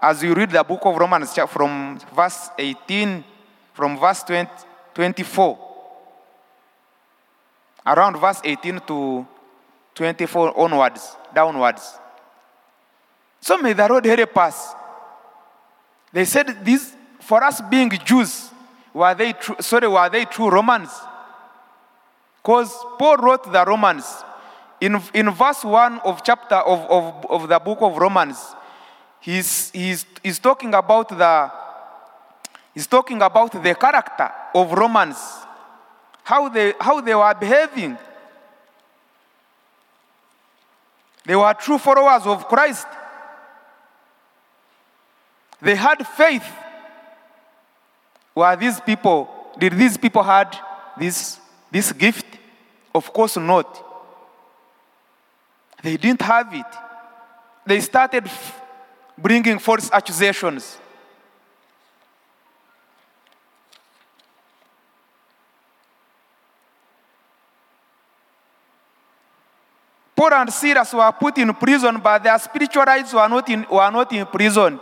as 0.00 0.22
you 0.22 0.34
read 0.34 0.50
the 0.50 0.62
book 0.64 0.80
of 0.84 0.96
Romans 0.96 1.32
from 1.48 1.98
verse 2.14 2.50
18, 2.58 3.24
from 3.72 3.98
verse 3.98 4.24
20, 4.24 4.50
24, 4.94 5.71
around 7.86 8.18
verse 8.18 8.40
18 8.44 8.80
to 8.86 9.26
24 9.94 10.58
onwards, 10.58 11.16
downwards. 11.34 11.98
So 13.40 13.58
may 13.58 13.72
the 13.72 13.88
Lord 13.88 14.04
help 14.04 14.36
us. 14.38 14.74
They 16.12 16.24
said 16.24 16.64
this 16.64 16.94
for 17.20 17.42
us 17.42 17.60
being 17.60 17.90
Jews, 18.04 18.50
were 18.92 19.14
they 19.14 19.32
true, 19.32 19.56
sorry, 19.60 19.88
were 19.88 20.08
they 20.08 20.24
true 20.24 20.50
Romans? 20.50 20.90
Because 22.42 22.74
Paul 22.98 23.16
wrote 23.16 23.50
the 23.52 23.64
Romans 23.64 24.04
in, 24.80 25.00
in 25.14 25.30
verse 25.30 25.64
1 25.64 26.00
of 26.00 26.22
chapter 26.24 26.56
of, 26.56 26.80
of, 26.90 27.26
of 27.30 27.48
the 27.48 27.58
book 27.58 27.78
of 27.80 27.96
Romans. 27.96 28.36
He's, 29.20 29.70
he's, 29.70 30.04
he's 30.22 30.40
talking 30.40 30.74
about 30.74 31.08
the 31.08 31.50
he's 32.74 32.88
talking 32.88 33.22
about 33.22 33.52
the 33.52 33.74
character 33.74 34.30
of 34.54 34.72
Romans, 34.72 35.16
how 36.22 36.48
they, 36.48 36.74
how 36.80 37.00
they 37.00 37.14
were 37.14 37.34
behaving. 37.34 37.98
They 41.24 41.36
were 41.36 41.54
true 41.54 41.78
followers 41.78 42.26
of 42.26 42.46
Christ. 42.48 42.86
They 45.60 45.74
had 45.74 46.06
faith. 46.06 46.44
Were 48.34 48.56
these 48.56 48.80
people, 48.80 49.28
did 49.58 49.74
these 49.74 49.96
people 49.96 50.22
had 50.22 50.56
this, 50.98 51.38
this 51.70 51.92
gift? 51.92 52.26
Of 52.94 53.12
course 53.12 53.36
not. 53.36 53.84
They 55.82 55.96
didn't 55.96 56.22
have 56.22 56.52
it. 56.52 56.66
They 57.66 57.80
started 57.80 58.26
f- 58.26 58.60
bringing 59.16 59.58
false 59.58 59.90
accusations. 59.92 60.78
Paul 70.22 70.34
and 70.34 70.52
Silas 70.52 70.94
were 70.94 71.10
put 71.10 71.36
in 71.38 71.52
prison, 71.52 71.98
but 71.98 72.22
their 72.22 72.38
spiritual 72.38 72.84
lives 72.86 73.12
were 73.12 73.28
not, 73.28 73.48
in, 73.48 73.66
were 73.68 73.90
not 73.90 74.12
imprisoned. 74.12 74.80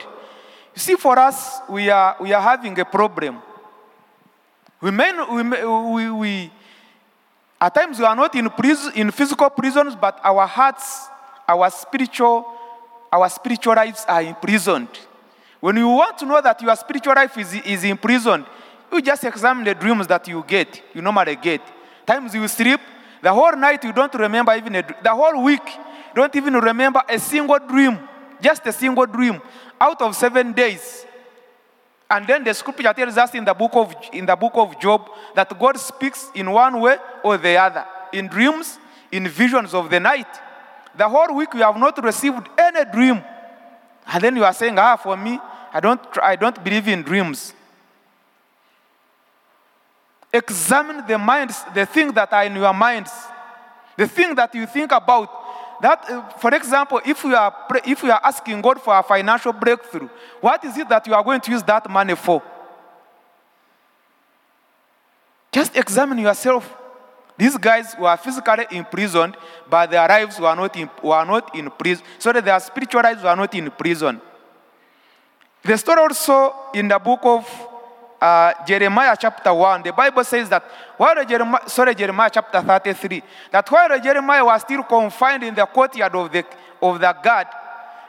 You 0.74 0.79
see, 0.79 0.96
for 0.96 1.18
us, 1.18 1.61
we 1.66 1.88
are, 1.88 2.14
we 2.20 2.31
are 2.35 2.42
having 2.42 2.79
a 2.79 2.85
problem. 2.85 3.40
We, 4.83 4.90
may, 4.90 5.12
we, 5.33 5.42
we, 5.94 6.11
we, 6.11 6.53
at 7.59 7.74
times 7.74 7.98
we 7.98 8.05
are 8.05 8.14
not 8.14 8.35
in, 8.35 8.50
prison, 8.50 8.92
in 8.94 9.11
physical 9.12 9.48
prisons, 9.48 9.96
but 9.96 10.20
our 10.22 10.46
hearts, 10.46 11.09
our 11.48 11.70
spiritual, 11.70 12.44
our 13.11 13.31
spiritual 13.31 13.76
lives 13.76 14.05
are 14.07 14.20
imprisoned. 14.20 14.90
When 15.59 15.79
you 15.79 15.88
want 15.88 16.18
to 16.18 16.26
know 16.26 16.42
that 16.42 16.61
your 16.61 16.76
spiritual 16.76 17.14
life 17.14 17.38
is, 17.38 17.55
is 17.55 17.85
imprisoned, 17.85 18.44
you 18.92 19.00
just 19.00 19.24
examine 19.24 19.64
the 19.64 19.74
dreams 19.74 20.07
that 20.07 20.29
you 20.29 20.44
get, 20.46 20.83
you 20.92 21.00
normally 21.00 21.37
get. 21.37 21.62
Times 22.05 22.35
you 22.35 22.46
sleep, 22.46 22.81
the 23.22 23.33
whole 23.33 23.56
night 23.56 23.83
you 23.85 23.92
don't 23.92 24.14
remember 24.14 24.54
even 24.54 24.76
a, 24.76 24.83
the 25.02 25.11
whole 25.11 25.42
week, 25.42 25.64
you 25.64 26.14
don't 26.14 26.35
even 26.35 26.54
remember 26.54 27.02
a 27.09 27.18
single 27.18 27.59
dream, 27.59 27.98
just 28.40 28.66
a 28.66 28.72
single 28.72 29.06
dream 29.06 29.40
out 29.80 30.00
of 30.02 30.16
seven 30.16 30.52
days. 30.52 31.06
And 32.11 32.26
then 32.26 32.42
the 32.42 32.52
scripture 32.52 32.92
tells 32.92 33.16
us 33.16 33.35
in 33.35 33.44
the 33.44 33.54
book 33.54 33.70
of 33.74 33.94
in 34.12 34.26
the 34.26 34.35
book 34.35 34.52
of 34.56 34.80
Job 34.80 35.09
that 35.35 35.56
God 35.59 35.78
speaks 35.78 36.28
in 36.35 36.50
one 36.50 36.80
way 36.80 36.96
or 37.22 37.37
the 37.38 37.56
other, 37.56 37.85
in 38.12 38.26
dreams, 38.26 38.78
in 39.12 39.28
visions 39.28 39.74
of 39.74 39.90
the 39.90 40.00
night. 40.00 40.26
The 40.96 41.09
whole 41.09 41.37
week 41.37 41.54
you 41.54 41.62
have 41.62 41.76
not 41.76 42.02
received 42.02 42.48
any 42.59 42.85
dream. 42.90 43.22
And 44.12 44.24
then 44.24 44.35
you 44.37 44.44
are 44.44 44.52
saying, 44.52 44.76
ah, 44.76 44.96
for 44.96 45.16
me, 45.16 45.38
I 45.72 45.78
don't, 45.78 46.00
I 46.20 46.35
don't 46.35 46.62
believe 46.64 46.88
in 46.88 47.02
dreams. 47.02 47.54
Examine 50.33 51.05
the 51.07 51.19
minds, 51.19 51.64
the 51.75 51.85
things 51.87 52.12
that 52.14 52.33
are 52.33 52.45
in 52.45 52.55
your 52.55 52.73
minds, 52.73 53.11
the 53.97 54.07
thing 54.07 54.35
that 54.35 54.55
you 54.55 54.66
think 54.66 54.93
about. 54.93 55.29
That, 55.83 56.09
uh, 56.11 56.29
for 56.38 56.55
example, 56.55 57.01
if 57.05 57.25
you 57.25 57.35
are 57.35 57.55
if 57.85 58.03
you 58.03 58.12
are 58.12 58.21
asking 58.23 58.61
God 58.61 58.81
for 58.81 58.97
a 58.97 59.03
financial 59.03 59.53
breakthrough, 59.53 60.09
what 60.40 60.64
is 60.64 60.77
it 60.77 60.88
that 60.88 61.07
you 61.07 61.14
are 61.14 61.25
going 61.25 61.40
to 61.40 61.51
use 61.51 61.62
that 61.64 61.88
money 61.88 62.14
for? 62.14 62.43
Just 65.51 65.75
examine 65.77 66.19
yourself. 66.19 66.77
These 67.37 67.57
guys 67.57 67.97
were 67.99 68.16
physically 68.19 68.66
imprisoned, 68.71 69.37
but 69.69 69.90
their 69.90 70.07
lives 70.07 70.38
were 70.38 70.55
not 70.55 70.77
in, 70.77 70.90
were 71.03 71.25
not 71.25 71.57
in 71.57 71.71
prison. 71.71 72.05
So 72.19 72.33
that 72.33 72.45
their 72.45 72.61
spiritual 72.61 73.03
lives 73.03 73.23
were 73.23 73.35
not 73.35 73.55
in 73.55 73.71
prison. 73.71 74.21
The 75.62 75.77
story 75.77 76.01
also 76.01 76.55
in 76.75 76.88
the 76.88 76.99
book 76.99 77.21
of 77.23 77.69
uh, 78.20 78.52
Jeremiah 78.66 79.16
chapter 79.18 79.52
1, 79.52 79.83
the 79.83 79.92
Bible 79.92 80.24
says 80.24 80.48
that 80.48 80.62
while 80.96 81.24
Jeremiah, 81.24 81.68
sorry, 81.68 81.94
Jeremiah 81.94 82.30
chapter 82.33 82.61
33, 82.61 83.22
that 83.50 83.70
while 83.70 83.98
Jeremiah 84.00 84.44
was 84.44 84.61
still 84.61 84.83
confined 84.83 85.44
in 85.44 85.54
the 85.54 85.64
courtyard 85.66 86.14
of 86.14 86.30
the, 86.30 86.44
of 86.83 87.00
the 87.00 87.12
guard, 87.22 87.46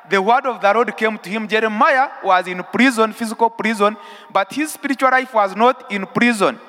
the 0.09 0.21
word 0.21 0.45
of 0.45 0.59
the 0.59 0.73
Lord 0.73 0.97
came 0.97 1.17
to 1.17 1.29
him. 1.29 1.47
Jeremiah 1.47 2.09
was 2.23 2.47
in 2.47 2.61
prison, 2.63 3.13
physical 3.13 3.49
prison, 3.49 3.95
but 4.31 4.51
his 4.51 4.73
spiritual 4.73 5.11
life 5.11 5.33
was 5.33 5.55
not 5.55 5.89
in 5.91 6.05
prison. 6.05 6.59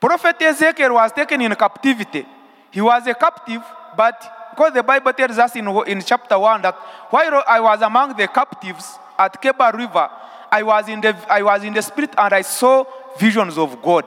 Prophet 0.00 0.42
Ezekiel 0.42 0.94
was 0.94 1.12
taken 1.12 1.40
in 1.40 1.54
captivity. 1.54 2.26
He 2.70 2.80
was 2.80 3.06
a 3.06 3.14
captive, 3.14 3.62
but 3.96 4.50
because 4.50 4.72
the 4.72 4.82
Bible 4.82 5.12
tells 5.12 5.38
us 5.38 5.54
in, 5.56 5.68
in 5.86 6.00
chapter 6.02 6.38
1 6.38 6.62
that 6.62 6.74
while 7.10 7.42
I 7.46 7.60
was 7.60 7.80
among 7.82 8.16
the 8.16 8.26
captives 8.26 8.98
at 9.18 9.40
Chebar 9.40 9.72
River, 9.72 10.10
I 10.54 10.62
was, 10.62 10.88
in 10.88 11.00
the, 11.00 11.16
I 11.28 11.42
was 11.42 11.64
in 11.64 11.74
the 11.74 11.82
spirit 11.82 12.14
and 12.16 12.32
I 12.32 12.42
saw 12.42 12.84
visions 13.18 13.58
of 13.58 13.82
God. 13.82 14.04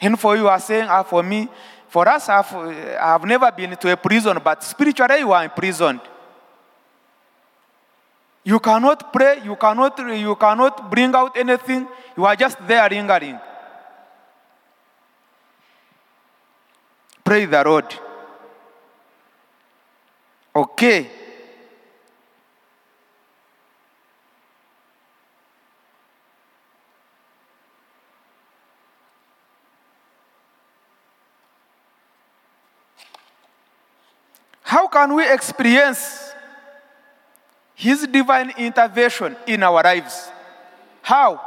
And 0.00 0.18
for 0.18 0.36
you 0.36 0.48
are 0.48 0.58
saying, 0.58 0.88
ah, 0.88 1.04
for 1.04 1.22
me, 1.22 1.48
for 1.86 2.08
us, 2.08 2.28
I've, 2.28 2.52
I've 2.52 3.24
never 3.24 3.52
been 3.52 3.76
to 3.76 3.92
a 3.92 3.96
prison, 3.96 4.40
but 4.42 4.64
spiritually 4.64 5.20
you 5.20 5.30
are 5.30 5.44
imprisoned. 5.44 6.00
You 8.42 8.58
cannot 8.58 9.12
pray, 9.12 9.40
you 9.44 9.54
cannot, 9.54 9.96
you 10.18 10.34
cannot 10.34 10.90
bring 10.90 11.14
out 11.14 11.36
anything, 11.36 11.86
you 12.16 12.24
are 12.24 12.34
just 12.34 12.58
there 12.66 12.88
lingering. 12.88 13.38
Praise 17.22 17.48
the 17.48 17.62
Lord. 17.64 17.94
Okay. 20.56 21.21
How 34.72 34.88
can 34.88 35.14
we 35.14 35.30
experience 35.30 36.32
His 37.74 38.06
divine 38.06 38.54
intervention 38.56 39.36
in 39.46 39.62
our 39.62 39.82
lives? 39.82 40.30
How? 41.02 41.38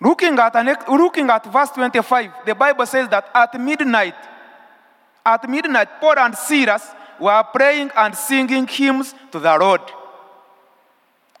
Looking 0.00 0.38
at, 0.38 0.88
looking 0.88 1.28
at 1.28 1.44
verse 1.52 1.70
25, 1.70 2.46
the 2.46 2.54
Bible 2.54 2.86
says 2.86 3.08
that 3.08 3.28
at 3.34 3.60
midnight, 3.60 4.14
at 5.24 5.50
midnight, 5.50 5.88
Paul 6.00 6.20
and 6.20 6.36
Silas 6.36 6.94
were 7.18 7.42
praying 7.52 7.90
and 7.96 8.14
singing 8.14 8.68
hymns 8.68 9.12
to 9.32 9.40
the 9.40 9.58
Lord. 9.58 9.80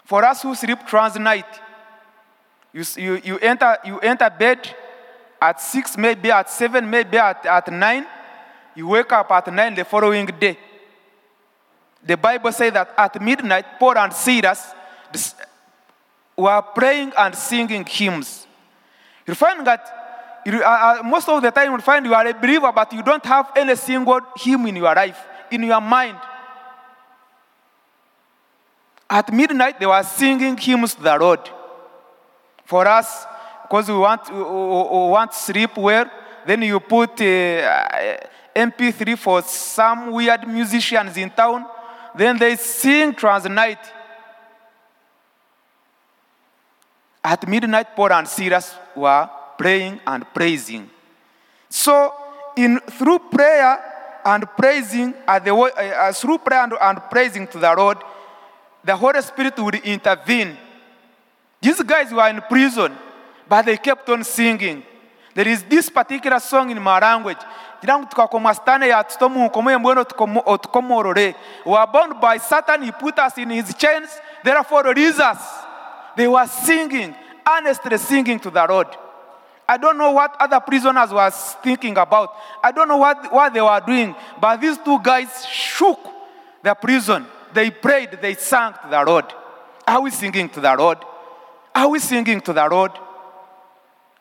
For 0.06 0.24
us 0.24 0.42
who 0.42 0.56
sleep 0.56 0.84
trans 0.88 1.16
night, 1.20 1.46
you, 2.72 2.82
you, 2.96 3.22
you, 3.22 3.38
enter, 3.38 3.78
you 3.84 4.00
enter 4.00 4.28
bed 4.28 4.74
at 5.40 5.60
6, 5.60 5.96
maybe 5.98 6.32
at 6.32 6.50
7, 6.50 6.90
maybe 6.90 7.16
at, 7.16 7.46
at 7.46 7.72
9. 7.72 8.06
You 8.76 8.86
wake 8.88 9.10
up 9.10 9.30
at 9.30 9.52
9 9.52 9.74
the 9.74 9.84
following 9.84 10.26
day. 10.26 10.58
The 12.04 12.16
Bible 12.16 12.52
says 12.52 12.72
that 12.74 12.92
at 12.96 13.20
midnight, 13.20 13.64
Paul 13.80 13.96
and 13.96 14.12
Silas 14.12 14.74
were 16.36 16.62
praying 16.74 17.12
and 17.16 17.34
singing 17.34 17.84
hymns. 17.86 18.46
You 19.26 19.34
find 19.34 19.66
that 19.66 20.42
you, 20.44 20.62
uh, 20.62 20.98
uh, 21.00 21.02
most 21.02 21.28
of 21.28 21.42
the 21.42 21.50
time 21.50 21.72
you 21.72 21.78
find 21.78 22.06
you 22.06 22.14
are 22.14 22.26
a 22.26 22.34
believer, 22.34 22.70
but 22.70 22.92
you 22.92 23.02
don't 23.02 23.24
have 23.24 23.50
any 23.56 23.74
single 23.74 24.20
hymn 24.36 24.66
in 24.66 24.76
your 24.76 24.94
life, 24.94 25.18
in 25.50 25.62
your 25.64 25.80
mind. 25.80 26.18
At 29.08 29.32
midnight, 29.32 29.80
they 29.80 29.86
were 29.86 30.02
singing 30.02 30.56
hymns 30.56 30.94
to 30.94 31.02
the 31.02 31.16
Lord. 31.16 31.40
For 32.64 32.86
us, 32.86 33.26
because 33.62 33.88
we 33.88 33.96
want, 33.96 34.30
we, 34.32 34.38
want 34.38 35.34
sleep 35.34 35.76
well, 35.76 36.08
then 36.46 36.62
you 36.62 36.78
put 36.78 37.20
uh, 37.20 38.16
MP3 38.56 39.18
for 39.18 39.42
some 39.42 40.10
weird 40.10 40.48
musicians 40.48 41.16
in 41.16 41.30
town. 41.30 41.66
Then 42.16 42.38
they 42.38 42.56
sing 42.56 43.14
trans 43.14 43.44
night. 43.44 43.78
At 47.22 47.46
midnight, 47.46 47.94
Paul 47.94 48.12
and 48.12 48.26
Silas 48.26 48.74
were 48.94 49.28
praying 49.58 50.00
and 50.06 50.24
praising. 50.32 50.88
So, 51.68 52.14
in 52.56 52.80
through 52.80 53.18
prayer 53.30 53.78
and 54.24 54.46
praising, 54.56 55.12
uh, 55.26 55.38
the, 55.38 55.54
uh, 55.54 55.66
uh, 55.66 56.12
through 56.12 56.38
prayer 56.38 56.62
and, 56.62 56.72
and 56.80 57.00
praising 57.10 57.46
to 57.48 57.58
the 57.58 57.74
Lord, 57.76 57.98
the 58.82 58.96
Holy 58.96 59.20
Spirit 59.20 59.58
would 59.58 59.74
intervene. 59.76 60.56
These 61.60 61.82
guys 61.82 62.12
were 62.12 62.28
in 62.28 62.40
prison, 62.42 62.96
but 63.48 63.66
they 63.66 63.76
kept 63.76 64.08
on 64.08 64.24
singing. 64.24 64.82
There 65.36 65.46
is 65.46 65.62
this 65.64 65.90
particular 65.90 66.40
song 66.40 66.70
in 66.70 66.80
my 66.80 66.98
language. 66.98 67.36
We 67.82 67.92
were 67.92 68.06
bound 71.86 72.20
by 72.22 72.38
Satan, 72.38 72.82
he 72.82 72.90
put 72.90 73.18
us 73.18 73.36
in 73.36 73.50
his 73.50 73.74
chains, 73.74 74.08
therefore 74.42 74.84
release 74.84 75.20
us. 75.20 75.38
They 76.16 76.26
were 76.26 76.46
singing, 76.46 77.14
earnestly 77.46 77.98
singing 77.98 78.40
to 78.40 78.50
the 78.50 78.66
Lord. 78.66 78.86
I 79.68 79.76
don't 79.76 79.98
know 79.98 80.12
what 80.12 80.34
other 80.40 80.58
prisoners 80.58 81.12
were 81.12 81.30
thinking 81.62 81.98
about. 81.98 82.34
I 82.64 82.72
don't 82.72 82.88
know 82.88 82.96
what, 82.96 83.30
what 83.30 83.52
they 83.52 83.60
were 83.60 83.82
doing, 83.86 84.14
but 84.40 84.58
these 84.58 84.78
two 84.78 84.98
guys 85.02 85.44
shook 85.44 86.00
the 86.62 86.72
prison. 86.72 87.26
They 87.52 87.70
prayed, 87.70 88.20
they 88.22 88.36
sang 88.36 88.72
to 88.72 88.88
the 88.88 89.04
Lord. 89.04 89.26
Are 89.86 90.00
we 90.00 90.08
singing 90.08 90.48
to 90.48 90.62
the 90.62 90.74
Lord? 90.74 90.96
Are 91.74 91.88
we 91.88 91.98
singing 91.98 92.40
to 92.40 92.54
the 92.54 92.66
Lord? 92.66 92.92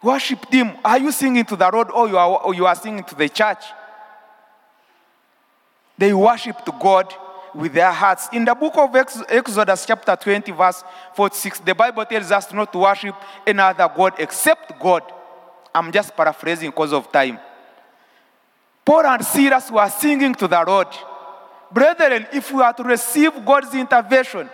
Worship 0.05 0.53
Him. 0.53 0.73
Are 0.85 0.99
you 0.99 1.11
singing 1.11 1.43
to 1.45 1.55
the 1.55 1.67
Lord 1.73 1.89
or 1.89 2.07
you 2.07 2.15
are, 2.15 2.37
or 2.37 2.53
you 2.53 2.67
are 2.67 2.75
singing 2.75 3.03
to 3.05 3.15
the 3.15 3.27
church? 3.27 3.65
They 5.97 6.13
worshiped 6.13 6.69
God 6.79 7.11
with 7.55 7.73
their 7.73 7.91
hearts. 7.91 8.29
In 8.31 8.45
the 8.45 8.53
book 8.53 8.77
of 8.77 8.95
Exodus, 8.95 9.83
chapter 9.83 10.15
20, 10.15 10.51
verse 10.51 10.83
46, 11.15 11.61
the 11.61 11.73
Bible 11.73 12.05
tells 12.05 12.31
us 12.31 12.53
not 12.53 12.71
to 12.71 12.77
worship 12.77 13.15
any 13.47 13.59
other 13.59 13.89
God 13.97 14.13
except 14.19 14.79
God. 14.79 15.01
I'm 15.73 15.91
just 15.91 16.15
paraphrasing 16.15 16.69
because 16.69 16.93
of 16.93 17.11
time. 17.11 17.39
Paul 18.85 19.07
and 19.07 19.25
Silas 19.25 19.71
were 19.71 19.89
singing 19.89 20.35
to 20.35 20.47
the 20.47 20.63
Lord. 20.67 20.89
Brethren, 21.71 22.27
if 22.31 22.51
we 22.51 22.61
are 22.61 22.73
to 22.73 22.83
receive 22.83 23.43
God's 23.43 23.73
intervention, 23.73 24.51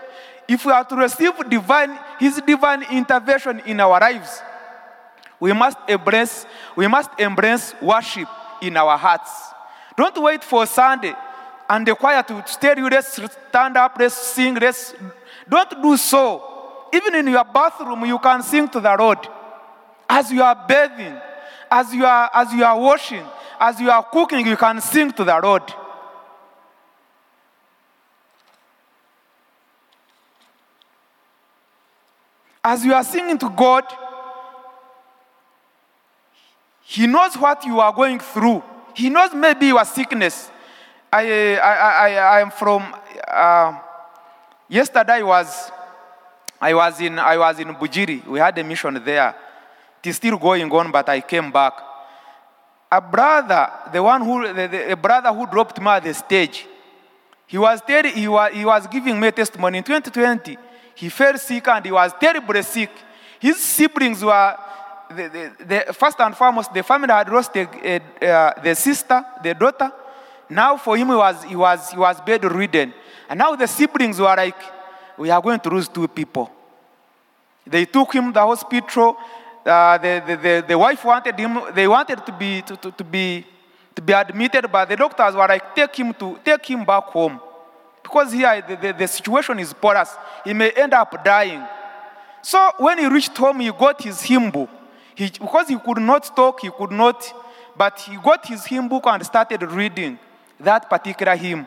if 0.47 0.65
we 0.65 0.71
are 0.71 0.85
to 0.85 0.95
receive 0.95 1.33
divine, 1.49 1.99
His 2.19 2.39
divine 2.39 2.83
intervention 2.83 3.59
in 3.65 3.81
our 3.81 3.99
lives, 3.99 4.41
we 5.41 5.51
must 5.51 5.77
embrace, 5.89 6.45
we 6.75 6.87
must 6.87 7.09
embrace 7.19 7.73
worship 7.81 8.29
in 8.61 8.77
our 8.77 8.95
hearts. 8.95 9.31
Don't 9.97 10.15
wait 10.21 10.43
for 10.43 10.65
Sunday 10.67 11.13
and 11.67 11.85
the 11.85 11.95
choir 11.95 12.21
to 12.21 12.43
tell 12.59 12.77
you, 12.77 12.87
let's 12.87 13.19
stand 13.49 13.75
up, 13.75 13.97
let's 13.97 14.15
sing, 14.15 14.53
let's. 14.55 14.93
Don't 15.49 15.81
do 15.81 15.97
so. 15.97 16.87
Even 16.93 17.15
in 17.15 17.27
your 17.27 17.43
bathroom, 17.43 18.05
you 18.05 18.19
can 18.19 18.43
sing 18.43 18.69
to 18.69 18.79
the 18.79 18.95
Lord. 18.97 19.17
As 20.07 20.31
you 20.31 20.43
are 20.43 20.55
bathing, 20.67 21.17
as 21.71 21.93
you 21.93 22.05
are, 22.05 22.29
as 22.33 22.53
you 22.53 22.63
are 22.63 22.79
washing, 22.79 23.25
as 23.59 23.79
you 23.79 23.89
are 23.89 24.03
cooking, 24.03 24.45
you 24.45 24.57
can 24.57 24.79
sing 24.79 25.11
to 25.11 25.23
the 25.23 25.39
Lord. 25.41 25.63
As 32.63 32.85
you 32.85 32.93
are 32.93 33.03
singing 33.03 33.39
to 33.39 33.49
God, 33.49 33.85
He 36.91 37.07
knows 37.07 37.37
what 37.37 37.63
you 37.63 37.79
are 37.79 37.93
going 37.93 38.19
through. 38.19 38.61
He 38.93 39.09
knows 39.09 39.33
maybe 39.33 39.67
your 39.67 39.85
sickness. 39.85 40.51
I, 41.09 41.55
I, 41.55 41.73
I, 41.73 42.09
I 42.15 42.41
am 42.41 42.51
from, 42.51 42.93
uh, 43.29 43.79
yesterday 44.67 45.23
was, 45.23 45.71
I 46.59 46.73
was 46.73 46.99
in, 46.99 47.17
I 47.17 47.37
was 47.37 47.57
in 47.59 47.69
Bujiri. 47.75 48.27
We 48.27 48.39
had 48.39 48.57
a 48.57 48.63
mission 48.65 49.01
there. 49.05 49.33
It 50.03 50.09
is 50.09 50.17
still 50.17 50.37
going 50.37 50.69
on, 50.69 50.91
but 50.91 51.07
I 51.07 51.21
came 51.21 51.49
back. 51.49 51.79
A 52.91 52.99
brother, 52.99 53.71
the 53.93 54.03
one 54.03 54.21
who, 54.25 54.53
the, 54.53 54.67
the, 54.67 54.91
a 54.91 54.97
brother 54.97 55.29
who 55.31 55.47
dropped 55.47 55.79
me 55.79 55.87
at 55.87 56.03
the 56.03 56.13
stage, 56.13 56.67
he 57.47 57.57
was, 57.57 57.79
telling, 57.87 58.13
he, 58.13 58.27
was, 58.27 58.51
he 58.51 58.65
was 58.65 58.87
giving 58.87 59.17
me 59.17 59.31
testimony. 59.31 59.77
In 59.77 59.85
2020, 59.85 60.57
he 60.95 61.07
fell 61.07 61.37
sick 61.37 61.65
and 61.69 61.85
he 61.85 61.91
was 61.93 62.11
terribly 62.19 62.61
sick. 62.63 62.91
His 63.39 63.55
siblings 63.55 64.21
were, 64.21 64.57
the, 65.11 65.29
the, 65.29 65.65
the, 65.65 65.93
first 65.93 66.19
and 66.19 66.35
foremost, 66.35 66.73
the 66.73 66.83
family 66.83 67.13
had 67.13 67.29
lost 67.29 67.53
the, 67.53 68.01
uh, 68.21 68.61
the 68.61 68.75
sister, 68.75 69.23
the 69.43 69.53
daughter. 69.53 69.91
Now 70.49 70.77
for 70.77 70.97
him, 70.97 71.07
he 71.07 71.15
was, 71.15 71.43
he 71.43 71.55
was, 71.55 71.91
he 71.91 71.97
was 71.97 72.19
bedridden. 72.21 72.93
And 73.29 73.37
now 73.37 73.55
the 73.55 73.67
siblings 73.67 74.19
were 74.19 74.35
like, 74.35 74.57
we 75.17 75.29
are 75.29 75.41
going 75.41 75.59
to 75.59 75.69
lose 75.69 75.87
two 75.87 76.07
people. 76.07 76.51
They 77.65 77.85
took 77.85 78.13
him 78.13 78.27
to 78.27 78.33
the 78.33 78.41
hospital. 78.41 79.15
Uh, 79.65 79.97
the, 79.97 80.23
the, 80.25 80.35
the, 80.35 80.65
the 80.69 80.77
wife 80.77 81.05
wanted 81.05 81.37
him, 81.37 81.59
they 81.73 81.87
wanted 81.87 82.25
to 82.25 82.31
be, 82.31 82.61
to, 82.63 82.75
to, 82.75 82.91
to, 82.91 83.03
be, 83.03 83.45
to 83.95 84.01
be 84.01 84.11
admitted, 84.11 84.71
but 84.71 84.89
the 84.89 84.95
doctors 84.95 85.35
were 85.35 85.47
like, 85.47 85.75
take 85.75 85.95
him, 85.95 86.13
to, 86.15 86.39
take 86.43 86.65
him 86.65 86.83
back 86.83 87.03
home. 87.03 87.39
Because 88.01 88.33
here 88.33 88.63
the, 88.67 88.75
the, 88.75 88.93
the 88.93 89.07
situation 89.07 89.59
is 89.59 89.73
porous. 89.73 90.15
He 90.43 90.53
may 90.53 90.71
end 90.71 90.93
up 90.93 91.23
dying. 91.23 91.63
So 92.41 92.71
when 92.77 92.97
he 92.97 93.05
reached 93.05 93.37
home, 93.37 93.59
he 93.59 93.71
got 93.71 94.01
his 94.01 94.21
hymn 94.21 94.49
book. 94.49 94.69
He, 95.15 95.29
because 95.29 95.67
he 95.67 95.77
could 95.77 95.99
not 95.99 96.35
talk, 96.35 96.61
he 96.61 96.69
could 96.69 96.91
not, 96.91 97.33
but 97.77 97.99
he 97.99 98.17
got 98.17 98.45
his 98.45 98.65
hymn 98.65 98.87
book 98.87 99.05
and 99.07 99.25
started 99.25 99.63
reading 99.63 100.19
that 100.59 100.89
particular 100.89 101.35
hymn. 101.35 101.65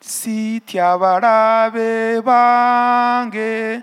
Sitya 0.00 0.98
barabe 0.98 2.22
bange 2.24 3.82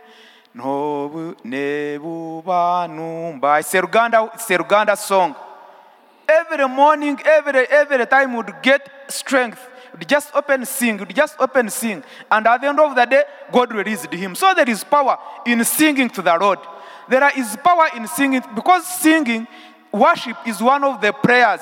nobu 0.56 1.36
nebubanumba. 1.44 3.60
It's 3.60 3.74
a 3.74 3.82
Luganda, 3.82 4.34
it's 4.34 4.50
a 4.50 4.58
Luganda 4.58 4.98
song. 4.98 5.36
Every 6.28 6.68
morning, 6.68 7.20
every, 7.26 7.68
every 7.68 8.06
time 8.08 8.34
would 8.36 8.54
get 8.62 8.90
strength. 9.10 9.60
Would 9.92 10.08
just 10.08 10.36
open 10.36 10.66
sing, 10.66 10.98
would 10.98 11.16
just 11.16 11.36
open 11.40 11.70
sing. 11.70 12.04
And 12.32 12.48
at 12.48 12.62
the 12.62 12.68
end 12.68 12.80
of 12.80 12.96
the 12.96 13.06
day, 13.06 13.24
God 13.52 13.74
released 13.74 14.12
him. 14.12 14.36
So 14.36 14.54
there 14.54 14.70
is 14.70 14.84
power 14.84 15.18
in 15.46 15.64
singing 15.64 16.10
to 16.10 16.22
the 16.22 16.38
Lord. 16.38 16.60
There 17.08 17.32
is 17.38 17.56
power 17.64 17.90
in 17.96 18.08
singing 18.08 18.42
because 18.54 18.86
singing, 18.88 19.48
worship 19.92 20.38
is 20.46 20.62
one 20.62 20.84
of 20.84 21.02
the 21.02 21.14
prayers. 21.14 21.62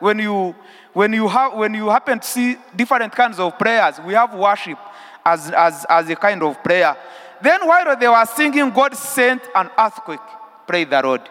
When 0.00 0.18
you 0.18 0.54
when 0.92 1.12
you 1.12 1.28
have 1.28 1.54
when 1.54 1.74
you 1.74 1.88
happen 1.88 2.18
to 2.20 2.26
see 2.26 2.56
different 2.76 3.12
kinds 3.14 3.38
of 3.38 3.58
prayers, 3.58 4.00
we 4.04 4.14
have 4.14 4.34
worship 4.34 4.78
as, 5.24 5.50
as, 5.50 5.86
as 5.88 6.08
a 6.10 6.16
kind 6.16 6.42
of 6.42 6.62
prayer. 6.62 6.96
Then 7.40 7.66
while 7.66 7.96
they 7.96 8.08
were 8.08 8.26
singing, 8.26 8.70
God 8.70 8.94
sent 8.94 9.42
an 9.54 9.70
earthquake. 9.78 10.20
Pray 10.66 10.84
the 10.84 11.00
Lord. 11.02 11.22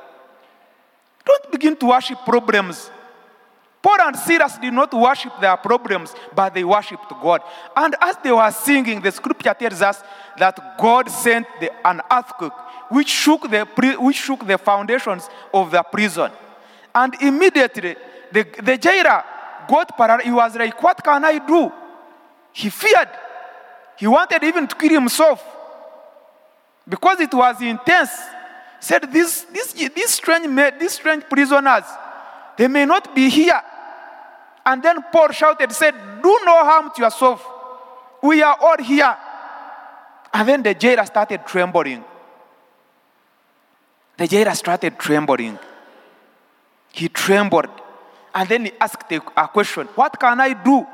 Don't 1.25 1.51
begin 1.51 1.75
to 1.77 1.85
worship 1.87 2.19
problems. 2.25 2.89
Paul 3.81 4.01
and 4.01 4.15
Silas 4.15 4.57
did 4.57 4.73
not 4.73 4.93
worship 4.93 5.33
their 5.41 5.57
problems, 5.57 6.13
but 6.33 6.53
they 6.53 6.63
worshiped 6.63 7.09
God. 7.21 7.41
And 7.75 7.95
as 7.99 8.15
they 8.23 8.31
were 8.31 8.51
singing, 8.51 9.01
the 9.01 9.11
scripture 9.11 9.53
tells 9.53 9.81
us 9.81 10.01
that 10.37 10.77
God 10.79 11.09
sent 11.09 11.45
the, 11.59 11.69
an 11.85 12.01
earthquake 12.09 12.53
which 12.89 13.09
shook, 13.09 13.49
the, 13.49 13.65
which 13.99 14.17
shook 14.17 14.45
the 14.45 14.57
foundations 14.57 15.29
of 15.53 15.71
the 15.71 15.81
prison. 15.83 16.31
And 16.93 17.15
immediately, 17.21 17.95
the, 18.31 18.45
the 18.61 18.77
jailer 18.77 19.23
got 19.67 19.97
paralyzed. 19.97 20.25
He 20.25 20.31
was 20.31 20.55
like, 20.55 20.81
What 20.81 21.03
can 21.03 21.25
I 21.25 21.39
do? 21.39 21.71
He 22.51 22.69
feared. 22.69 23.09
He 23.97 24.07
wanted 24.07 24.43
even 24.43 24.67
to 24.67 24.75
kill 24.75 24.89
himself 24.89 25.43
because 26.87 27.19
it 27.19 27.33
was 27.33 27.61
intense. 27.61 28.11
Said, 28.79 29.11
These, 29.11 29.45
these, 29.45 29.73
these, 29.73 30.09
strange, 30.09 30.47
these 30.79 30.93
strange 30.93 31.23
prisoners, 31.29 31.83
they 32.57 32.67
may 32.67 32.85
not 32.85 33.15
be 33.15 33.29
here. 33.29 33.61
And 34.65 34.81
then 34.81 35.03
Paul 35.11 35.31
shouted, 35.31 35.71
said, 35.71 35.93
Do 36.21 36.39
no 36.45 36.57
harm 36.63 36.91
to 36.95 37.01
yourself. 37.01 37.45
We 38.21 38.41
are 38.41 38.57
all 38.59 38.77
here. 38.77 39.17
And 40.33 40.47
then 40.47 40.63
the 40.63 40.73
jailer 40.73 41.05
started 41.05 41.45
trembling. 41.45 42.03
The 44.17 44.27
jailer 44.27 44.55
started 44.55 44.97
trembling. 44.97 45.57
He 46.91 47.09
trembled. 47.09 47.69
And 48.33 48.49
then 48.49 48.65
he 48.65 48.71
asked 48.79 49.11
a, 49.11 49.47
question 49.47 49.87
What 49.95 50.19
can 50.19 50.39
I 50.39 50.53
do? 50.53 50.85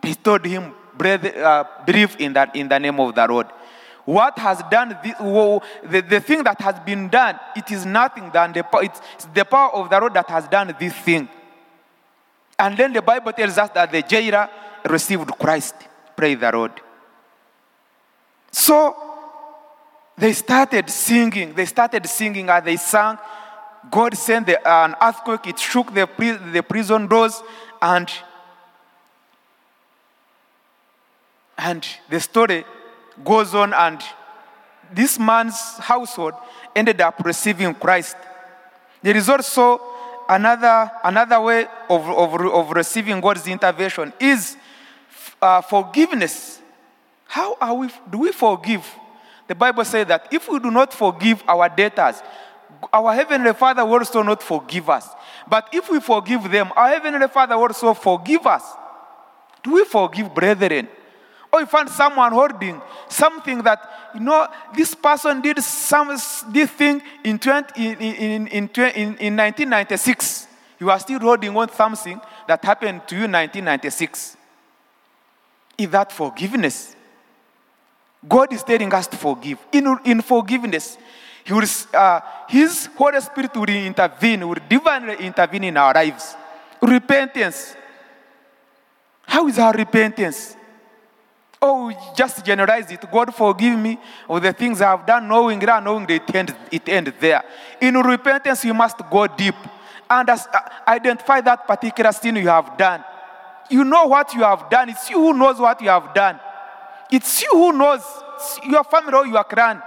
They 0.00 0.14
told 0.14 0.44
him, 0.44 0.72
"Breathe, 0.96 1.36
uh, 1.36 1.64
Believe 1.86 2.16
in, 2.18 2.32
that, 2.32 2.54
in 2.56 2.68
the 2.68 2.78
name 2.78 2.98
of 2.98 3.14
the 3.14 3.26
Lord. 3.26 3.46
What 4.04 4.36
has 4.38 4.60
done 4.68 4.98
this, 5.02 5.14
wo- 5.20 5.62
the, 5.84 6.00
the 6.00 6.20
thing 6.20 6.42
that 6.42 6.60
has 6.60 6.80
been 6.80 7.08
done, 7.08 7.38
it 7.54 7.70
is 7.70 7.86
nothing 7.86 8.30
than 8.32 8.52
the, 8.52 8.64
it's 8.82 9.00
the 9.32 9.44
power 9.44 9.72
of 9.74 9.90
the 9.90 10.00
Lord 10.00 10.14
that 10.14 10.28
has 10.28 10.48
done 10.48 10.74
this 10.78 10.92
thing. 10.92 11.28
And 12.58 12.76
then 12.76 12.92
the 12.92 13.02
Bible 13.02 13.32
tells 13.32 13.56
us 13.58 13.70
that 13.70 13.92
the 13.92 14.02
jailer 14.02 14.48
received 14.88 15.28
Christ. 15.38 15.74
Praise 16.16 16.38
the 16.38 16.50
Lord. 16.50 16.72
So 18.50 19.01
they 20.16 20.32
started 20.32 20.90
singing. 20.90 21.54
They 21.54 21.66
started 21.66 22.06
singing 22.06 22.48
as 22.48 22.64
they 22.64 22.76
sang. 22.76 23.18
God 23.90 24.16
sent 24.16 24.46
the, 24.46 24.68
an 24.68 24.94
earthquake. 25.00 25.46
It 25.46 25.58
shook 25.58 25.92
the, 25.94 26.08
the 26.52 26.62
prison 26.62 27.06
doors. 27.06 27.42
And, 27.80 28.10
and 31.58 31.86
the 32.08 32.20
story 32.20 32.64
goes 33.24 33.54
on. 33.54 33.72
And 33.74 34.00
this 34.92 35.18
man's 35.18 35.78
household 35.78 36.34
ended 36.76 37.00
up 37.00 37.24
receiving 37.24 37.74
Christ. 37.74 38.16
There 39.02 39.16
is 39.16 39.28
also 39.28 39.80
another, 40.28 40.90
another 41.02 41.40
way 41.40 41.66
of, 41.88 42.08
of, 42.08 42.40
of 42.40 42.70
receiving 42.70 43.20
God's 43.20 43.46
intervention 43.46 44.12
is 44.20 44.56
uh, 45.40 45.60
forgiveness. 45.62 46.60
How 47.24 47.56
are 47.60 47.74
we, 47.74 47.88
do 48.10 48.18
we 48.18 48.32
forgive? 48.32 48.86
The 49.52 49.56
Bible 49.56 49.84
says 49.84 50.06
that 50.06 50.28
if 50.32 50.48
we 50.48 50.58
do 50.60 50.70
not 50.70 50.94
forgive 50.94 51.44
our 51.46 51.68
debtors, 51.68 52.22
our 52.90 53.12
Heavenly 53.12 53.52
Father 53.52 53.84
will 53.84 53.98
also 53.98 54.22
not 54.22 54.42
forgive 54.42 54.88
us. 54.88 55.06
But 55.46 55.68
if 55.74 55.90
we 55.90 56.00
forgive 56.00 56.50
them, 56.50 56.72
our 56.74 56.88
Heavenly 56.88 57.28
Father 57.28 57.54
will 57.56 57.64
also 57.64 57.92
forgive 57.92 58.46
us. 58.46 58.64
Do 59.62 59.74
we 59.74 59.84
forgive 59.84 60.34
brethren? 60.34 60.88
Or 61.52 61.60
you 61.60 61.66
find 61.66 61.90
someone 61.90 62.32
holding 62.32 62.80
something 63.10 63.62
that, 63.62 64.10
you 64.14 64.20
know, 64.20 64.48
this 64.74 64.94
person 64.94 65.42
did 65.42 65.62
some 65.62 66.08
this 66.08 66.70
thing 66.70 67.02
in, 67.22 67.38
20, 67.38 67.74
in, 67.76 67.96
in, 67.98 68.46
in, 68.46 68.70
in, 68.74 69.16
in 69.18 69.36
1996. 69.36 70.46
You 70.80 70.90
are 70.90 70.98
still 70.98 71.18
holding 71.18 71.54
on 71.54 71.70
something 71.74 72.18
that 72.48 72.64
happened 72.64 73.06
to 73.06 73.16
you 73.16 73.24
in 73.24 73.32
1996. 73.32 74.34
Is 75.76 75.90
that 75.90 76.10
forgiveness? 76.10 76.96
God 78.26 78.52
is 78.52 78.62
telling 78.62 78.92
us 78.94 79.06
to 79.08 79.16
forgive. 79.16 79.58
In, 79.72 79.98
in 80.04 80.22
forgiveness, 80.22 80.96
he 81.44 81.52
will, 81.52 81.66
uh, 81.92 82.20
His 82.48 82.86
Holy 82.96 83.20
Spirit 83.20 83.54
will 83.56 83.68
intervene, 83.68 84.46
will 84.46 84.62
divinely 84.68 85.16
intervene 85.16 85.64
in 85.64 85.76
our 85.76 85.92
lives. 85.92 86.36
Repentance. 86.80 87.76
How 89.22 89.46
is 89.48 89.58
our 89.58 89.72
repentance? 89.72 90.56
Oh, 91.60 91.92
just 92.16 92.44
generalize 92.44 92.90
it. 92.90 93.04
God 93.10 93.34
forgive 93.34 93.78
me 93.78 93.98
of 94.28 94.42
the 94.42 94.52
things 94.52 94.80
I 94.80 94.90
have 94.90 95.06
done, 95.06 95.28
knowing 95.28 95.62
and 95.62 95.84
knowing 95.84 96.06
it 96.10 96.34
ends, 96.34 96.52
it 96.70 96.88
ends 96.88 97.12
there. 97.20 97.42
In 97.80 97.94
repentance, 97.94 98.64
you 98.64 98.74
must 98.74 98.98
go 99.10 99.26
deep 99.26 99.54
and 100.10 100.28
uh, 100.28 100.36
identify 100.86 101.40
that 101.40 101.66
particular 101.66 102.12
sin 102.12 102.36
you 102.36 102.48
have 102.48 102.76
done. 102.76 103.04
You 103.70 103.84
know 103.84 104.06
what 104.06 104.34
you 104.34 104.42
have 104.42 104.68
done. 104.68 104.90
It's 104.90 105.08
you 105.08 105.18
who 105.18 105.32
knows 105.32 105.58
what 105.58 105.80
you 105.80 105.88
have 105.88 106.12
done. 106.12 106.38
It's 107.12 107.42
you 107.42 107.50
who 107.52 107.72
knows 107.72 108.00
your 108.64 108.84
family 108.84 109.12
or 109.12 109.26
your 109.26 109.44
clan. 109.44 109.82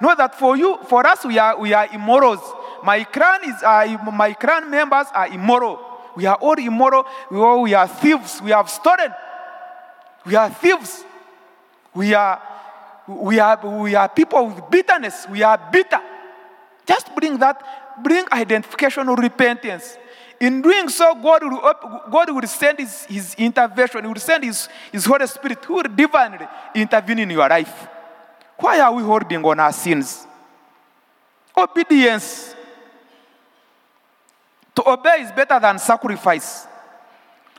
Know 0.00 0.14
that 0.16 0.34
for 0.34 0.56
you, 0.56 0.78
for 0.88 1.06
us, 1.06 1.26
we 1.26 1.38
are, 1.38 1.60
we 1.60 1.74
are 1.74 1.86
immorals. 1.92 2.40
My 2.82 3.04
clan 3.04 3.44
is, 3.44 3.62
uh, 3.62 3.98
my 4.10 4.32
clan 4.32 4.70
members 4.70 5.06
are 5.12 5.28
immoral. 5.28 5.78
We 6.16 6.24
are 6.24 6.36
all 6.36 6.58
immoral. 6.58 7.04
We, 7.30 7.36
all, 7.36 7.62
we 7.62 7.74
are 7.74 7.86
thieves. 7.86 8.40
We 8.40 8.50
have 8.52 8.70
stolen. 8.70 9.12
We 10.24 10.34
are 10.34 10.48
thieves. 10.48 11.04
We 11.92 12.14
are, 12.14 12.40
we 13.06 13.38
are, 13.38 13.82
we 13.82 13.94
are 13.94 14.08
people 14.08 14.46
with 14.46 14.70
bitterness. 14.70 15.26
We 15.28 15.42
are 15.42 15.60
bitter. 15.70 16.00
Just 16.86 17.14
bring 17.14 17.36
that, 17.38 17.62
bring 18.02 18.24
identification 18.32 19.06
or 19.06 19.16
repentance. 19.16 19.98
In 20.40 20.62
doing 20.62 20.88
so, 20.88 21.14
God 21.16 21.44
will, 21.44 21.60
God 22.10 22.30
will 22.30 22.46
send 22.48 22.78
his, 22.78 23.04
his 23.04 23.34
intervention. 23.34 24.02
He 24.02 24.08
will 24.08 24.16
send 24.16 24.42
his, 24.42 24.68
his 24.90 25.04
Holy 25.04 25.26
Spirit 25.26 25.62
who 25.66 25.74
will 25.74 25.82
divinely 25.82 26.48
intervene 26.74 27.18
in 27.18 27.30
your 27.30 27.46
life. 27.46 27.86
Why 28.56 28.80
are 28.80 28.92
we 28.92 29.02
holding 29.02 29.44
on 29.44 29.60
our 29.60 29.72
sins? 29.72 30.26
Obedience. 31.56 32.54
To 34.74 34.88
obey 34.88 35.22
is 35.22 35.32
better 35.32 35.60
than 35.60 35.78
sacrifice. 35.78 36.66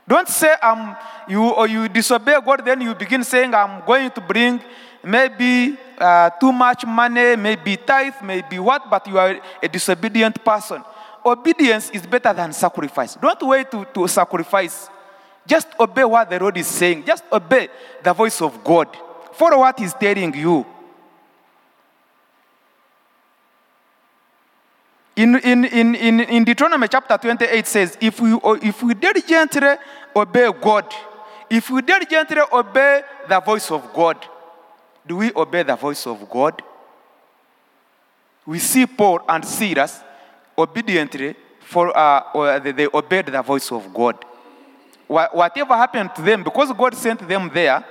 Don't 0.08 0.28
say 0.28 0.54
um, 0.64 0.96
you 1.28 1.50
or 1.50 1.68
you 1.68 1.88
disobey 1.88 2.36
God, 2.44 2.66
then 2.66 2.82
you 2.82 2.96
begin 2.96 3.24
saying, 3.24 3.54
I'm 3.54 3.86
going 3.86 4.10
to 4.12 4.22
bring 4.22 4.60
maybe 5.04 5.78
uh, 6.00 6.32
too 6.32 6.52
much 6.52 6.86
money, 6.86 7.36
maybe 7.36 7.78
tithe, 7.78 8.16
maybe 8.24 8.58
what, 8.58 8.90
but 8.90 9.06
you 9.08 9.20
are 9.20 9.40
a 9.62 9.68
disobedient 9.68 10.44
person. 10.44 10.84
Obedience 11.26 11.90
is 11.92 12.06
better 12.06 12.34
than 12.34 12.52
sacrifice. 12.54 13.16
Don't 13.16 13.42
wait 13.44 13.70
to, 13.72 13.86
to 13.94 14.08
sacrifice. 14.08 14.90
Just 15.46 15.68
obey 15.80 16.04
what 16.04 16.30
the 16.30 16.40
Lord 16.40 16.58
is 16.58 16.68
saying. 16.68 17.06
Just 17.06 17.24
obey 17.32 17.70
the 18.04 18.14
voice 18.14 18.42
of 18.42 18.64
God. 18.64 18.88
Follow 19.34 19.60
what 19.60 19.80
He's 19.80 19.94
telling 19.94 20.34
you. 20.34 20.66
In, 25.16 25.36
in, 25.40 25.66
in, 25.66 25.96
in, 25.96 26.20
in 26.22 26.44
Deuteronomy 26.44 26.88
chapter 26.88 27.18
28 27.18 27.68
says, 27.68 27.98
if 28.02 28.20
we, 28.20 28.34
oh, 28.34 28.54
if 28.62 28.82
we 28.82 28.94
diligently 28.94 29.76
obey 30.16 30.52
God, 30.60 30.92
if 31.50 31.70
we 31.70 31.82
diligently 31.82 32.42
obey 32.52 33.04
the 33.28 33.40
voice 33.42 33.70
of 33.70 33.94
God, 33.94 34.18
do 35.06 35.18
we 35.18 35.32
obey 35.36 35.64
the 35.64 35.76
voice 35.76 36.08
of 36.08 36.30
God? 36.30 36.62
We 38.46 38.60
see 38.60 38.86
Paul 38.86 39.20
and 39.28 39.46
Silas 39.46 40.02
obediently 40.62 41.36
for, 41.60 41.96
uh, 41.98 42.60
they, 42.60 42.72
they 42.72 42.88
obeyed 42.94 43.28
the 43.28 43.42
voice 43.42 43.72
of 43.72 43.94
God. 43.94 44.24
Whatever 45.08 45.76
happened 45.76 46.12
to 46.16 46.22
them, 46.22 46.44
because 46.44 46.72
God 46.72 46.96
sent 46.96 47.28
them 47.28 47.50
there, 47.54 47.84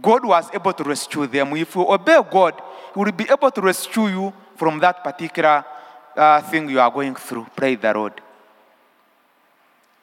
God 0.00 0.24
was 0.24 0.50
able 0.52 0.72
to 0.72 0.84
rescue 0.84 1.26
them. 1.26 1.56
If 1.56 1.74
you 1.74 1.88
obey 1.88 2.20
God, 2.30 2.60
He 2.94 3.00
will 3.00 3.12
be 3.12 3.26
able 3.30 3.50
to 3.50 3.60
rescue 3.60 4.08
you 4.08 4.32
from 4.56 4.78
that 4.80 5.02
particular 5.02 5.64
uh, 6.16 6.40
thing 6.42 6.68
you 6.68 6.80
are 6.80 6.90
going 6.90 7.14
through. 7.14 7.46
Pray 7.54 7.76
the 7.76 7.92
Lord. 7.92 8.20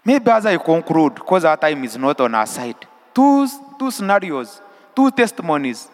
Maybe 0.06 0.30
as 0.32 0.46
I 0.46 0.58
conclude, 0.58 1.16
because 1.16 1.46
our 1.46 1.58
time 1.58 1.84
is 1.84 1.98
not 1.98 2.20
on 2.20 2.36
our 2.36 2.46
side, 2.46 2.76
two, 3.14 3.48
two 3.80 3.92
scenarios, 3.92 4.62
two 4.96 5.12
testimonies. 5.12 5.88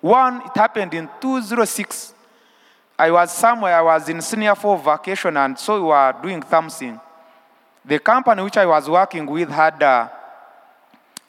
One, 0.00 0.42
it 0.42 0.56
happened 0.56 0.94
in 0.94 1.08
2006. 1.20 2.14
I 2.98 3.10
was 3.10 3.32
somewhere, 3.32 3.74
I 3.76 3.82
was 3.82 4.08
in 4.08 4.20
senior 4.20 4.54
four 4.54 4.78
vacation, 4.78 5.36
and 5.36 5.58
so 5.58 5.80
we 5.80 5.88
were 5.88 6.14
doing 6.22 6.42
something. 6.42 7.00
The 7.84 7.98
company 7.98 8.42
which 8.42 8.56
I 8.56 8.66
was 8.66 8.88
working 8.88 9.26
with 9.26 9.48
had, 9.48 9.82
uh, 9.82 10.08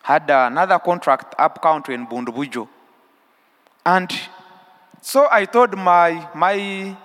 had 0.02 0.30
another 0.30 0.78
contract 0.80 1.34
up 1.38 1.62
country 1.62 1.96
in 1.96 2.06
Bundibugyo. 2.06 2.68
And 3.86 4.12
so 5.02 5.28
I 5.32 5.46
told 5.46 5.78
my, 5.78 6.30
my 6.36 6.96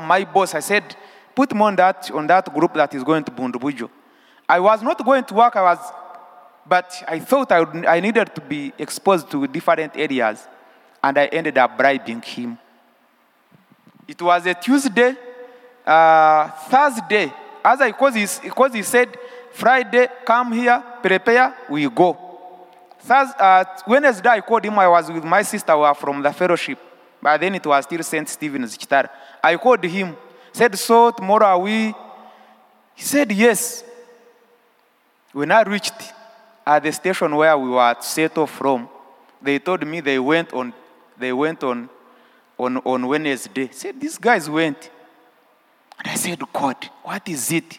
my 0.00 0.24
boss, 0.24 0.54
I 0.54 0.60
said, 0.60 0.94
put 1.34 1.52
me 1.52 1.60
on 1.60 1.76
that, 1.76 2.10
on 2.12 2.26
that 2.28 2.52
group 2.54 2.74
that 2.74 2.94
is 2.94 3.02
going 3.02 3.24
to 3.24 3.32
Bundibugyo. 3.32 3.90
I 4.48 4.60
was 4.60 4.82
not 4.82 5.04
going 5.04 5.24
to 5.24 5.34
work, 5.34 5.56
I 5.56 5.62
was, 5.62 5.78
but 6.66 7.02
I 7.08 7.18
thought 7.18 7.50
I, 7.50 7.60
would, 7.60 7.86
I 7.86 7.98
needed 8.00 8.34
to 8.34 8.40
be 8.40 8.72
exposed 8.78 9.30
to 9.30 9.46
different 9.48 9.96
areas, 9.96 10.46
and 11.02 11.18
I 11.18 11.26
ended 11.26 11.58
up 11.58 11.76
bribing 11.76 12.22
him. 12.22 12.58
It 14.06 14.20
was 14.20 14.46
a 14.46 14.54
Tuesday, 14.54 15.14
uh, 15.86 16.48
Thursday, 16.68 17.32
as 17.64 17.80
I, 17.80 17.90
because 17.90 18.72
he, 18.74 18.82
said, 18.82 19.16
Friday, 19.52 20.08
come 20.24 20.52
here, 20.52 20.82
prepare, 21.02 21.54
we 21.70 21.88
go. 21.88 22.18
Thursday, 22.98 23.36
uh, 23.38 23.64
Wednesday, 23.86 24.28
I 24.28 24.40
called 24.40 24.64
him, 24.64 24.78
I 24.78 24.88
was 24.88 25.10
with 25.10 25.24
my 25.24 25.42
sister 25.42 25.72
who 25.72 25.80
are 25.80 25.94
from 25.94 26.22
the 26.22 26.32
fellowship. 26.32 26.78
But 27.24 27.40
then 27.40 27.54
it 27.54 27.66
was 27.66 27.84
still 27.84 28.02
St. 28.02 28.28
Stephen's 28.28 28.76
Chitara. 28.76 29.08
I 29.42 29.56
called 29.56 29.82
him, 29.84 30.14
said, 30.52 30.76
So 30.78 31.10
tomorrow 31.10 31.46
are 31.46 31.58
we? 31.58 31.94
He 32.94 33.02
said, 33.02 33.32
Yes. 33.32 33.82
When 35.32 35.50
I 35.50 35.62
reached 35.62 36.12
at 36.66 36.82
the 36.82 36.92
station 36.92 37.34
where 37.34 37.56
we 37.56 37.70
were 37.70 37.96
set 38.00 38.36
off 38.36 38.50
from, 38.50 38.88
they 39.40 39.58
told 39.58 39.86
me 39.86 40.00
they 40.00 40.18
went 40.18 40.52
on, 40.52 40.72
they 41.18 41.32
went 41.32 41.64
on, 41.64 41.88
on, 42.58 42.78
on 42.78 43.06
Wednesday. 43.06 43.68
Said, 43.72 44.00
These 44.00 44.18
guys 44.18 44.48
went. 44.48 44.90
And 45.98 46.08
I 46.08 46.14
said, 46.14 46.40
God, 46.52 46.76
what 47.02 47.28
is 47.28 47.52
it? 47.52 47.78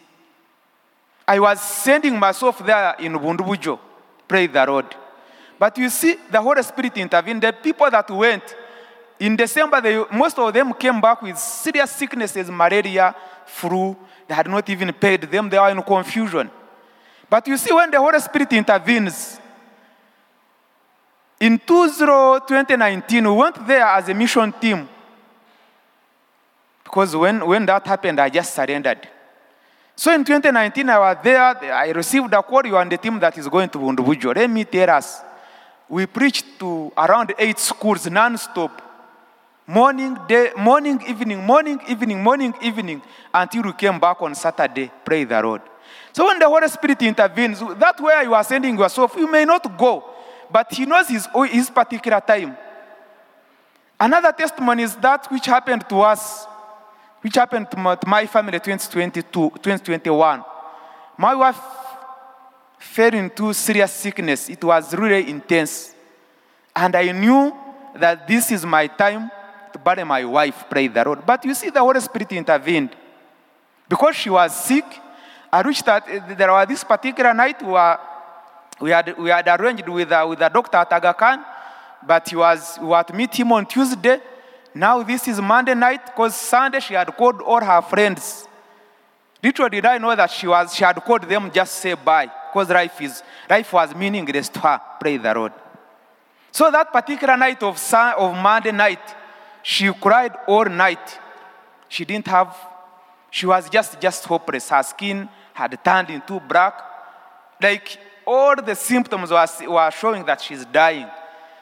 I 1.28 1.38
was 1.40 1.60
sending 1.60 2.18
myself 2.18 2.64
there 2.64 2.94
in 2.98 3.12
Bundibugyo. 3.14 3.78
Pray 4.28 4.46
the 4.46 4.64
Lord. 4.64 4.94
But 5.58 5.76
you 5.78 5.88
see, 5.90 6.16
the 6.30 6.40
Holy 6.40 6.62
Spirit 6.62 6.96
intervened. 6.96 7.42
The 7.42 7.52
people 7.52 7.90
that 7.90 8.10
went, 8.10 8.54
in 9.18 9.34
December, 9.34 9.80
they, 9.80 10.04
most 10.12 10.38
of 10.38 10.52
them 10.52 10.74
came 10.74 11.00
back 11.00 11.22
with 11.22 11.38
serious 11.38 11.90
sicknesses, 11.90 12.50
malaria, 12.50 13.14
flu. 13.46 13.96
They 14.28 14.34
had 14.34 14.48
not 14.48 14.68
even 14.68 14.92
paid 14.92 15.22
them. 15.22 15.48
They 15.48 15.58
were 15.58 15.70
in 15.70 15.82
confusion. 15.82 16.50
But 17.28 17.46
you 17.48 17.56
see, 17.56 17.72
when 17.72 17.90
the 17.90 17.98
Holy 17.98 18.20
Spirit 18.20 18.52
intervenes, 18.52 19.40
in 21.40 21.58
2019, 21.58 23.24
we 23.24 23.30
went 23.30 23.66
there 23.66 23.84
as 23.86 24.08
a 24.08 24.14
mission 24.14 24.52
team. 24.52 24.88
Because 26.82 27.14
when, 27.14 27.46
when 27.46 27.66
that 27.66 27.86
happened, 27.86 28.20
I 28.20 28.30
just 28.30 28.54
surrendered. 28.54 29.08
So 29.94 30.14
in 30.14 30.24
2019, 30.24 30.88
I 30.88 30.98
was 30.98 31.16
there. 31.22 31.42
I 31.74 31.90
received 31.90 32.32
a 32.32 32.42
call. 32.42 32.64
You 32.66 32.76
are 32.76 32.82
on 32.82 32.88
the 32.88 32.98
team 32.98 33.18
that 33.20 33.36
is 33.36 33.48
going 33.48 33.68
to 33.70 33.78
Bundibugyo. 33.78 34.34
Let 34.34 34.48
me 34.48 34.64
tell 34.64 34.90
us. 34.90 35.20
We 35.88 36.06
preached 36.06 36.58
to 36.58 36.92
around 36.96 37.34
eight 37.38 37.58
schools 37.58 38.10
non-stop 38.10 38.82
morning, 39.66 40.16
day, 40.28 40.52
morning, 40.56 41.00
evening, 41.08 41.44
morning, 41.44 41.80
evening, 41.88 42.22
morning, 42.22 42.54
evening, 42.62 43.02
until 43.34 43.62
we 43.62 43.72
came 43.72 43.98
back 43.98 44.20
on 44.22 44.34
Saturday. 44.34 44.90
Pray 45.04 45.24
the 45.24 45.40
Lord. 45.42 45.62
So 46.12 46.26
when 46.26 46.38
the 46.38 46.48
Holy 46.48 46.68
Spirit 46.68 47.02
intervenes, 47.02 47.60
that 47.60 48.00
where 48.00 48.22
you 48.22 48.34
are 48.34 48.44
sending 48.44 48.78
yourself, 48.78 49.14
you 49.16 49.30
may 49.30 49.44
not 49.44 49.76
go, 49.76 50.04
but 50.50 50.72
He 50.72 50.86
knows 50.86 51.08
His, 51.08 51.28
his 51.50 51.70
particular 51.70 52.20
time. 52.20 52.56
Another 53.98 54.32
testimony 54.32 54.82
is 54.82 54.94
that 54.96 55.30
which 55.30 55.46
happened 55.46 55.88
to 55.88 56.00
us, 56.00 56.46
which 57.22 57.34
happened 57.34 57.70
to 57.70 57.96
my, 58.06 58.26
family 58.26 58.60
2022, 58.60 59.22
2021. 59.32 60.44
My 61.16 61.34
wife 61.34 61.58
fell 62.78 63.14
into 63.14 63.52
serious 63.54 63.92
sickness. 63.92 64.50
It 64.50 64.62
was 64.62 64.94
really 64.94 65.30
intense. 65.30 65.94
And 66.74 66.94
I 66.94 67.10
knew 67.12 67.56
that 67.94 68.28
this 68.28 68.52
is 68.52 68.66
my 68.66 68.86
time 68.86 69.30
to 69.72 69.78
bury 69.78 70.04
my 70.04 70.24
wife, 70.24 70.64
pray 70.68 70.88
the 70.88 71.02
Lord. 71.04 71.24
But 71.24 71.44
you 71.46 71.54
see, 71.54 71.70
the 71.70 71.80
Holy 71.80 72.00
Spirit 72.00 72.32
intervened. 72.32 72.90
Because 73.88 74.16
she 74.16 74.28
was 74.28 74.54
sick, 74.54 74.84
I 75.50 75.62
reached 75.62 75.86
that 75.86 76.06
there 76.36 76.52
was 76.52 76.68
this 76.68 76.84
particular 76.84 77.32
night 77.32 77.62
where 77.62 77.98
we 78.80 78.90
had, 78.90 79.16
we 79.18 79.30
had 79.30 79.48
arranged 79.48 79.88
with, 79.88 80.12
uh, 80.12 80.26
with 80.28 80.38
the 80.38 80.48
doctor 80.48 80.76
at 80.78 80.92
Aga 80.92 81.14
Khan, 81.14 81.44
but 82.06 82.28
he 82.28 82.36
was, 82.36 82.78
we 82.80 82.86
were 82.88 83.02
to 83.02 83.12
meet 83.14 83.34
him 83.34 83.52
on 83.52 83.66
Tuesday. 83.66 84.20
Now 84.74 85.02
this 85.02 85.26
is 85.28 85.40
Monday 85.40 85.74
night 85.74 86.04
because 86.06 86.36
Sunday 86.36 86.80
she 86.80 86.94
had 86.94 87.08
called 87.16 87.40
all 87.40 87.60
her 87.60 87.80
friends. 87.82 88.46
Little 89.42 89.68
did 89.68 89.86
I 89.86 89.98
know 89.98 90.14
that 90.14 90.30
she, 90.30 90.46
was, 90.46 90.74
she 90.74 90.84
had 90.84 90.96
called 90.96 91.22
them 91.22 91.50
just 91.52 91.74
say 91.74 91.94
bye 91.94 92.30
because 92.52 92.68
life, 92.68 93.00
is, 93.00 93.22
life 93.48 93.72
was 93.72 93.94
meaningless 93.94 94.48
to 94.50 94.60
her. 94.60 94.80
Pray 95.00 95.16
the 95.16 95.34
Lord. 95.34 95.52
So 96.50 96.70
that 96.70 96.92
particular 96.92 97.36
night 97.36 97.62
of, 97.62 97.78
sun, 97.78 98.14
of 98.16 98.34
Monday 98.34 98.72
night, 98.72 99.14
she 99.62 99.92
cried 99.92 100.32
all 100.46 100.64
night. 100.64 101.18
She 101.88 102.04
didn't 102.04 102.26
have, 102.28 102.56
she 103.30 103.46
was 103.46 103.68
just, 103.68 104.00
just 104.00 104.24
hopeless. 104.24 104.68
Her 104.68 104.82
skin 104.82 105.28
had 105.52 105.78
turned 105.84 106.10
into 106.10 106.40
black. 106.40 106.80
Like 107.60 107.98
all 108.26 108.56
the 108.56 108.74
symptoms 108.74 109.30
were, 109.30 109.46
were 109.68 109.90
showing 109.90 110.24
that 110.26 110.40
she's 110.40 110.64
dying. 110.64 111.06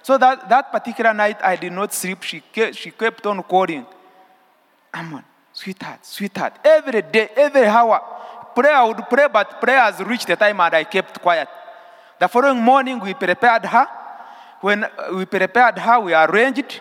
So 0.03 0.19
that, 0.19 0.49
that 0.49 0.73
particular 0.73 1.13
night, 1.15 1.39
I 1.43 1.57
did 1.57 1.73
not 1.73 1.93
sleep. 1.93 2.23
She 2.23 2.41
kept, 2.41 2.77
she 2.77 2.91
kept 2.91 3.27
on 3.27 3.43
calling. 3.43 3.87
Amon, 4.93 5.25
sweetheart, 5.53 6.05
sweetheart. 6.05 6.59
Every 6.65 7.03
day, 7.03 7.29
every 7.37 7.67
hour, 7.67 8.01
prayer 8.55 8.75
I 8.75 8.85
would 8.85 9.09
pray, 9.09 9.29
but 9.33 9.61
prayers 9.61 10.01
reached 10.01 10.27
the 10.27 10.37
time 10.37 10.61
and 10.61 10.75
I 10.75 10.85
kept 10.85 11.21
quiet. 11.21 11.49
The 12.19 12.29
following 12.29 12.63
morning, 12.63 13.01
we 13.01 13.13
prepared 13.15 13.65
her. 13.67 13.87
When 14.61 14.85
uh, 14.85 14.91
we 15.15 15.27
prepared 15.27 15.79
her, 15.79 16.01
we 16.01 16.15
arranged. 16.15 16.81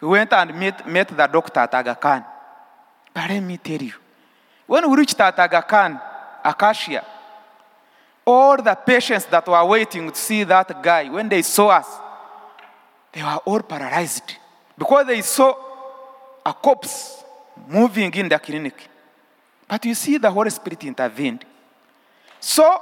We 0.00 0.08
went 0.08 0.32
and 0.32 0.58
met, 0.58 0.88
met 0.88 1.08
the 1.08 1.26
doctor 1.26 1.60
at 1.60 1.74
Aga 1.74 1.94
Khan. 1.94 2.24
But 3.14 3.30
let 3.30 3.40
me 3.40 3.58
tell 3.58 3.82
you, 3.82 3.92
when 4.66 4.90
we 4.90 4.96
reached 4.96 5.20
at 5.20 5.38
Aga 5.38 5.62
Khan, 5.62 6.00
Acacia, 6.44 7.04
all 8.24 8.56
the 8.56 8.74
patients 8.74 9.26
that 9.26 9.46
were 9.46 9.64
waiting 9.64 10.10
to 10.10 10.16
see 10.16 10.44
that 10.44 10.82
guy, 10.82 11.08
when 11.08 11.28
they 11.28 11.42
saw 11.42 11.68
us, 11.68 11.86
they 13.12 13.22
were 13.22 13.40
all 13.44 13.60
paralyzed 13.60 14.34
because 14.78 15.06
they 15.06 15.20
saw 15.22 15.54
a 16.44 16.52
corpse 16.52 17.22
moving 17.68 18.12
in 18.14 18.28
the 18.28 18.38
clinic. 18.38 18.88
But 19.68 19.84
you 19.84 19.94
see, 19.94 20.18
the 20.18 20.30
Holy 20.30 20.50
Spirit 20.50 20.84
intervened. 20.84 21.44
So 22.40 22.80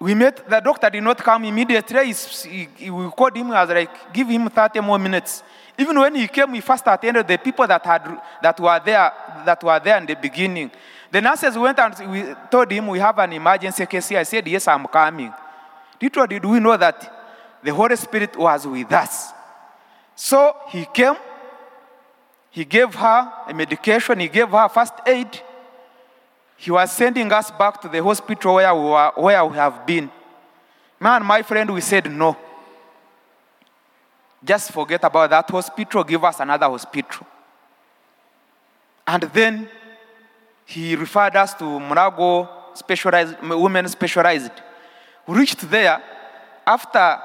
we 0.00 0.14
met, 0.14 0.48
the 0.48 0.60
doctor 0.60 0.90
did 0.90 1.02
not 1.02 1.18
come 1.18 1.44
immediately. 1.44 2.12
He, 2.12 2.68
he, 2.76 2.90
we 2.90 3.10
called 3.10 3.36
him, 3.36 3.50
I 3.50 3.64
was 3.64 3.70
like, 3.74 4.12
give 4.12 4.28
him 4.28 4.48
30 4.48 4.80
more 4.80 4.98
minutes. 4.98 5.42
Even 5.76 5.98
when 5.98 6.14
he 6.14 6.28
came, 6.28 6.52
we 6.52 6.60
first 6.60 6.84
attended 6.86 7.26
the 7.26 7.38
people 7.38 7.66
that, 7.66 7.84
had, 7.84 8.20
that, 8.42 8.58
were, 8.60 8.80
there, 8.84 9.12
that 9.44 9.62
were 9.62 9.80
there 9.80 9.98
in 9.98 10.06
the 10.06 10.14
beginning. 10.16 10.70
The 11.10 11.20
nurses 11.20 11.56
went 11.56 11.78
and 11.78 12.10
we 12.10 12.34
told 12.50 12.70
him 12.70 12.88
we 12.88 12.98
have 12.98 13.18
an 13.18 13.32
emergency 13.32 13.86
case 13.86 14.08
here. 14.08 14.18
I 14.18 14.24
said, 14.24 14.46
Yes, 14.46 14.68
I'm 14.68 14.86
coming. 14.86 15.32
Little 16.00 16.26
did 16.26 16.44
we 16.44 16.60
know 16.60 16.76
that 16.76 17.58
the 17.62 17.74
Holy 17.74 17.96
Spirit 17.96 18.36
was 18.36 18.66
with 18.66 18.92
us. 18.92 19.32
So 20.14 20.54
he 20.68 20.84
came, 20.86 21.14
he 22.50 22.64
gave 22.64 22.94
her 22.94 23.32
a 23.46 23.54
medication, 23.54 24.20
he 24.20 24.28
gave 24.28 24.48
her 24.48 24.68
first 24.68 24.94
aid. 25.06 25.40
He 26.56 26.70
was 26.70 26.90
sending 26.90 27.32
us 27.32 27.50
back 27.52 27.80
to 27.82 27.88
the 27.88 28.02
hospital 28.02 28.56
where 28.56 28.74
we, 28.74 28.80
were, 28.80 29.12
where 29.16 29.46
we 29.46 29.56
have 29.56 29.86
been. 29.86 30.10
Man, 30.98 31.24
my 31.24 31.42
friend, 31.42 31.72
we 31.72 31.80
said 31.80 32.10
no. 32.10 32.36
Just 34.44 34.72
forget 34.72 35.02
about 35.04 35.30
that 35.30 35.48
hospital, 35.48 36.04
give 36.04 36.22
us 36.24 36.40
another 36.40 36.66
hospital. 36.66 37.26
And 39.06 39.22
then 39.22 39.68
he 40.68 40.94
referred 40.96 41.34
us 41.34 41.54
to 41.54 41.64
Mulago 41.64 42.46
specialized, 42.74 43.40
women 43.42 43.88
specialized. 43.88 44.52
We 45.26 45.38
reached 45.38 45.62
there 45.70 46.02
after, 46.66 47.18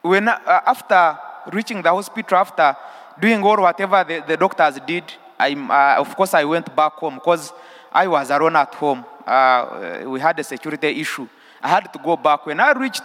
when, 0.00 0.26
uh, 0.26 0.38
after 0.46 1.18
reaching 1.52 1.82
the 1.82 1.90
hospital, 1.90 2.38
after 2.38 2.74
doing 3.20 3.42
all 3.42 3.60
whatever 3.60 4.02
the, 4.04 4.24
the 4.26 4.38
doctors 4.38 4.78
did, 4.86 5.04
I, 5.38 5.52
uh, 5.52 6.00
of 6.00 6.16
course 6.16 6.32
I 6.32 6.44
went 6.44 6.74
back 6.74 6.94
home 6.94 7.16
because 7.16 7.52
I 7.92 8.06
was 8.06 8.30
alone 8.30 8.56
at 8.56 8.74
home. 8.74 9.04
Uh, 9.26 10.04
we 10.06 10.18
had 10.18 10.38
a 10.38 10.44
security 10.44 10.98
issue. 10.98 11.28
I 11.60 11.68
had 11.68 11.92
to 11.92 11.98
go 11.98 12.16
back. 12.16 12.46
When 12.46 12.58
I 12.58 12.72
reached 12.72 13.04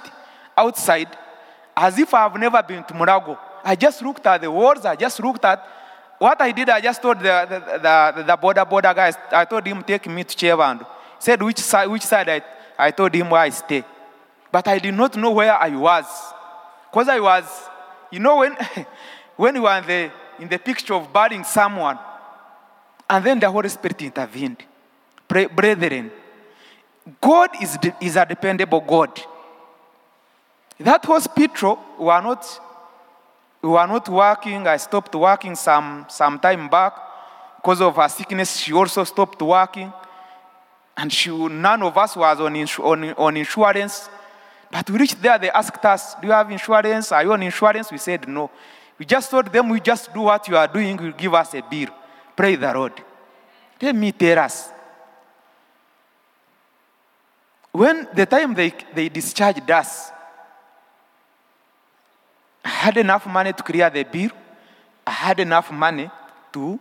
outside, 0.57 1.09
as 1.75 1.99
if 1.99 2.13
I 2.13 2.23
have 2.23 2.39
never 2.39 2.63
been 2.63 2.85
to 2.85 2.93
Mulago, 2.93 3.37
I 3.65 3.75
just 3.75 4.01
looked 4.01 4.25
at 4.25 4.39
the 4.39 4.49
walls, 4.49 4.85
I 4.85 4.95
just 4.95 5.19
looked 5.21 5.43
at 5.43 5.61
what 6.17 6.41
I 6.41 6.51
did, 6.51 6.69
I 6.69 6.81
just 6.81 7.01
told 7.01 7.19
the, 7.19 7.23
the, 7.23 7.59
the, 7.59 8.23
the 8.23 8.37
boda 8.37 8.69
boda 8.69 8.95
guys, 8.95 9.15
I 9.31 9.45
told 9.45 9.65
him, 9.65 9.83
take 9.83 10.07
me 10.07 10.23
to 10.23 10.35
Chevand. 10.35 10.79
He 10.79 10.85
said, 11.19 11.41
which 11.41 11.59
side, 11.59 11.87
which 11.87 12.03
side 12.03 12.29
I, 12.29 12.41
I 12.77 12.91
told 12.91 13.13
him 13.13 13.29
where 13.29 13.41
I 13.41 13.49
stay. 13.49 13.83
But 14.51 14.67
I 14.67 14.79
did 14.79 14.93
not 14.93 15.15
know 15.17 15.31
where 15.31 15.53
I 15.53 15.69
was. 15.75 16.05
Because 16.89 17.09
I 17.09 17.19
was, 17.19 17.43
you 18.11 18.19
know, 18.19 18.37
when, 18.37 18.55
when 19.35 19.55
you 19.55 19.63
were 19.63 19.77
in 19.77 19.85
the, 19.85 20.11
in 20.39 20.47
the 20.47 20.57
picture 20.57 20.93
of 20.93 21.11
burying 21.11 21.43
someone, 21.43 21.99
and 23.09 23.23
then 23.23 23.39
the 23.39 23.51
Holy 23.51 23.69
Spirit 23.69 24.01
intervened. 24.01 24.63
Brethren, 25.27 26.11
God 27.19 27.49
is, 27.61 27.77
is 28.01 28.15
a 28.15 28.25
dependable 28.25 28.81
God. 28.81 29.21
That 30.79 31.05
hospital 31.05 31.79
were 31.99 32.21
not 32.21 32.59
we 33.65 33.71
were 33.71 33.87
not 33.87 34.07
working. 34.09 34.67
I 34.67 34.77
stopped 34.77 35.15
working 35.15 35.55
some, 35.55 36.05
some 36.07 36.37
time 36.37 36.69
back 36.69 36.93
because 37.55 37.81
of 37.81 37.95
her 37.95 38.07
sickness. 38.07 38.57
She 38.57 38.71
also 38.71 39.03
stopped 39.03 39.41
working. 39.41 39.91
And 40.95 41.11
she, 41.11 41.31
none 41.31 41.81
of 41.81 41.97
us 41.97 42.15
was 42.15 42.39
on, 42.39 42.55
on, 42.55 43.13
on 43.15 43.37
insurance. 43.37 44.07
But 44.71 44.87
we 44.91 44.99
reached 44.99 45.19
there, 45.19 45.39
they 45.39 45.49
asked 45.49 45.83
us, 45.83 46.13
Do 46.13 46.27
you 46.27 46.33
have 46.33 46.51
insurance? 46.51 47.11
Are 47.11 47.23
you 47.23 47.33
on 47.33 47.41
insurance? 47.41 47.91
We 47.91 47.97
said 47.97 48.27
no. 48.27 48.51
We 48.99 49.05
just 49.05 49.31
told 49.31 49.51
them, 49.51 49.69
We 49.69 49.79
just 49.79 50.13
do 50.13 50.21
what 50.21 50.47
you 50.47 50.57
are 50.57 50.67
doing, 50.67 51.01
you 51.01 51.11
give 51.13 51.33
us 51.33 51.55
a 51.55 51.63
bill. 51.63 51.89
Pray 52.35 52.55
the 52.57 52.71
Lord. 52.71 52.93
Let 53.81 53.95
me 53.95 54.11
tell 54.11 54.39
us. 54.39 54.69
When 57.71 58.07
the 58.13 58.27
time 58.27 58.53
they, 58.53 58.73
they 58.93 59.09
discharged 59.09 59.69
us, 59.71 60.11
I 62.65 62.69
had 62.69 62.97
enough 62.97 63.27
money 63.27 63.53
to 63.53 63.61
clear 63.61 63.91
the 63.91 64.03
bill. 64.03 64.31
I 65.05 65.11
had 65.11 65.39
enough 65.39 65.71
money 65.71 66.09
to, 66.51 66.79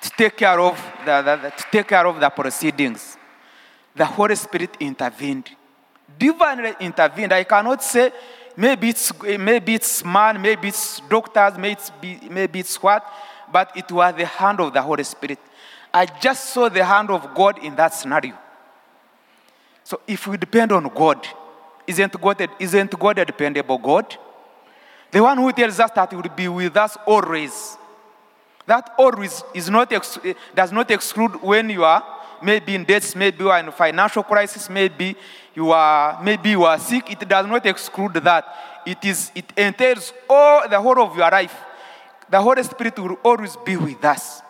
to 0.00 0.10
take 0.10 0.36
care 0.36 0.58
of 0.58 0.76
the, 1.06 1.22
the, 1.22 1.36
the, 1.36 1.50
to 1.50 1.64
take 1.70 1.86
care 1.86 2.04
of 2.04 2.18
the 2.18 2.28
proceedings. 2.28 3.16
The 3.94 4.04
Holy 4.04 4.34
Spirit 4.34 4.76
intervened. 4.80 5.48
Divinely 6.18 6.74
intervened. 6.80 7.32
I 7.32 7.44
cannot 7.44 7.84
say 7.84 8.10
maybe 8.56 8.88
it's 8.88 9.12
maybe 9.22 9.74
it's 9.74 10.04
man, 10.04 10.42
maybe 10.42 10.68
it's 10.68 11.00
doctors, 11.08 11.56
maybe 11.56 11.72
it's, 11.72 11.92
maybe 12.28 12.58
it's 12.58 12.82
what, 12.82 13.06
but 13.52 13.70
it 13.76 13.90
was 13.92 14.14
the 14.16 14.26
hand 14.26 14.58
of 14.58 14.72
the 14.72 14.82
Holy 14.82 15.04
Spirit. 15.04 15.38
I 15.92 16.06
just 16.06 16.52
saw 16.52 16.68
the 16.68 16.84
hand 16.84 17.10
of 17.10 17.32
God 17.32 17.62
in 17.62 17.76
that 17.76 17.94
scenario. 17.94 18.36
So 19.84 20.00
if 20.08 20.26
we 20.26 20.36
depend 20.36 20.72
on 20.72 20.88
God, 20.88 21.24
isn't 21.86 22.20
God, 22.20 22.40
a, 22.40 22.48
isn't 22.58 22.98
God 22.98 23.18
a 23.18 23.24
dependable 23.24 23.78
God? 23.78 24.16
The 25.10 25.22
one 25.22 25.38
who 25.38 25.52
tells 25.52 25.78
us 25.78 25.90
that 25.92 26.10
he 26.10 26.16
will 26.16 26.22
be 26.34 26.48
with 26.48 26.76
us 26.76 26.96
always. 27.06 27.76
That 28.66 28.92
always 28.98 29.44
is 29.54 29.70
not 29.70 29.92
ex- 29.92 30.18
does 30.54 30.72
not 30.72 30.90
exclude 30.90 31.40
when 31.42 31.70
you 31.70 31.84
are 31.84 32.02
maybe 32.42 32.74
in 32.74 32.84
debts, 32.84 33.14
maybe 33.14 33.44
you 33.44 33.50
are 33.50 33.60
in 33.60 33.70
financial 33.70 34.22
crisis, 34.22 34.68
maybe 34.68 35.16
you 35.54 35.70
are 35.70 36.20
maybe 36.22 36.50
you 36.50 36.64
are 36.64 36.78
sick. 36.78 37.10
It 37.10 37.28
does 37.28 37.46
not 37.46 37.64
exclude 37.66 38.14
that. 38.14 38.82
It 38.86 39.04
is 39.04 39.30
it 39.34 39.52
entails 39.56 40.12
all 40.28 40.68
the 40.68 40.80
whole 40.80 41.00
of 41.00 41.16
your 41.16 41.30
life. 41.30 41.54
The 42.28 42.40
Holy 42.40 42.62
Spirit 42.62 42.98
will 42.98 43.18
always 43.22 43.56
be 43.64 43.76
with 43.76 44.04
us. 44.04 44.42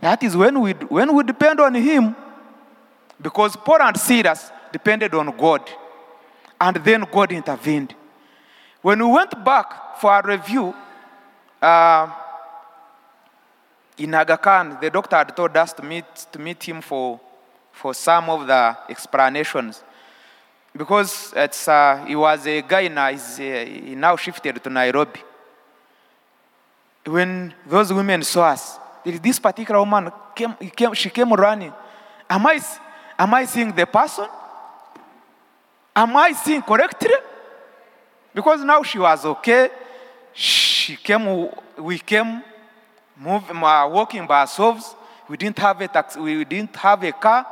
That 0.00 0.22
is 0.22 0.36
when 0.36 0.60
we 0.60 0.72
when 0.72 1.14
we 1.14 1.22
depend 1.22 1.60
on 1.60 1.74
Him, 1.74 2.16
because 3.20 3.56
Paul 3.56 3.82
and 3.82 3.96
Silas 3.96 4.50
depended 4.72 5.14
on 5.14 5.36
God. 5.36 5.70
And 6.62 6.76
then 6.76 7.04
God 7.10 7.32
intervened. 7.32 7.92
When 8.82 9.00
we 9.00 9.12
went 9.12 9.44
back 9.44 9.98
for 9.98 10.16
a 10.16 10.24
review 10.24 10.72
uh, 11.60 12.08
in 13.98 14.14
Aga 14.14 14.38
Khan, 14.38 14.78
the 14.80 14.88
doctor 14.88 15.16
had 15.16 15.36
told 15.36 15.56
us 15.56 15.72
to 15.72 15.82
meet, 15.82 16.04
to 16.30 16.38
meet 16.38 16.62
him 16.62 16.80
for, 16.80 17.18
for 17.72 17.92
some 17.92 18.30
of 18.30 18.46
the 18.46 18.76
explanations. 18.88 19.82
because 20.76 21.32
it's, 21.34 21.66
uh, 21.66 22.04
he 22.06 22.14
was 22.14 22.46
a 22.46 22.62
guy 22.62 22.86
now, 22.86 23.10
he's, 23.10 23.40
uh, 23.40 23.64
he 23.66 23.96
now 23.96 24.14
shifted 24.14 24.62
to 24.62 24.70
Nairobi. 24.70 25.20
When 27.04 27.52
those 27.66 27.92
women 27.92 28.22
saw 28.22 28.50
us, 28.52 28.78
this 29.04 29.40
particular 29.40 29.80
woman, 29.80 30.12
came, 30.32 30.54
came, 30.76 30.94
she 30.94 31.10
came 31.10 31.32
running. 31.32 31.72
Am 32.30 32.46
I, 32.46 32.60
am 33.18 33.34
I 33.34 33.46
seeing 33.46 33.72
the 33.72 33.84
person? 33.84 34.28
Am 35.94 36.16
I 36.16 36.32
seeing 36.32 36.62
correctly? 36.62 37.14
Because 38.34 38.64
now 38.64 38.82
she 38.82 38.98
was 38.98 39.24
okay. 39.24 39.70
She 40.32 40.96
came, 40.96 41.48
we 41.78 41.98
came 41.98 42.42
move, 43.16 43.42
uh, 43.50 43.88
walking 43.90 44.26
by 44.26 44.40
ourselves. 44.40 44.94
We 45.28 45.36
didn't 45.36 45.58
have 45.58 45.80
a 45.80 45.88
taxi, 45.88 46.18
we 46.18 46.44
didn't 46.44 46.74
have 46.76 47.02
a 47.04 47.12
car. 47.12 47.46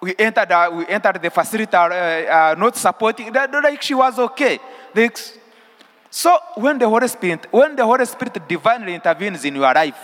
We 0.00 0.14
entered, 0.18 0.52
uh, 0.52 0.70
we 0.72 0.86
entered 0.86 1.20
the 1.22 1.30
facility, 1.30 1.74
uh, 1.74 1.88
uh, 1.88 2.54
not 2.58 2.76
supporting, 2.76 3.32
like 3.32 3.82
she 3.82 3.94
was 3.94 4.18
okay. 4.18 4.60
So 6.10 6.38
when 6.56 6.78
the 6.78 6.88
Holy 6.88 7.08
Spirit, 7.08 7.46
when 7.50 7.74
the 7.74 7.84
Holy 7.84 8.04
Spirit 8.04 8.46
divinely 8.46 8.94
intervenes 8.94 9.44
in 9.44 9.54
your 9.56 9.72
life, 9.72 9.98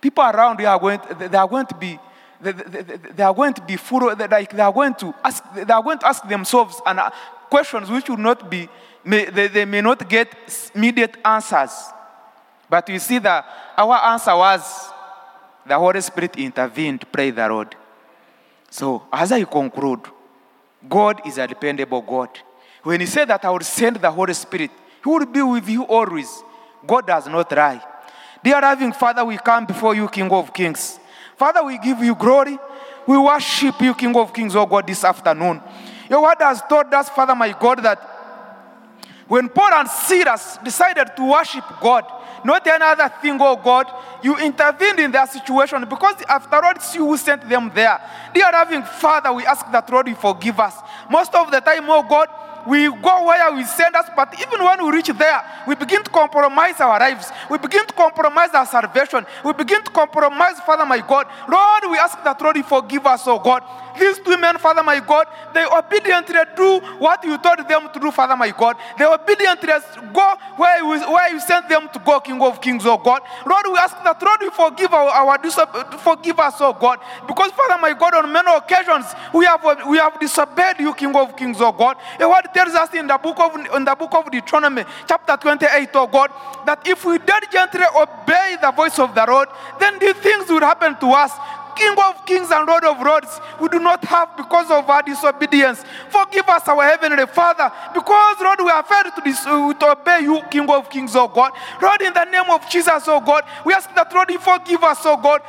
people 0.00 0.24
around 0.24 0.58
you 0.58 0.66
are 0.66 0.78
going, 0.78 1.00
they 1.18 1.36
are 1.36 1.46
going 1.46 1.66
to 1.66 1.74
be, 1.74 1.98
they, 2.40 3.22
are 3.22 3.34
going 3.34 3.54
to 3.54 3.62
be 3.62 3.76
full, 3.76 4.14
like 4.14 4.50
they 4.50 4.62
are 4.62 4.72
going 4.72 4.94
to 4.94 5.14
ask, 5.24 5.42
they 5.54 5.72
are 5.72 5.82
going 5.82 5.98
to 5.98 6.06
ask 6.06 6.26
themselves 6.28 6.80
and 6.86 7.00
uh, 7.00 7.10
questions 7.50 7.90
which 7.90 8.08
will 8.08 8.16
not 8.16 8.48
be, 8.50 8.68
may, 9.04 9.24
they, 9.26 9.48
they 9.48 9.64
may 9.64 9.80
not 9.80 10.08
get 10.08 10.32
immediate 10.74 11.16
answers. 11.24 11.72
But 12.70 12.88
you 12.88 12.98
see 12.98 13.18
that 13.18 13.44
our 13.76 13.96
answer 14.12 14.36
was 14.36 14.90
the 15.66 15.78
Holy 15.78 16.00
Spirit 16.00 16.36
intervened, 16.36 17.10
pray 17.10 17.30
the 17.30 17.48
Lord. 17.48 17.74
So 18.70 19.04
as 19.12 19.32
I 19.32 19.44
conclude, 19.44 20.00
God 20.88 21.26
is 21.26 21.38
a 21.38 21.46
dependable 21.46 22.02
God. 22.02 22.30
When 22.82 23.00
He 23.00 23.06
said 23.06 23.28
that 23.28 23.44
I 23.44 23.50
will 23.50 23.60
send 23.60 23.96
the 23.96 24.10
Holy 24.10 24.34
Spirit, 24.34 24.70
He 25.02 25.10
will 25.10 25.26
be 25.26 25.42
with 25.42 25.68
you 25.68 25.82
always. 25.84 26.42
God 26.86 27.06
does 27.06 27.26
not 27.26 27.50
lie. 27.50 27.82
Dear 28.44 28.60
loving 28.60 28.92
Father, 28.92 29.24
we 29.24 29.36
come 29.38 29.66
before 29.66 29.94
you, 29.94 30.08
King 30.08 30.30
of 30.30 30.54
Kings. 30.54 31.00
Father, 31.38 31.62
we 31.62 31.78
give 31.78 32.00
you 32.00 32.16
glory. 32.16 32.58
We 33.06 33.16
worship 33.16 33.80
you, 33.80 33.94
King 33.94 34.14
of 34.16 34.34
Kings, 34.34 34.56
oh 34.56 34.66
God, 34.66 34.86
this 34.88 35.04
afternoon. 35.04 35.62
Your 36.10 36.20
word 36.20 36.36
has 36.40 36.60
taught 36.68 36.92
us, 36.92 37.08
Father, 37.10 37.34
my 37.36 37.56
God, 37.58 37.80
that 37.84 37.98
when 39.28 39.48
Paul 39.48 39.72
and 39.72 39.88
Silas 39.88 40.58
decided 40.64 41.14
to 41.14 41.30
worship 41.30 41.64
God, 41.80 42.04
not 42.44 42.66
any 42.66 42.82
other 42.82 43.08
thing, 43.22 43.38
oh 43.40 43.54
God, 43.54 43.86
you 44.22 44.36
intervened 44.38 44.98
in 44.98 45.12
their 45.12 45.26
situation 45.28 45.84
because 45.88 46.16
after 46.28 46.56
all, 46.56 46.72
it's 46.72 46.94
you 46.96 47.06
who 47.06 47.16
sent 47.16 47.48
them 47.48 47.70
there. 47.72 48.00
Dear 48.34 48.50
loving 48.52 48.82
Father, 48.82 49.32
we 49.32 49.46
ask 49.46 49.70
that, 49.70 49.88
Lord, 49.90 50.08
you 50.08 50.16
forgive 50.16 50.58
us. 50.58 50.74
Most 51.08 51.34
of 51.36 51.52
the 51.52 51.60
time, 51.60 51.88
oh 51.88 52.02
God, 52.02 52.28
we 52.68 52.86
go 52.88 53.24
where 53.24 53.52
we 53.54 53.64
send 53.64 53.96
us, 53.96 54.10
but 54.14 54.34
even 54.38 54.62
when 54.62 54.84
we 54.84 54.92
reach 54.92 55.08
there, 55.08 55.42
we 55.66 55.74
begin 55.74 56.04
to 56.04 56.10
compromise 56.10 56.78
our 56.80 57.00
lives. 57.00 57.32
We 57.50 57.56
begin 57.56 57.86
to 57.86 57.94
compromise 57.94 58.50
our 58.52 58.66
salvation. 58.66 59.24
We 59.42 59.54
begin 59.54 59.82
to 59.84 59.90
compromise, 59.90 60.60
Father, 60.60 60.84
my 60.84 60.98
God. 61.00 61.26
Lord, 61.48 61.90
we 61.90 61.96
ask 61.96 62.22
that, 62.22 62.40
Lord, 62.42 62.56
you 62.56 62.62
forgive 62.62 63.06
us, 63.06 63.26
oh 63.26 63.38
God. 63.38 63.62
These 63.98 64.20
two 64.20 64.36
men, 64.38 64.58
Father, 64.58 64.82
my 64.82 65.00
God, 65.00 65.26
they 65.52 65.64
obediently 65.64 66.38
do 66.56 66.80
what 66.98 67.22
you 67.24 67.38
told 67.38 67.66
them 67.68 67.88
to 67.92 68.00
do, 68.00 68.10
Father, 68.10 68.36
my 68.36 68.50
God. 68.50 68.76
They 68.98 69.04
obediently 69.04 69.72
go 70.12 70.34
where 70.56 70.78
you, 70.78 71.12
where 71.12 71.32
you 71.32 71.40
sent 71.40 71.68
them 71.68 71.88
to 71.92 71.98
go, 71.98 72.20
King 72.20 72.40
of 72.42 72.60
Kings, 72.60 72.84
oh 72.86 72.98
God. 72.98 73.22
Lord, 73.46 73.64
we 73.66 73.78
ask 73.78 73.96
that, 74.04 74.22
Lord, 74.22 74.40
you 74.40 74.50
forgive 74.50 74.92
our, 74.92 75.08
our 75.10 75.38
forgive 75.98 76.38
us, 76.38 76.54
oh 76.60 76.72
God. 76.72 76.98
Because, 77.26 77.50
Father, 77.52 77.80
my 77.80 77.92
God, 77.94 78.14
on 78.14 78.32
many 78.32 78.50
occasions, 78.54 79.06
we 79.32 79.44
have, 79.44 79.62
we 79.88 79.98
have 79.98 80.18
disobeyed 80.20 80.80
you, 80.80 80.94
King 80.94 81.14
of 81.16 81.36
Kings, 81.36 81.58
oh 81.60 81.72
God. 81.72 81.96
Your 82.18 82.30
word 82.30 82.48
tells 82.54 82.74
us 82.74 82.92
in 82.94 83.06
the 83.06 83.18
book 83.18 83.38
of, 83.40 83.54
in 83.74 83.84
the 83.84 83.94
book 83.94 84.14
of 84.14 84.30
Deuteronomy, 84.30 84.84
chapter 85.06 85.36
28, 85.36 85.90
oh 85.94 86.06
God, 86.06 86.30
that 86.66 86.86
if 86.86 87.04
we 87.04 87.18
diligently 87.18 87.84
obey 87.96 88.56
the 88.60 88.70
voice 88.70 88.98
of 88.98 89.14
the 89.14 89.24
Lord, 89.26 89.48
then 89.80 89.98
these 89.98 90.14
things 90.14 90.48
will 90.48 90.60
happen 90.60 90.96
to 90.96 91.06
us. 91.08 91.32
King 91.78 91.94
of 91.96 92.26
kings 92.26 92.50
and 92.50 92.66
Lord 92.66 92.84
of 92.84 93.00
lords, 93.00 93.40
we 93.60 93.68
do 93.68 93.78
not 93.78 94.04
have 94.04 94.36
because 94.36 94.70
of 94.70 94.88
our 94.90 95.02
disobedience. 95.02 95.84
Forgive 96.10 96.48
us, 96.48 96.66
our 96.68 96.82
heavenly 96.82 97.26
Father, 97.26 97.70
because, 97.94 98.36
Lord, 98.40 98.58
we 98.60 98.70
are 98.70 98.82
failed 98.82 99.14
to, 99.14 99.22
dis- 99.24 99.46
uh, 99.46 99.72
to 99.72 99.92
obey 99.92 100.20
you, 100.22 100.42
King 100.50 100.68
of 100.68 100.90
kings, 100.90 101.14
oh 101.14 101.28
God. 101.28 101.52
Lord, 101.80 102.02
in 102.02 102.12
the 102.12 102.24
name 102.24 102.50
of 102.50 102.68
Jesus, 102.68 103.04
oh 103.06 103.20
God, 103.20 103.44
we 103.64 103.72
ask 103.72 103.94
that, 103.94 104.12
Lord, 104.12 104.30
you 104.30 104.38
forgive 104.38 104.82
us, 104.82 104.98
oh 105.04 105.16
God. 105.16 105.40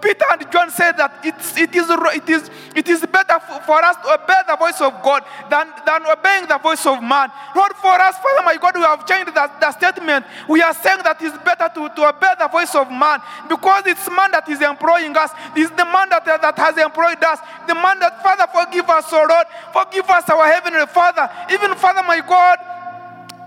Peter 0.00 0.24
and 0.30 0.50
John 0.50 0.70
said 0.70 0.92
that 0.96 1.20
it's, 1.24 1.56
it, 1.56 1.74
is, 1.74 1.86
it, 1.88 2.28
is, 2.28 2.50
it 2.74 2.88
is 2.88 3.00
better 3.06 3.40
for 3.66 3.82
us 3.84 3.96
to 4.04 4.14
obey 4.14 4.40
the 4.46 4.56
voice 4.56 4.80
of 4.80 4.92
God 5.02 5.24
than, 5.50 5.68
than 5.84 6.06
obeying 6.06 6.46
the 6.48 6.58
voice 6.58 6.84
of 6.86 7.02
man. 7.02 7.30
Lord, 7.54 7.72
for 7.76 7.92
us, 7.92 8.16
Father, 8.18 8.42
my 8.44 8.56
God, 8.56 8.74
we 8.76 8.82
have 8.82 9.06
changed 9.06 9.34
the 9.34 9.72
statement. 9.72 10.26
We 10.48 10.62
are 10.62 10.74
saying 10.74 11.00
that 11.04 11.20
it's 11.20 11.36
better 11.44 11.68
to, 11.74 11.88
to 11.88 12.08
obey 12.08 12.32
the 12.38 12.48
voice 12.48 12.74
of 12.74 12.90
man 12.90 13.20
because 13.48 13.84
it's 13.86 14.08
man 14.08 14.30
that 14.32 14.48
is 14.48 14.60
employing 14.60 15.16
us. 15.16 15.30
It's 15.56 15.70
the 15.70 15.84
man 15.84 16.08
that, 16.10 16.24
that 16.24 16.56
has 16.58 16.76
employed 16.78 17.22
us. 17.22 17.40
The 17.66 17.74
man 17.74 18.00
that, 18.00 18.22
Father, 18.22 18.46
forgive 18.48 18.88
us, 18.88 19.08
oh 19.12 19.26
Lord. 19.28 19.46
Forgive 19.72 20.08
us, 20.08 20.28
our 20.30 20.46
heavenly 20.46 20.86
Father. 20.86 21.28
Even, 21.50 21.74
Father, 21.76 22.02
my 22.06 22.20
God, 22.20 22.58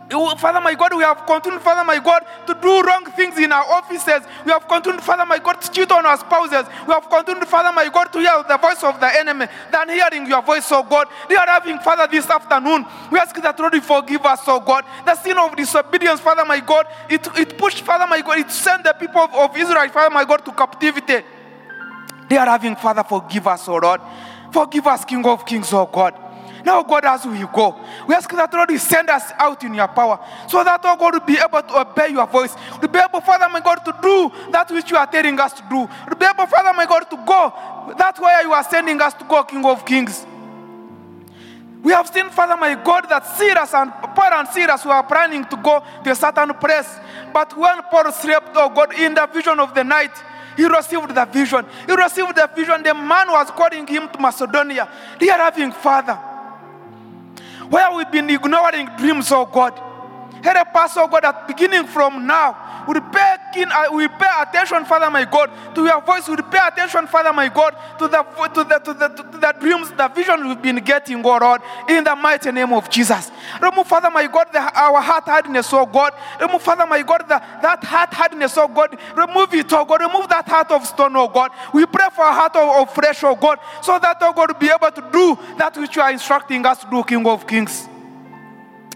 Father 0.09 0.61
my 0.61 0.73
God, 0.73 0.95
we 0.95 1.03
have 1.03 1.25
continued, 1.25 1.61
Father 1.61 1.83
my 1.83 1.99
God, 1.99 2.25
to 2.47 2.53
do 2.53 2.81
wrong 2.81 3.03
things 3.11 3.37
in 3.37 3.51
our 3.51 3.65
offices. 3.65 4.21
We 4.45 4.51
have 4.51 4.67
continued, 4.67 5.03
Father 5.03 5.25
my 5.25 5.37
God, 5.37 5.61
to 5.61 5.71
cheat 5.71 5.91
on 5.91 6.05
our 6.05 6.17
spouses. 6.17 6.65
We 6.87 6.93
have 6.93 7.09
continued, 7.09 7.47
Father 7.47 7.73
my 7.73 7.89
God, 7.89 8.13
to 8.13 8.19
hear 8.19 8.43
the 8.47 8.57
voice 8.57 8.83
of 8.83 8.99
the 9.01 9.19
enemy 9.19 9.47
than 9.71 9.89
hearing 9.89 10.25
your 10.27 10.41
voice, 10.41 10.71
oh 10.71 10.83
God. 10.83 11.07
Dear 11.27 11.39
having 11.45 11.79
Father, 11.79 12.07
this 12.09 12.29
afternoon, 12.29 12.85
we 13.11 13.19
ask 13.19 13.35
that 13.35 13.59
Lord, 13.59 13.73
you 13.73 13.81
forgive 13.81 14.25
us, 14.25 14.41
oh 14.47 14.61
God. 14.61 14.85
The 15.05 15.15
sin 15.15 15.37
of 15.37 15.55
disobedience, 15.55 16.21
Father 16.21 16.45
my 16.45 16.61
God, 16.61 16.87
it, 17.09 17.27
it 17.37 17.57
pushed, 17.57 17.81
Father 17.81 18.07
my 18.07 18.21
God, 18.21 18.39
it 18.39 18.49
sent 18.49 18.85
the 18.85 18.93
people 18.93 19.21
of, 19.21 19.33
of 19.35 19.57
Israel, 19.57 19.89
Father 19.89 20.13
my 20.13 20.23
God, 20.23 20.45
to 20.45 20.51
captivity. 20.53 21.25
They 22.29 22.37
are 22.37 22.45
having 22.45 22.75
Father, 22.77 23.03
forgive 23.03 23.47
us, 23.47 23.67
oh 23.67 23.75
Lord. 23.75 23.99
Forgive 24.53 24.87
us, 24.87 25.03
King 25.03 25.25
of 25.25 25.45
Kings, 25.45 25.73
oh 25.73 25.85
God. 25.85 26.26
Now, 26.67 26.83
God, 26.83 27.05
as 27.05 27.25
we 27.25 27.39
go, 27.53 27.79
we 28.09 28.13
ask 28.13 28.29
that, 28.29 28.53
Lord, 28.53 28.69
you 28.69 28.77
send 28.77 29.09
us 29.09 29.31
out 29.37 29.63
in 29.63 29.73
your 29.73 29.87
power 29.87 30.19
so 30.49 30.65
that, 30.65 30.81
oh 30.83 30.97
God, 30.97 31.13
will 31.13 31.21
be 31.21 31.37
able 31.39 31.61
to 31.61 31.79
obey 31.79 32.09
your 32.09 32.27
voice. 32.27 32.53
We'll 32.81 32.91
be 32.91 32.99
able, 32.99 33.21
Father, 33.21 33.47
my 33.47 33.61
God, 33.61 33.77
to 33.85 33.95
do 34.01 34.29
that 34.51 34.69
which 34.69 34.91
you 34.91 34.97
are 34.97 35.07
telling 35.07 35.39
us 35.39 35.53
to 35.53 35.63
do. 35.69 35.87
We'll 35.87 36.19
be 36.19 36.25
able, 36.25 36.45
Father, 36.45 36.73
my 36.75 36.85
God, 36.85 37.09
to 37.09 37.15
go 37.25 37.93
that 37.97 38.19
way 38.19 38.41
you 38.43 38.51
are 38.51 38.65
sending 38.65 38.99
us 39.01 39.13
to 39.13 39.23
go, 39.23 39.45
King 39.45 39.63
of 39.65 39.85
Kings. 39.85 40.25
We 41.83 41.93
have 41.93 42.09
seen, 42.09 42.29
Father, 42.31 42.57
my 42.57 42.75
God, 42.75 43.07
that 43.07 43.25
Silas 43.37 43.73
and 43.73 43.89
Paul 44.13 44.33
and 44.33 44.47
Silas 44.49 44.83
were 44.83 45.03
planning 45.03 45.45
to 45.45 45.55
go 45.55 45.81
to 46.03 46.11
a 46.11 46.15
certain 46.15 46.53
place. 46.55 46.99
But 47.31 47.57
when 47.57 47.81
Paul 47.83 48.11
slept, 48.11 48.49
oh 48.55 48.67
God, 48.75 48.93
in 48.99 49.13
the 49.13 49.25
vision 49.33 49.57
of 49.61 49.73
the 49.73 49.85
night, 49.85 50.11
he 50.57 50.65
received 50.65 51.15
the 51.15 51.23
vision. 51.23 51.65
He 51.85 51.95
received 51.95 52.35
the 52.35 52.49
vision. 52.53 52.83
The 52.83 52.93
man 52.93 53.31
was 53.31 53.51
calling 53.51 53.87
him 53.87 54.09
to 54.09 54.19
Macedonia. 54.19 54.89
Dear 55.17 55.37
loving 55.37 55.71
Father, 55.71 56.19
where 57.69 57.95
we've 57.95 58.11
been 58.11 58.29
ignoring 58.29 58.89
dreams, 58.97 59.31
oh 59.31 59.45
God. 59.45 59.73
Help 60.43 60.75
us, 60.75 60.97
oh 60.97 61.07
God, 61.07 61.23
that 61.23 61.47
beginning 61.47 61.85
from 61.87 62.27
now, 62.27 62.85
we 62.87 62.99
pay, 62.99 63.36
uh, 63.63 63.85
we 63.91 64.07
pay 64.07 64.27
attention, 64.41 64.85
Father 64.85 65.09
my 65.09 65.25
God, 65.25 65.49
to 65.75 65.83
your 65.83 66.01
voice. 66.01 66.27
We 66.27 66.35
pay 66.37 66.59
attention, 66.65 67.07
Father 67.07 67.33
my 67.33 67.49
God, 67.49 67.75
to 67.99 68.07
the, 68.07 68.23
to 68.23 68.63
the, 68.63 68.79
to 68.79 68.93
the, 68.93 69.07
to 69.09 69.37
the 69.37 69.55
dreams, 69.59 69.91
the 69.91 70.07
vision 70.09 70.47
we've 70.47 70.61
been 70.61 70.77
getting, 70.83 71.25
oh 71.25 71.37
Lord, 71.37 71.61
in 71.89 72.03
the 72.03 72.15
mighty 72.15 72.51
name 72.51 72.73
of 72.73 72.89
Jesus. 72.89 73.31
Remove, 73.61 73.87
Father 73.87 74.09
my 74.09 74.27
God, 74.27 74.47
the, 74.51 74.59
our 74.59 75.01
heart 75.01 75.25
hardness, 75.25 75.71
oh 75.73 75.85
God. 75.85 76.13
Remove, 76.39 76.61
Father 76.61 76.85
my 76.85 77.01
God, 77.03 77.21
the, 77.27 77.41
that 77.61 77.83
heart 77.83 78.13
hardness, 78.13 78.57
oh 78.57 78.67
God. 78.67 78.97
Remove 79.15 79.53
it, 79.53 79.71
oh 79.73 79.85
God. 79.85 80.01
Remove 80.01 80.29
that 80.29 80.47
heart 80.47 80.71
of 80.71 80.85
stone, 80.85 81.15
oh 81.15 81.27
God. 81.27 81.51
We 81.73 81.85
pray 81.85 82.07
for 82.15 82.25
a 82.25 82.33
heart 82.33 82.55
of, 82.55 82.87
of 82.87 82.93
flesh, 82.93 83.23
oh 83.23 83.35
God, 83.35 83.59
so 83.81 83.97
that, 83.99 84.17
oh 84.21 84.33
God, 84.33 84.59
be 84.59 84.69
able 84.69 84.91
to 84.91 85.09
do 85.11 85.37
that 85.57 85.75
which 85.77 85.95
you 85.95 86.01
are 86.01 86.11
instructing 86.11 86.65
us 86.65 86.83
to 86.83 86.89
do, 86.89 87.03
King 87.03 87.25
of 87.27 87.47
Kings 87.47 87.87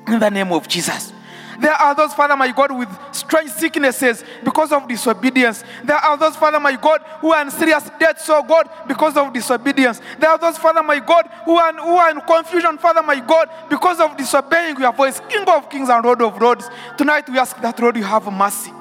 in 0.08 0.20
the 0.20 0.30
name 0.30 0.52
of 0.52 0.68
Jesus. 0.68 1.14
There 1.62 1.74
are 1.74 1.94
those, 1.94 2.12
Father 2.16 2.36
my 2.36 2.52
God, 2.52 2.72
with 2.72 2.90
strange 3.12 3.52
sicknesses 3.52 4.24
because 4.44 4.72
of 4.72 4.88
disobedience. 4.88 5.64
There 5.84 5.96
are 5.96 6.18
those, 6.18 6.36
Father 6.36 6.60
my 6.60 6.76
God, 6.76 7.02
who 7.20 7.32
are 7.32 7.42
in 7.44 7.52
serious 7.52 7.88
debt, 8.00 8.20
so 8.20 8.42
God, 8.42 8.68
because 8.88 9.16
of 9.16 9.32
disobedience. 9.32 10.02
There 10.18 10.30
are 10.30 10.40
those, 10.40 10.58
Father 10.58 10.82
my 10.82 11.00
God, 11.00 11.30
who 11.46 11.58
are, 11.58 11.72
who 11.74 11.96
are 11.96 12.10
in 12.10 12.20
confusion, 12.22 12.80
Father 12.80 13.04
my 13.04 13.20
God, 13.20 13.48
because 13.70 14.00
of 14.00 14.18
disobeying 14.18 14.80
your 14.80 14.92
voice. 14.92 15.22
King 15.30 15.48
of 15.48 15.70
kings 15.70 15.88
and 15.88 16.04
Lord 16.04 16.24
of 16.24 16.42
lords. 16.42 16.68
Tonight 16.98 17.30
we 17.30 17.38
ask 17.38 17.56
that, 17.62 17.80
Lord, 17.80 17.96
you 17.96 18.04
have 18.04 18.26
mercy. 18.34 18.72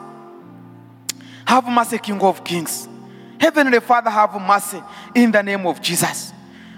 Have 1.45 1.67
mercy, 1.67 1.99
King 1.99 2.21
of 2.23 2.43
kings. 2.43 2.89
Heavenly 3.39 3.81
Father, 3.81 4.09
have 4.09 4.41
mercy 4.41 4.83
in 5.15 5.31
the 5.31 5.43
name 5.43 5.67
of 5.67 5.83
Jesus. 5.83 6.33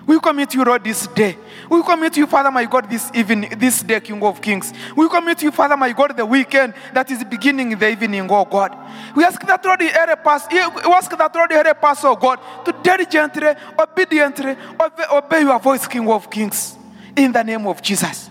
We 0.04 0.18
commit 0.18 0.52
you, 0.54 0.64
Lord, 0.64 0.82
this 0.82 1.06
day. 1.06 1.38
We 1.72 1.82
commit 1.82 2.18
you, 2.18 2.26
Father, 2.26 2.50
my 2.50 2.66
God, 2.66 2.90
this 2.90 3.10
evening, 3.14 3.48
this 3.56 3.82
day, 3.82 3.98
King 3.98 4.22
of 4.22 4.42
Kings. 4.42 4.74
We 4.94 5.08
commit 5.08 5.42
you, 5.42 5.50
Father, 5.50 5.74
my 5.74 5.90
God, 5.92 6.14
the 6.14 6.26
weekend 6.26 6.74
that 6.92 7.10
is 7.10 7.24
beginning 7.24 7.72
in 7.72 7.78
the 7.78 7.88
evening, 7.88 8.30
oh 8.30 8.44
God. 8.44 8.76
We 9.16 9.24
ask 9.24 9.40
that, 9.46 9.64
Lord, 9.64 9.80
help 9.80 10.26
us. 10.26 10.46
We 10.52 10.58
ask 10.58 11.10
that, 11.16 11.34
Lord, 11.34 11.50
help 11.50 11.82
us, 11.84 12.04
oh 12.04 12.14
God, 12.14 12.40
to 12.66 12.72
diligently, 12.82 13.54
obediently 13.78 14.54
obey, 14.78 15.04
obey 15.10 15.40
your 15.40 15.58
voice, 15.58 15.88
King 15.88 16.10
of 16.10 16.30
Kings. 16.30 16.76
in 17.16 17.32
the 17.32 17.42
name 17.42 17.66
of 17.66 17.80
Jesus. 17.80 18.28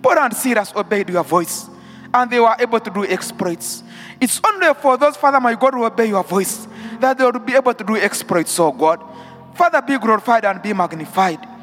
Paul 0.00 0.18
and 0.18 0.36
Silas 0.36 0.72
obeyed 0.76 1.10
your 1.10 1.24
voice 1.24 1.68
and 2.12 2.30
they 2.30 2.38
were 2.38 2.54
able 2.60 2.78
to 2.78 2.90
do 2.90 3.04
exploits. 3.04 3.82
It's 4.20 4.40
only 4.46 4.72
for 4.74 4.96
those, 4.96 5.16
Father, 5.16 5.40
my 5.40 5.56
God, 5.56 5.74
who 5.74 5.84
obey 5.84 6.06
your 6.06 6.22
voice 6.22 6.68
that 7.00 7.18
they 7.18 7.24
will 7.24 7.40
be 7.40 7.54
able 7.54 7.74
to 7.74 7.82
do 7.82 7.96
exploits, 7.96 8.56
oh 8.60 8.70
God. 8.70 9.02
Father, 9.54 9.82
be 9.82 9.98
glorified 9.98 10.44
and 10.44 10.62
be 10.62 10.72
magnified. 10.72 11.53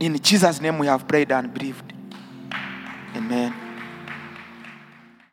In 0.00 0.18
Jesus' 0.20 0.60
name 0.60 0.78
we 0.78 0.86
have 0.86 1.06
prayed 1.08 1.32
and 1.32 1.52
believed. 1.52 1.92
Amen. 3.16 3.67